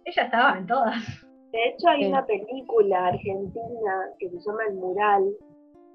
Ella 0.09 0.23
estaba 0.23 0.57
en 0.57 0.65
todas. 0.67 0.95
De 1.51 1.65
hecho, 1.69 1.87
hay 1.89 2.03
Sí. 2.03 2.09
una 2.09 2.25
película 2.25 3.07
argentina 3.07 3.93
que 4.19 4.29
se 4.29 4.39
llama 4.39 4.59
El 4.69 4.75
Mural, 4.75 5.23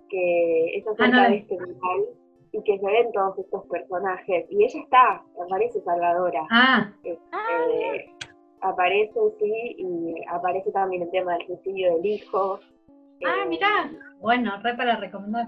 que 0.09 0.77
es 0.79 0.87
acerca 0.87 1.05
Ah, 1.05 1.09
no 1.09 1.17
la 1.23 1.29
de 1.31 1.37
este 1.37 1.55
mural 1.55 2.05
y 2.53 2.63
que 2.63 2.79
se 2.79 2.87
ven 2.87 3.13
todos 3.13 3.39
estos 3.39 3.67
personajes. 3.67 4.47
Y 4.51 4.65
ella 4.65 4.81
está, 4.81 5.23
aparece 5.45 5.81
Salvadora. 5.81 6.47
Ah, 6.51 6.93
Ah, 7.33 7.39
mira. 7.69 7.95
Eh, 7.97 8.11
aparece, 8.61 9.19
sí, 9.41 9.75
y 9.79 10.15
aparece 10.29 10.71
también 10.73 11.03
el 11.03 11.11
tema 11.11 11.37
del 11.37 11.47
suicidio 11.47 11.95
del 11.97 12.07
hijo. 12.07 12.59
ah, 13.27 13.43
Eh, 13.45 13.49
mirá. 13.49 13.91
Bueno, 14.21 14.53
re 14.63 14.75
para 14.75 14.97
recomendar. 14.97 15.47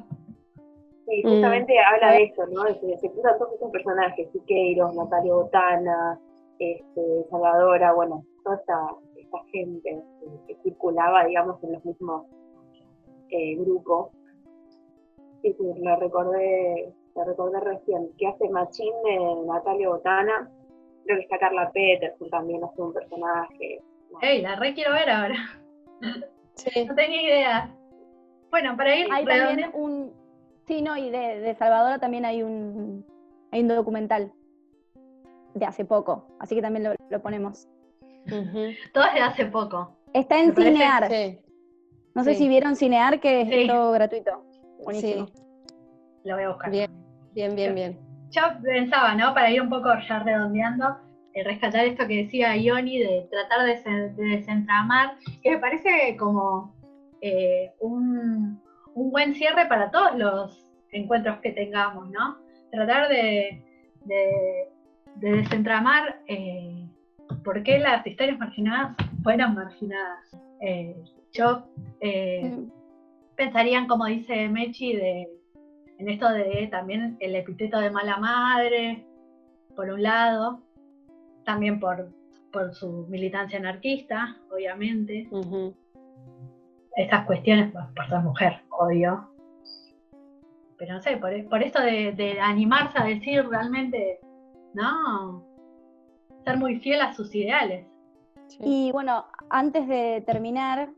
Sí, 1.09 1.23
Mm. 1.25 1.29
justamente 1.29 1.75
habla 1.79 2.13
de 2.13 2.25
eso, 2.25 2.47
¿no? 2.49 2.65
Se, 2.81 2.99
se 2.99 3.11
cruzan 3.13 3.39
todos 3.39 3.53
estos 3.55 3.71
personajes, 3.71 4.29
Siqueiros, 4.33 4.95
Natalia 4.97 5.35
Botana, 5.35 6.19
este, 6.59 7.25
Salvadora, 7.31 7.93
bueno, 7.93 8.25
esta, 8.55 8.89
esta 9.17 9.39
gente 9.53 10.03
que, 10.21 10.29
que 10.55 10.63
circulaba, 10.63 11.25
digamos, 11.25 11.63
en 11.65 11.73
los 11.73 11.85
mismos 11.85 12.27
eh, 13.31 13.57
grupos. 13.57 14.11
Sí, 15.43 15.55
sí, 15.59 15.65
lo 15.83 15.97
recordé, 15.97 16.93
lo 17.15 17.25
recordé 17.25 17.61
recién. 17.61 18.11
Que 18.19 18.27
hace 18.29 18.49
Machín 18.49 18.93
de 19.05 19.19
Natalia 19.47 19.89
Botana, 19.89 20.51
creo 21.05 21.19
que 21.19 21.23
está 21.25 21.39
Carla 21.39 21.71
Peterson 21.73 22.31
también 22.31 22.65
hace 22.65 22.81
un 22.83 22.93
personaje. 22.93 23.81
Ey, 24.23 24.43
la 24.43 24.57
re 24.57 24.75
quiero 24.75 24.93
ver 24.93 25.11
ahora. 25.11 25.37
sí. 26.55 26.85
No 26.87 26.95
tenía 26.95 27.23
idea. 27.23 27.77
Bueno, 28.51 28.77
para 28.77 28.97
ir 28.97 29.07
Hay 29.13 29.25
redonde- 29.25 29.47
también 29.63 29.71
un. 29.75 30.13
Sí, 30.67 30.83
no, 30.83 30.97
y 30.97 31.11
de, 31.11 31.41
de 31.41 31.55
Salvadora 31.55 31.99
también 31.99 32.25
hay 32.25 32.43
un, 32.43 33.05
hay 33.53 33.61
un 33.63 33.69
documental 33.69 34.33
de 35.55 35.65
hace 35.65 35.85
poco, 35.85 36.27
así 36.41 36.55
que 36.57 36.63
también 36.63 36.85
lo, 36.85 36.95
lo 37.09 37.23
ponemos. 37.23 37.69
Todo 38.93 39.05
es 39.05 39.15
de 39.15 39.21
hace 39.21 39.47
poco. 39.47 39.97
Está 40.13 40.39
en 40.39 40.55
Cinear. 40.55 41.09
Sí. 41.11 41.39
No 42.15 42.25
sé 42.25 42.33
sí. 42.35 42.39
si 42.45 42.49
vieron 42.49 42.77
Cinear, 42.77 43.21
que 43.21 43.43
es 43.43 43.49
Sí. 43.49 43.67
todo 43.69 43.93
gratuito. 43.93 44.45
Buenísimo. 44.85 45.27
Sí. 45.27 45.33
Lo 46.25 46.35
voy 46.35 46.45
a 46.45 46.49
buscar. 46.49 46.71
Bien, 46.71 46.91
bien, 47.35 47.55
bien, 47.55 47.75
bien. 47.75 47.99
Yo 48.31 48.43
pensaba, 48.63 49.15
¿no? 49.15 49.33
Para 49.35 49.51
ir 49.51 49.63
un 49.63 49.69
poco 49.71 49.89
ya 50.09 50.19
redondeando, 50.21 50.97
eh, 51.35 51.45
rescatar 51.45 51.85
esto 51.85 52.07
que 52.07 52.25
decía 52.25 52.57
Ioni 52.57 52.99
de 52.99 53.29
tratar 53.31 53.67
de, 53.67 53.77
se- 53.79 53.91
de 53.91 54.25
desentramar, 54.39 55.17
que 55.43 55.51
me 55.53 55.59
parece 55.59 56.17
como 56.19 56.75
eh, 57.21 57.73
un, 57.81 58.61
un 58.95 59.11
buen 59.11 59.35
cierre 59.35 59.67
para 59.67 59.91
todos 59.91 60.17
los 60.17 60.73
encuentros 60.91 61.39
que 61.41 61.53
tengamos, 61.53 62.11
¿no? 62.11 62.39
Tratar 62.73 63.09
de, 63.09 63.63
de- 64.05 64.69
de 65.17 65.31
desentramar 65.37 66.21
eh, 66.27 66.86
por 67.45 67.63
qué 67.63 67.79
las 67.79 68.07
historias 68.07 68.39
marginadas 68.39 68.97
fueron 69.23 69.55
marginadas. 69.55 70.37
Eh, 70.61 70.97
yo 71.33 71.69
eh, 72.01 72.51
Mm. 72.51 72.71
pensarían, 73.37 73.87
como 73.87 74.07
dice 74.07 74.49
Mechi, 74.49 74.95
de, 74.95 75.29
en 75.99 76.09
esto 76.09 76.29
de 76.31 76.69
también 76.71 77.17
el 77.21 77.35
epíteto 77.35 77.79
de 77.81 77.91
mala 77.91 78.17
madre, 78.19 79.07
por 79.75 79.91
un 79.91 80.03
lado, 80.03 80.63
también 81.45 81.79
por, 81.79 82.11
por 82.53 82.75
su 82.75 83.07
militancia 83.09 83.59
anarquista, 83.59 84.37
obviamente, 84.51 85.29
Ujú. 85.31 85.75
esas 86.97 87.27
cuestiones 87.27 87.73
por, 87.73 87.93
por 87.95 88.09
ser 88.09 88.21
mujer, 88.21 88.63
obvio. 88.71 89.31
Pero 90.79 90.95
no 90.95 91.01
sé, 91.01 91.17
por, 91.17 91.31
por 91.49 91.63
esto 91.63 91.81
de, 91.81 92.13
de 92.13 92.41
animarse 92.41 92.99
a 92.99 93.05
decir 93.05 93.47
realmente 93.49 94.21
¿no? 94.75 95.43
Ser 96.47 96.59
muy 96.59 96.79
fiel 96.79 97.01
a 97.01 97.13
sus 97.13 97.35
ideales. 97.35 97.89
Y 98.61 98.93
bueno, 98.93 99.25
antes 99.51 99.89
de 99.89 100.23
terminar, 100.25 100.91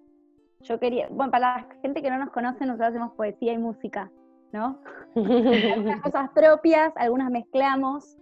yo 0.61 0.79
quería, 0.79 1.09
bueno, 1.11 1.33
para 1.33 1.57
la 1.57 1.69
gente 1.81 2.03
que 2.03 2.11
no 2.11 2.19
nos 2.19 2.29
conoce, 2.31 2.67
nosotros 2.67 2.91
hacemos 2.91 3.15
poesía 3.15 3.55
y 3.55 3.59
música, 3.59 4.11
¿no? 4.53 4.79
algunas 5.15 6.03
cosas 6.03 6.29
propias, 6.35 6.93
algunas 6.97 7.31
mezclamos, 7.31 8.19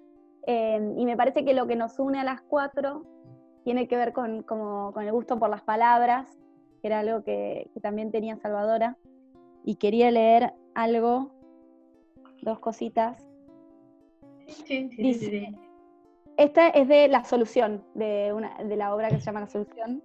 eh, 0.46 0.94
y 0.96 1.04
me 1.04 1.16
parece 1.16 1.44
que 1.44 1.52
lo 1.52 1.66
que 1.66 1.74
nos 1.74 1.98
une 1.98 2.20
a 2.20 2.24
las 2.24 2.42
cuatro 2.42 3.02
tiene 3.64 3.88
que 3.88 3.96
ver 3.96 4.12
con, 4.12 4.44
como, 4.44 4.92
con 4.92 5.02
el 5.04 5.10
gusto 5.10 5.36
por 5.36 5.50
las 5.50 5.62
palabras, 5.62 6.38
que 6.80 6.86
era 6.86 7.00
algo 7.00 7.24
que, 7.24 7.68
que 7.74 7.80
también 7.80 8.12
tenía 8.12 8.36
Salvadora, 8.36 8.96
y 9.64 9.74
quería 9.74 10.12
leer 10.12 10.54
algo, 10.76 11.32
dos 12.42 12.60
cositas. 12.60 13.26
Sí, 14.46 14.52
sí, 14.64 14.88
sí, 14.90 15.02
Dice- 15.02 15.30
sí. 15.30 15.58
Esta 16.36 16.68
es 16.68 16.86
de 16.86 17.08
La 17.08 17.24
Solución, 17.24 17.82
de, 17.94 18.32
una, 18.34 18.62
de 18.62 18.76
la 18.76 18.94
obra 18.94 19.08
que 19.08 19.18
se 19.18 19.24
llama 19.24 19.40
La 19.40 19.48
Solución. 19.48 20.02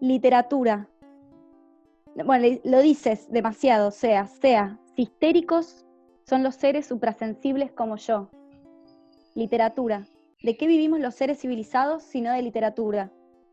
Literatura. 0.00 0.86
Bueno, 2.14 2.60
lo 2.64 2.82
dices 2.82 3.30
demasiado, 3.30 3.90
sea, 3.90 4.26
sea. 4.26 4.78
Histéricos 4.96 5.86
son 6.26 6.42
los 6.42 6.56
seres 6.56 6.86
suprasensibles 6.86 7.72
como 7.72 7.96
yo. 7.96 8.28
Literatura. 9.34 10.06
¿De 10.42 10.58
qué 10.58 10.66
vivimos 10.66 11.00
los 11.00 11.14
seres 11.14 11.40
civilizados 11.40 12.02
sino 12.02 12.30
de 12.30 12.42
literatura? 12.42 13.10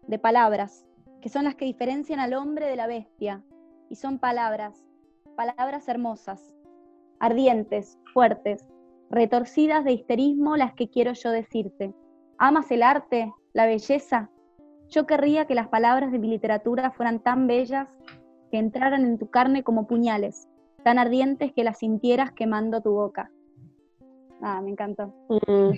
De 0.07 0.19
palabras, 0.19 0.85
que 1.21 1.29
son 1.29 1.45
las 1.45 1.55
que 1.55 1.63
diferencian 1.63 2.19
al 2.19 2.33
hombre 2.33 2.65
de 2.65 2.75
la 2.75 2.87
bestia. 2.87 3.43
Y 3.89 3.95
son 3.95 4.19
palabras, 4.19 4.85
palabras 5.37 5.87
hermosas, 5.87 6.53
ardientes, 7.19 7.97
fuertes, 8.11 8.65
retorcidas 9.09 9.83
de 9.83 9.93
histerismo 9.93 10.57
las 10.57 10.73
que 10.73 10.89
quiero 10.89 11.13
yo 11.13 11.31
decirte. 11.31 11.93
¿Amas 12.37 12.69
el 12.71 12.83
arte, 12.83 13.33
la 13.53 13.65
belleza? 13.65 14.29
Yo 14.89 15.05
querría 15.05 15.45
que 15.45 15.55
las 15.55 15.67
palabras 15.67 16.11
de 16.11 16.19
mi 16.19 16.29
literatura 16.29 16.91
fueran 16.91 17.19
tan 17.19 17.47
bellas 17.47 17.87
que 18.51 18.57
entraran 18.57 19.03
en 19.05 19.17
tu 19.19 19.29
carne 19.29 19.63
como 19.63 19.87
puñales, 19.87 20.47
tan 20.83 20.97
ardientes 20.97 21.51
que 21.53 21.63
las 21.63 21.79
sintieras 21.79 22.31
quemando 22.31 22.81
tu 22.81 22.91
boca. 22.91 23.31
Ah, 24.41 24.61
me 24.61 24.71
encantó. 24.71 25.13
Mm, 25.29 25.71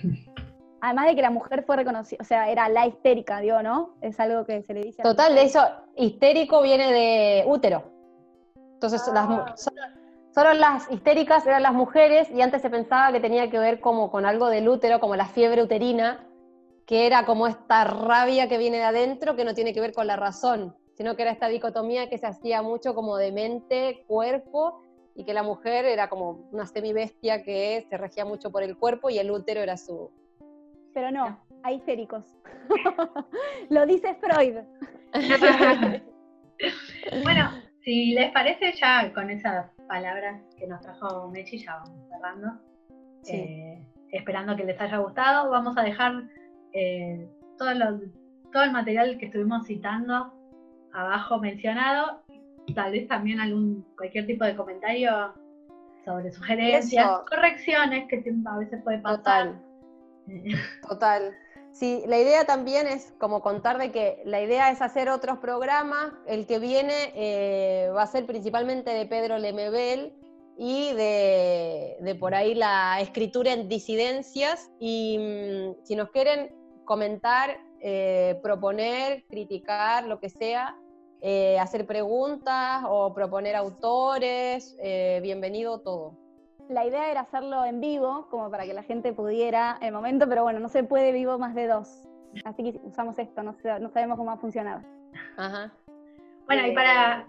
Además 0.84 1.06
de 1.08 1.16
que 1.16 1.22
la 1.22 1.30
mujer 1.30 1.64
fue 1.64 1.76
reconocida, 1.76 2.18
o 2.22 2.24
sea, 2.24 2.50
era 2.50 2.68
la 2.68 2.88
histérica, 2.88 3.40
digo, 3.40 3.62
¿no? 3.62 3.92
Es 4.02 4.20
algo 4.20 4.46
que 4.46 4.64
se 4.64 4.74
le 4.74 4.82
dice. 4.82 5.04
a 5.04 5.06
la 5.06 5.12
Total, 5.12 5.36
de 5.36 5.44
eso, 5.44 5.60
histérico 5.96 6.62
viene 6.64 6.92
de 6.92 7.44
útero. 7.48 7.84
Entonces, 8.74 9.00
las 9.14 9.28
Ah. 9.30 9.54
solo, 9.58 9.80
solo 10.34 10.54
las 10.54 10.90
histéricas 10.92 11.46
eran 11.46 11.64
las 11.64 11.74
mujeres 11.74 12.30
y 12.32 12.42
antes 12.42 12.62
se 12.62 12.70
pensaba 12.70 13.12
que 13.12 13.20
tenía 13.20 13.50
que 13.50 13.60
ver 13.60 13.80
como 13.80 14.12
con 14.12 14.26
algo 14.26 14.50
del 14.50 14.68
útero, 14.68 15.00
como 15.00 15.16
la 15.16 15.26
fiebre 15.26 15.64
uterina, 15.64 16.28
que 16.86 17.06
era 17.08 17.26
como 17.26 17.48
esta 17.48 17.84
rabia 17.84 18.48
que 18.48 18.58
viene 18.58 18.78
de 18.78 18.84
adentro 18.84 19.36
que 19.36 19.46
no 19.46 19.54
tiene 19.54 19.74
que 19.74 19.82
ver 19.82 19.94
con 19.94 20.08
la 20.08 20.16
razón, 20.16 20.76
sino 20.96 21.16
que 21.16 21.22
era 21.24 21.32
esta 21.32 21.48
dicotomía 21.48 22.10
que 22.10 22.18
se 22.18 22.28
hacía 22.28 22.62
mucho 22.62 22.96
como 22.96 23.18
de 23.18 23.32
mente, 23.32 24.04
cuerpo, 24.08 24.82
y 25.16 25.26
que 25.26 25.34
la 25.34 25.44
mujer 25.44 25.86
era 25.86 26.10
como 26.10 26.48
una 26.52 26.66
semibestia 26.66 27.44
que 27.44 27.86
se 27.90 27.98
regía 27.98 28.26
mucho 28.26 28.52
por 28.52 28.64
el 28.64 28.78
cuerpo 28.78 29.10
y 29.10 29.20
el 29.20 29.30
útero 29.30 29.62
era 29.62 29.78
su... 29.78 30.10
Pero 30.94 31.12
no, 31.12 31.40
hay 31.64 31.76
histéricos. 31.76 32.24
Lo 33.70 33.86
dice 33.86 34.16
Freud. 34.16 34.58
Bueno, 37.24 37.50
si 37.84 38.14
les 38.14 38.32
parece, 38.32 38.74
ya 38.74 39.12
con 39.14 39.32
esas 39.32 39.66
palabras 39.96 40.42
que 40.58 40.68
nos 40.68 40.80
trajo 40.80 41.30
Mechi, 41.30 41.58
ya 41.58 41.76
vamos 41.84 42.08
cerrando. 42.10 42.48
Sí. 43.24 43.36
Eh, 43.36 43.86
esperando 44.12 44.56
que 44.56 44.64
les 44.64 44.80
haya 44.80 44.98
gustado. 44.98 45.50
Vamos 45.50 45.78
a 45.78 45.84
dejar 45.84 46.14
eh, 46.74 47.28
todo, 47.58 47.74
lo- 47.74 48.00
todo 48.54 48.64
el 48.64 48.72
material 48.72 49.18
que 49.18 49.26
estuvimos 49.26 49.68
citando 49.68 50.34
abajo 50.94 51.40
mencionado. 51.40 52.22
Tal 52.74 52.94
vez 52.94 53.08
también 53.10 53.42
algún 53.42 53.86
cualquier 53.98 54.26
tipo 54.28 54.46
de 54.46 54.56
comentario 54.56 55.34
sobre 56.06 56.32
sugerencias, 56.32 57.06
Eso. 57.06 57.26
correcciones 57.30 58.08
que 58.08 58.24
a 58.46 58.58
veces 58.58 58.82
puede 58.84 59.00
pasar. 59.00 59.18
Total. 59.18 59.62
Eh, 60.30 60.54
Total. 60.88 61.34
Sí, 61.72 62.04
la 62.06 62.20
idea 62.20 62.46
también 62.46 62.86
es 62.86 63.14
como 63.18 63.42
contar 63.42 63.78
de 63.78 63.92
que 63.92 64.22
la 64.26 64.42
idea 64.42 64.72
es 64.72 64.82
hacer 64.82 65.10
otros 65.10 65.40
programas. 65.40 66.12
El 66.28 66.46
que 66.46 66.60
viene 66.60 67.14
eh, 67.16 67.90
va 67.96 68.04
a 68.04 68.08
ser 68.08 68.26
principalmente 68.26 68.92
de 68.92 69.06
Pedro 69.06 69.38
Lemebel 69.38 70.14
y 70.58 70.92
de, 70.94 72.18
por 72.20 72.36
ahí 72.36 72.56
la 72.56 73.00
escritura 73.00 73.54
en 73.54 73.70
disidencias. 73.70 74.70
Y 74.80 75.18
mm, 75.18 75.86
si 75.86 75.96
nos 75.96 76.10
quieren 76.12 76.54
comentar, 76.84 77.58
eh, 77.80 78.40
proponer, 78.44 79.24
criticar, 79.28 80.06
lo 80.06 80.20
que 80.20 80.30
sea, 80.30 80.76
eh, 81.22 81.58
hacer 81.58 81.88
preguntas 81.88 82.84
o 82.88 83.14
proponer 83.14 83.56
autores, 83.56 84.76
bienvenido 85.22 85.80
todo. 85.80 86.21
La 86.72 86.86
idea 86.86 87.12
era 87.12 87.22
hacerlo 87.22 87.66
en 87.66 87.82
vivo, 87.82 88.28
como 88.30 88.50
para 88.50 88.64
que 88.66 88.74
la 88.74 88.84
gente 88.84 89.12
pudiera 89.12 89.78
en 89.82 89.88
el 89.88 89.94
momento, 89.94 90.28
pero 90.30 90.44
bueno, 90.44 90.60
no 90.60 90.70
se 90.70 90.84
puede 90.86 91.12
vivo 91.12 91.38
más 91.38 91.54
de 91.54 91.68
dos. 91.68 92.08
Así 92.46 92.64
que 92.64 92.80
usamos 92.84 93.20
esto, 93.20 93.44
no, 93.44 93.54
sé- 93.56 93.78
no 93.82 93.90
sabemos 93.90 94.18
cómo 94.18 94.30
va 94.30 94.36
a 94.36 94.40
funcionar. 94.40 94.82
Ajá. 95.36 95.70
bueno, 96.48 96.66
y 96.68 96.74
para 96.74 97.28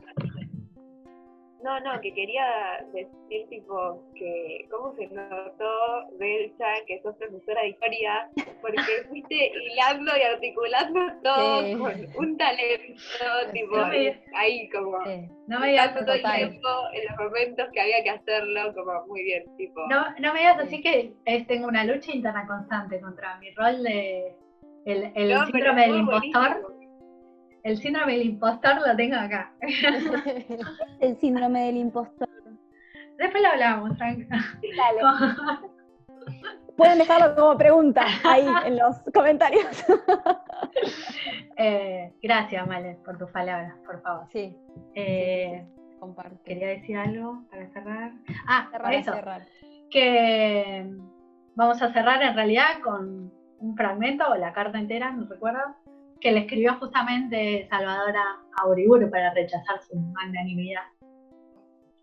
No, 1.62 1.78
no, 1.80 2.00
que 2.00 2.12
quería 2.12 2.44
decir 2.92 3.46
tipo 3.48 4.02
que 4.16 4.66
cómo 4.70 4.94
se 4.96 5.06
notó 5.06 6.08
Belcha 6.18 6.66
que 6.86 7.00
sos 7.02 7.14
profesora 7.16 7.62
de 7.62 7.68
historia, 7.68 8.28
porque 8.60 8.74
fuiste 9.08 9.52
hilando 9.70 10.10
y 10.18 10.22
articulando 10.22 11.00
todo 11.22 11.62
Sí. 11.64 11.76
con 11.76 11.92
un 12.24 12.36
talento, 12.36 13.50
tipo, 13.52 13.76
No 13.76 13.86
me- 13.88 14.02
y 14.04 14.12
ahí 14.34 14.68
como 14.70 15.04
Sí. 15.04 15.28
no 15.46 15.60
me 15.60 15.68
digas 15.68 15.94
todo 15.94 16.12
el 16.14 16.22
tiempo 16.22 16.68
en 16.94 17.04
los 17.08 17.18
momentos 17.18 17.66
que 17.72 17.80
había 17.80 18.02
que 18.02 18.10
hacerlo, 18.10 18.74
como 18.74 19.06
muy 19.06 19.22
bien, 19.22 19.44
tipo. 19.56 19.80
No, 19.88 20.04
no 20.18 20.32
me 20.32 20.40
digas 20.40 20.58
así 20.58 20.82
que 20.82 21.12
es- 21.24 21.46
tengo 21.46 21.68
una 21.68 21.84
lucha 21.84 22.12
interna 22.12 22.44
constante 22.46 23.00
contra 23.00 23.36
mi 23.38 23.50
rol 23.54 23.82
de 23.84 24.34
el, 24.84 25.12
el 25.14 25.28
No, 25.32 25.46
síndrome 25.46 25.82
del 25.82 25.96
impostor. 26.00 26.32
buenísimo. 26.60 26.71
El 27.64 27.78
síndrome 27.78 28.12
del 28.18 28.26
impostor 28.26 28.74
lo 28.86 28.96
tengo 28.96 29.16
acá. 29.16 29.52
El 31.00 31.16
síndrome 31.18 31.66
del 31.66 31.76
impostor. 31.76 32.28
Después 33.18 33.42
lo 33.42 33.48
hablamos, 33.50 33.96
tranquila. 33.96 34.36
Dale. 34.76 35.00
Pueden 36.76 36.98
dejarlo 36.98 37.36
como 37.36 37.56
pregunta 37.58 38.04
ahí 38.24 38.46
en 38.66 38.78
los 38.78 38.96
comentarios. 39.14 39.84
Eh, 41.58 42.12
gracias, 42.22 42.66
Male, 42.66 42.98
por 43.04 43.18
tus 43.18 43.30
palabras, 43.30 43.74
por 43.84 44.00
favor. 44.02 44.26
Sí, 44.32 44.56
Eh, 44.94 45.64
comparte. 46.00 46.38
Quería 46.44 46.68
decir 46.68 46.96
algo 46.96 47.44
para 47.50 47.68
cerrar. 47.72 48.12
Ah, 48.48 48.68
Cerrar, 48.72 48.94
eso. 48.94 49.12
cerrar. 49.12 49.42
que 49.90 50.90
vamos 51.54 51.80
a 51.82 51.92
cerrar 51.92 52.22
en 52.22 52.34
realidad 52.34 52.80
con 52.82 53.30
un 53.58 53.76
fragmento 53.76 54.24
o 54.28 54.34
la 54.36 54.52
carta 54.54 54.78
entera, 54.78 55.12
no 55.12 55.26
recuerdo, 55.28 55.60
que 56.22 56.30
le 56.30 56.40
escribió 56.40 56.74
justamente 56.78 57.66
Salvadora 57.68 58.22
a 58.56 58.68
Uriburu 58.68 59.10
para 59.10 59.34
rechazar 59.34 59.82
su 59.82 59.96
magnanimidad. 59.96 60.84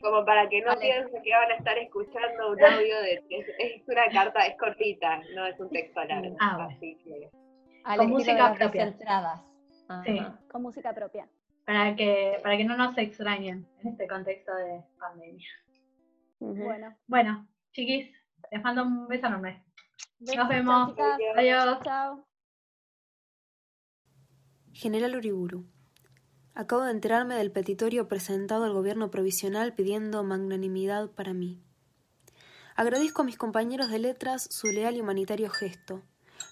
Como 0.02 0.26
para 0.26 0.48
que 0.50 0.62
no 0.62 0.68
Vale. 0.68 0.82
piensen 0.82 1.24
que 1.24 1.32
van 1.32 1.52
a 1.52 1.56
estar 1.56 1.78
escuchando 1.78 2.52
un 2.52 2.64
audio 2.64 3.02
de. 3.02 3.24
Es, 3.30 3.48
es 3.58 3.88
una 3.88 4.10
carta, 4.12 4.46
es 4.46 4.58
cortita, 4.58 5.22
no 5.36 5.46
es 5.46 5.60
un 5.60 5.70
texto 5.70 6.04
largo. 6.04 6.36
Ah, 6.40 6.68
así 6.70 6.98
que. 7.04 7.30
Con 7.98 8.10
música 8.10 8.54
propia. 8.54 8.94
Sí. 10.06 10.22
Con 10.52 10.62
música 10.62 10.94
propia. 10.94 11.28
Para 11.66 11.96
que, 11.96 12.40
para 12.44 12.58
que 12.58 12.64
no 12.66 12.76
nos 12.78 12.98
extrañen 12.98 13.66
en 13.82 13.88
este 13.88 14.08
contexto 14.08 14.54
de 14.54 14.84
pandemia. 15.00 15.48
Bueno. 16.40 16.96
Bueno, 17.08 17.48
chiquis, 17.72 18.10
les 18.52 18.64
mando 18.64 18.84
un 18.84 19.08
beso 19.08 19.28
enorme. 19.28 19.64
besos, 20.20 20.48
vemos. 20.48 20.90
chicas. 20.92 21.20
Adiós. 21.36 21.80
Chao. 21.84 22.29
General 24.80 25.14
Uriburu. 25.14 25.66
Acabo 26.56 26.84
de 26.84 26.92
enterarme 26.92 27.36
del 27.36 27.52
petitorio 27.52 28.08
presentado 28.08 28.64
al 28.64 28.72
gobierno 28.72 29.12
provisional 29.12 29.74
pidiendo 29.74 30.24
magnanimidad 30.24 31.10
para 31.10 31.34
mí. 31.34 31.62
Agradezco 32.78 33.22
a 33.22 33.26
mis 33.26 33.36
compañeros 33.36 33.92
de 33.92 34.00
letras 34.00 34.48
su 34.50 34.68
leal 34.68 34.96
y 34.96 35.02
humanitario 35.02 35.50
gesto. 35.50 36.02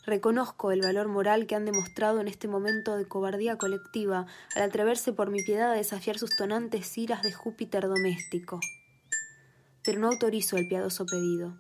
Reconozco 0.06 0.72
el 0.72 0.82
valor 0.82 1.08
moral 1.08 1.48
que 1.48 1.56
han 1.56 1.64
demostrado 1.64 2.20
en 2.20 2.28
este 2.28 2.50
momento 2.50 2.98
de 2.98 3.08
cobardía 3.08 3.58
colectiva 3.58 4.26
al 4.58 4.64
atreverse 4.64 5.14
por 5.14 5.30
mi 5.30 5.42
piedad 5.42 5.72
a 5.72 5.76
desafiar 5.76 6.20
sus 6.20 6.36
tonantes 6.36 6.98
iras 6.98 7.24
de 7.24 7.32
Júpiter 7.32 7.88
doméstico. 7.88 8.60
Pero 9.86 10.02
no 10.02 10.10
autorizo 10.10 10.58
el 10.58 10.68
piadoso 10.68 11.06
pedido. 11.06 11.56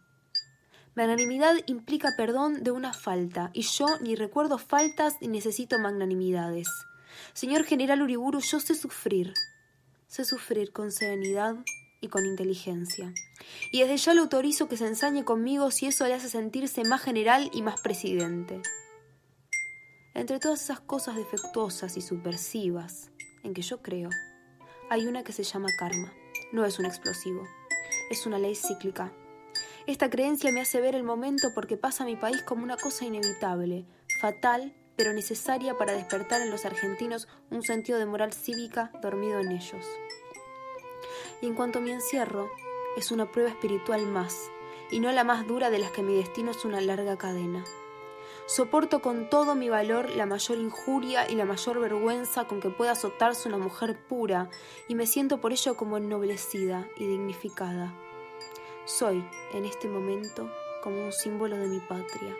Magnanimidad 0.97 1.53
implica 1.67 2.09
perdón 2.17 2.63
de 2.63 2.71
una 2.71 2.91
falta, 2.91 3.51
y 3.53 3.61
yo 3.61 3.85
ni 4.01 4.15
recuerdo 4.15 4.57
faltas 4.57 5.15
ni 5.21 5.27
necesito 5.27 5.77
magnanimidades. 5.79 6.67
Señor 7.33 7.63
General 7.63 8.01
Uriburu, 8.01 8.41
yo 8.41 8.59
sé 8.59 8.75
sufrir. 8.75 9.33
Sé 10.07 10.25
sufrir 10.25 10.73
con 10.73 10.91
serenidad, 10.91 11.55
y 12.01 12.07
con 12.07 12.25
inteligencia. 12.25 13.13
Y 13.71 13.81
desde 13.81 13.97
ya 13.97 14.13
le 14.13 14.21
autorizo 14.21 14.67
que 14.67 14.77
se 14.77 14.87
ensañe 14.87 15.23
conmigo 15.23 15.71
si 15.71 15.87
eso 15.87 16.05
le 16.07 16.13
hace 16.13 16.29
sentirse 16.29 16.83
más 16.83 17.01
general 17.01 17.49
y 17.53 17.61
más 17.61 17.79
presidente. 17.81 18.61
Entre 20.13 20.39
todas 20.39 20.63
esas 20.63 20.79
cosas 20.79 21.15
defectuosas 21.15 21.95
y 21.97 22.01
subversivas 22.01 23.11
en 23.43 23.53
que 23.53 23.61
yo 23.61 23.81
creo, 23.81 24.09
hay 24.89 25.05
una 25.05 25.23
que 25.23 25.33
se 25.33 25.43
llama 25.43 25.69
karma. 25.77 26.11
No 26.51 26.65
es 26.65 26.79
un 26.79 26.85
explosivo, 26.85 27.43
es 28.09 28.25
una 28.25 28.39
ley 28.39 28.55
cíclica. 28.55 29.11
Esta 29.87 30.09
creencia 30.09 30.51
me 30.51 30.59
hace 30.59 30.81
ver 30.81 30.95
el 30.95 31.03
momento 31.03 31.53
porque 31.55 31.77
pasa 31.77 32.03
a 32.03 32.05
mi 32.05 32.17
país 32.17 32.41
como 32.41 32.61
una 32.61 32.75
cosa 32.75 33.05
inevitable, 33.05 33.85
fatal, 34.19 34.75
pero 34.97 35.13
necesaria 35.13 35.77
para 35.77 35.93
despertar 35.93 36.41
en 36.41 36.51
los 36.51 36.65
argentinos 36.65 37.29
un 37.51 37.63
sentido 37.63 37.97
de 37.97 38.05
moral 38.05 38.33
cívica 38.33 38.91
dormido 39.01 39.39
en 39.39 39.53
ellos. 39.53 39.85
Y 41.41 41.45
en 41.45 41.53
cuanto 41.53 41.79
a 41.79 41.81
mi 41.81 41.91
encierro, 41.91 42.51
es 42.97 43.11
una 43.11 43.31
prueba 43.31 43.49
espiritual 43.49 44.05
más, 44.07 44.35
y 44.91 44.99
no 44.99 45.09
la 45.13 45.23
más 45.23 45.47
dura 45.47 45.69
de 45.69 45.79
las 45.79 45.91
que 45.91 46.03
mi 46.03 46.17
destino 46.17 46.51
es 46.51 46.65
una 46.65 46.81
larga 46.81 47.17
cadena. 47.17 47.63
Soporto 48.45 49.01
con 49.01 49.29
todo 49.29 49.55
mi 49.55 49.69
valor 49.69 50.09
la 50.09 50.25
mayor 50.25 50.57
injuria 50.57 51.31
y 51.31 51.35
la 51.35 51.45
mayor 51.45 51.79
vergüenza 51.79 52.45
con 52.45 52.59
que 52.59 52.69
pueda 52.69 52.91
azotarse 52.91 53.47
una 53.47 53.57
mujer 53.57 53.97
pura, 54.05 54.49
y 54.89 54.95
me 54.95 55.07
siento 55.07 55.39
por 55.39 55.53
ello 55.53 55.77
como 55.77 55.95
ennoblecida 55.95 56.89
y 56.97 57.07
dignificada. 57.07 57.93
Soy, 58.87 59.21
en 59.51 59.65
este 59.65 59.89
momento, 59.89 60.49
como 60.81 61.03
un 61.03 61.11
símbolo 61.11 61.57
de 61.57 61.67
mi 61.67 61.81
patria. 61.81 62.33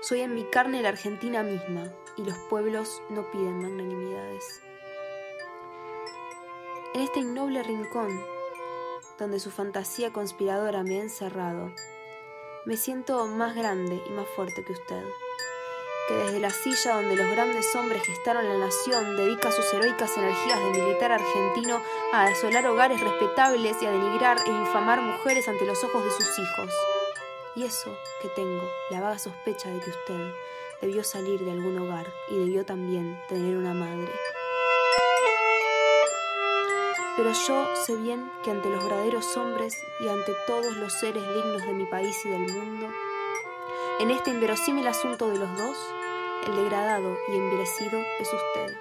Soy 0.00 0.20
en 0.20 0.32
mi 0.32 0.44
carne 0.44 0.80
la 0.80 0.90
Argentina 0.90 1.42
misma, 1.42 1.92
y 2.16 2.22
los 2.22 2.38
pueblos 2.48 3.02
no 3.10 3.28
piden 3.32 3.62
magnanimidades. 3.62 4.62
En 6.94 7.00
este 7.00 7.18
innoble 7.18 7.64
rincón 7.64 8.16
donde 9.18 9.40
su 9.40 9.50
fantasía 9.50 10.12
conspiradora 10.12 10.84
me 10.84 11.00
ha 11.00 11.02
encerrado, 11.02 11.72
me 12.64 12.76
siento 12.76 13.26
más 13.26 13.56
grande 13.56 14.00
y 14.08 14.10
más 14.12 14.28
fuerte 14.36 14.64
que 14.64 14.74
usted, 14.74 15.04
que 16.08 16.14
desde 16.14 16.40
la 16.40 16.50
silla 16.50 16.94
donde 16.94 17.16
los 17.16 17.30
grandes 17.30 17.74
hombres 17.76 18.02
gestaron 18.02 18.48
la 18.48 18.66
nación 18.66 19.16
dedica 19.16 19.52
sus 19.52 19.72
heroicas 19.74 20.16
energías 20.16 20.58
de 20.58 20.80
militar 20.80 21.12
argentino 21.12 21.82
a 22.12 22.24
asolar 22.24 22.66
hogares 22.66 22.98
respetables 23.00 23.76
y 23.82 23.86
a 23.86 23.92
denigrar 23.92 24.38
e 24.46 24.50
infamar 24.50 25.02
mujeres 25.02 25.46
ante 25.48 25.66
los 25.66 25.84
ojos 25.84 26.02
de 26.02 26.10
sus 26.10 26.38
hijos. 26.38 26.72
Y 27.54 27.64
eso 27.64 27.94
que 28.22 28.28
tengo, 28.28 28.62
la 28.90 29.00
vaga 29.00 29.18
sospecha 29.18 29.68
de 29.68 29.80
que 29.80 29.90
usted 29.90 30.34
debió 30.80 31.04
salir 31.04 31.44
de 31.44 31.50
algún 31.50 31.78
hogar 31.78 32.06
y 32.28 32.38
debió 32.38 32.64
también 32.64 33.20
tener 33.28 33.56
una 33.56 33.74
madre. 33.74 34.10
Pero 37.16 37.32
yo 37.32 37.74
sé 37.84 37.96
bien 37.96 38.30
que 38.44 38.52
ante 38.52 38.70
los 38.70 38.82
verdaderos 38.82 39.36
hombres 39.36 39.76
y 40.00 40.08
ante 40.08 40.32
todos 40.46 40.74
los 40.76 40.92
seres 41.00 41.22
dignos 41.34 41.66
de 41.66 41.72
mi 41.74 41.84
país 41.84 42.16
y 42.24 42.28
del 42.28 42.52
mundo, 42.52 42.88
en 44.00 44.12
este 44.12 44.30
inverosímil 44.30 44.86
asunto 44.86 45.28
de 45.28 45.38
los 45.38 45.56
dos, 45.56 45.76
el 46.46 46.54
degradado 46.54 47.16
y 47.28 47.36
envilecido 47.36 48.00
es 48.20 48.32
usted. 48.32 48.76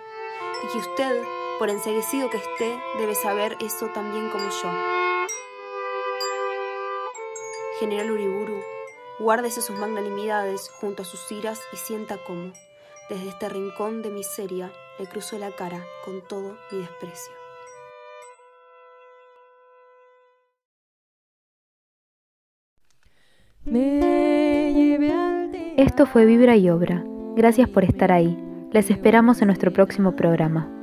Y 0.63 0.71
que 0.71 0.77
usted, 0.77 1.23
por 1.57 1.69
enseguecido 1.69 2.29
que 2.29 2.37
esté, 2.37 2.79
debe 2.99 3.15
saber 3.15 3.57
eso 3.59 3.87
también 3.87 4.29
como 4.29 4.45
yo. 4.49 4.69
General 7.79 8.11
Uriburu, 8.11 8.61
guárdese 9.19 9.61
sus 9.61 9.77
magnanimidades 9.77 10.69
junto 10.69 11.01
a 11.01 11.05
sus 11.05 11.31
iras 11.31 11.59
y 11.73 11.77
sienta 11.77 12.17
cómo, 12.23 12.53
desde 13.09 13.29
este 13.29 13.49
rincón 13.49 14.03
de 14.03 14.09
miseria, 14.09 14.71
le 14.99 15.07
cruzo 15.07 15.39
la 15.39 15.51
cara 15.51 15.83
con 16.05 16.21
todo 16.27 16.57
mi 16.71 16.79
desprecio. 16.79 17.33
Esto 25.77 26.05
fue 26.05 26.25
Vibra 26.25 26.55
y 26.55 26.69
Obra. 26.69 27.03
Gracias 27.35 27.69
por 27.69 27.83
estar 27.83 28.11
ahí. 28.11 28.37
Les 28.71 28.89
esperamos 28.91 29.41
en 29.41 29.47
nuestro 29.47 29.73
próximo 29.73 30.15
programa. 30.15 30.76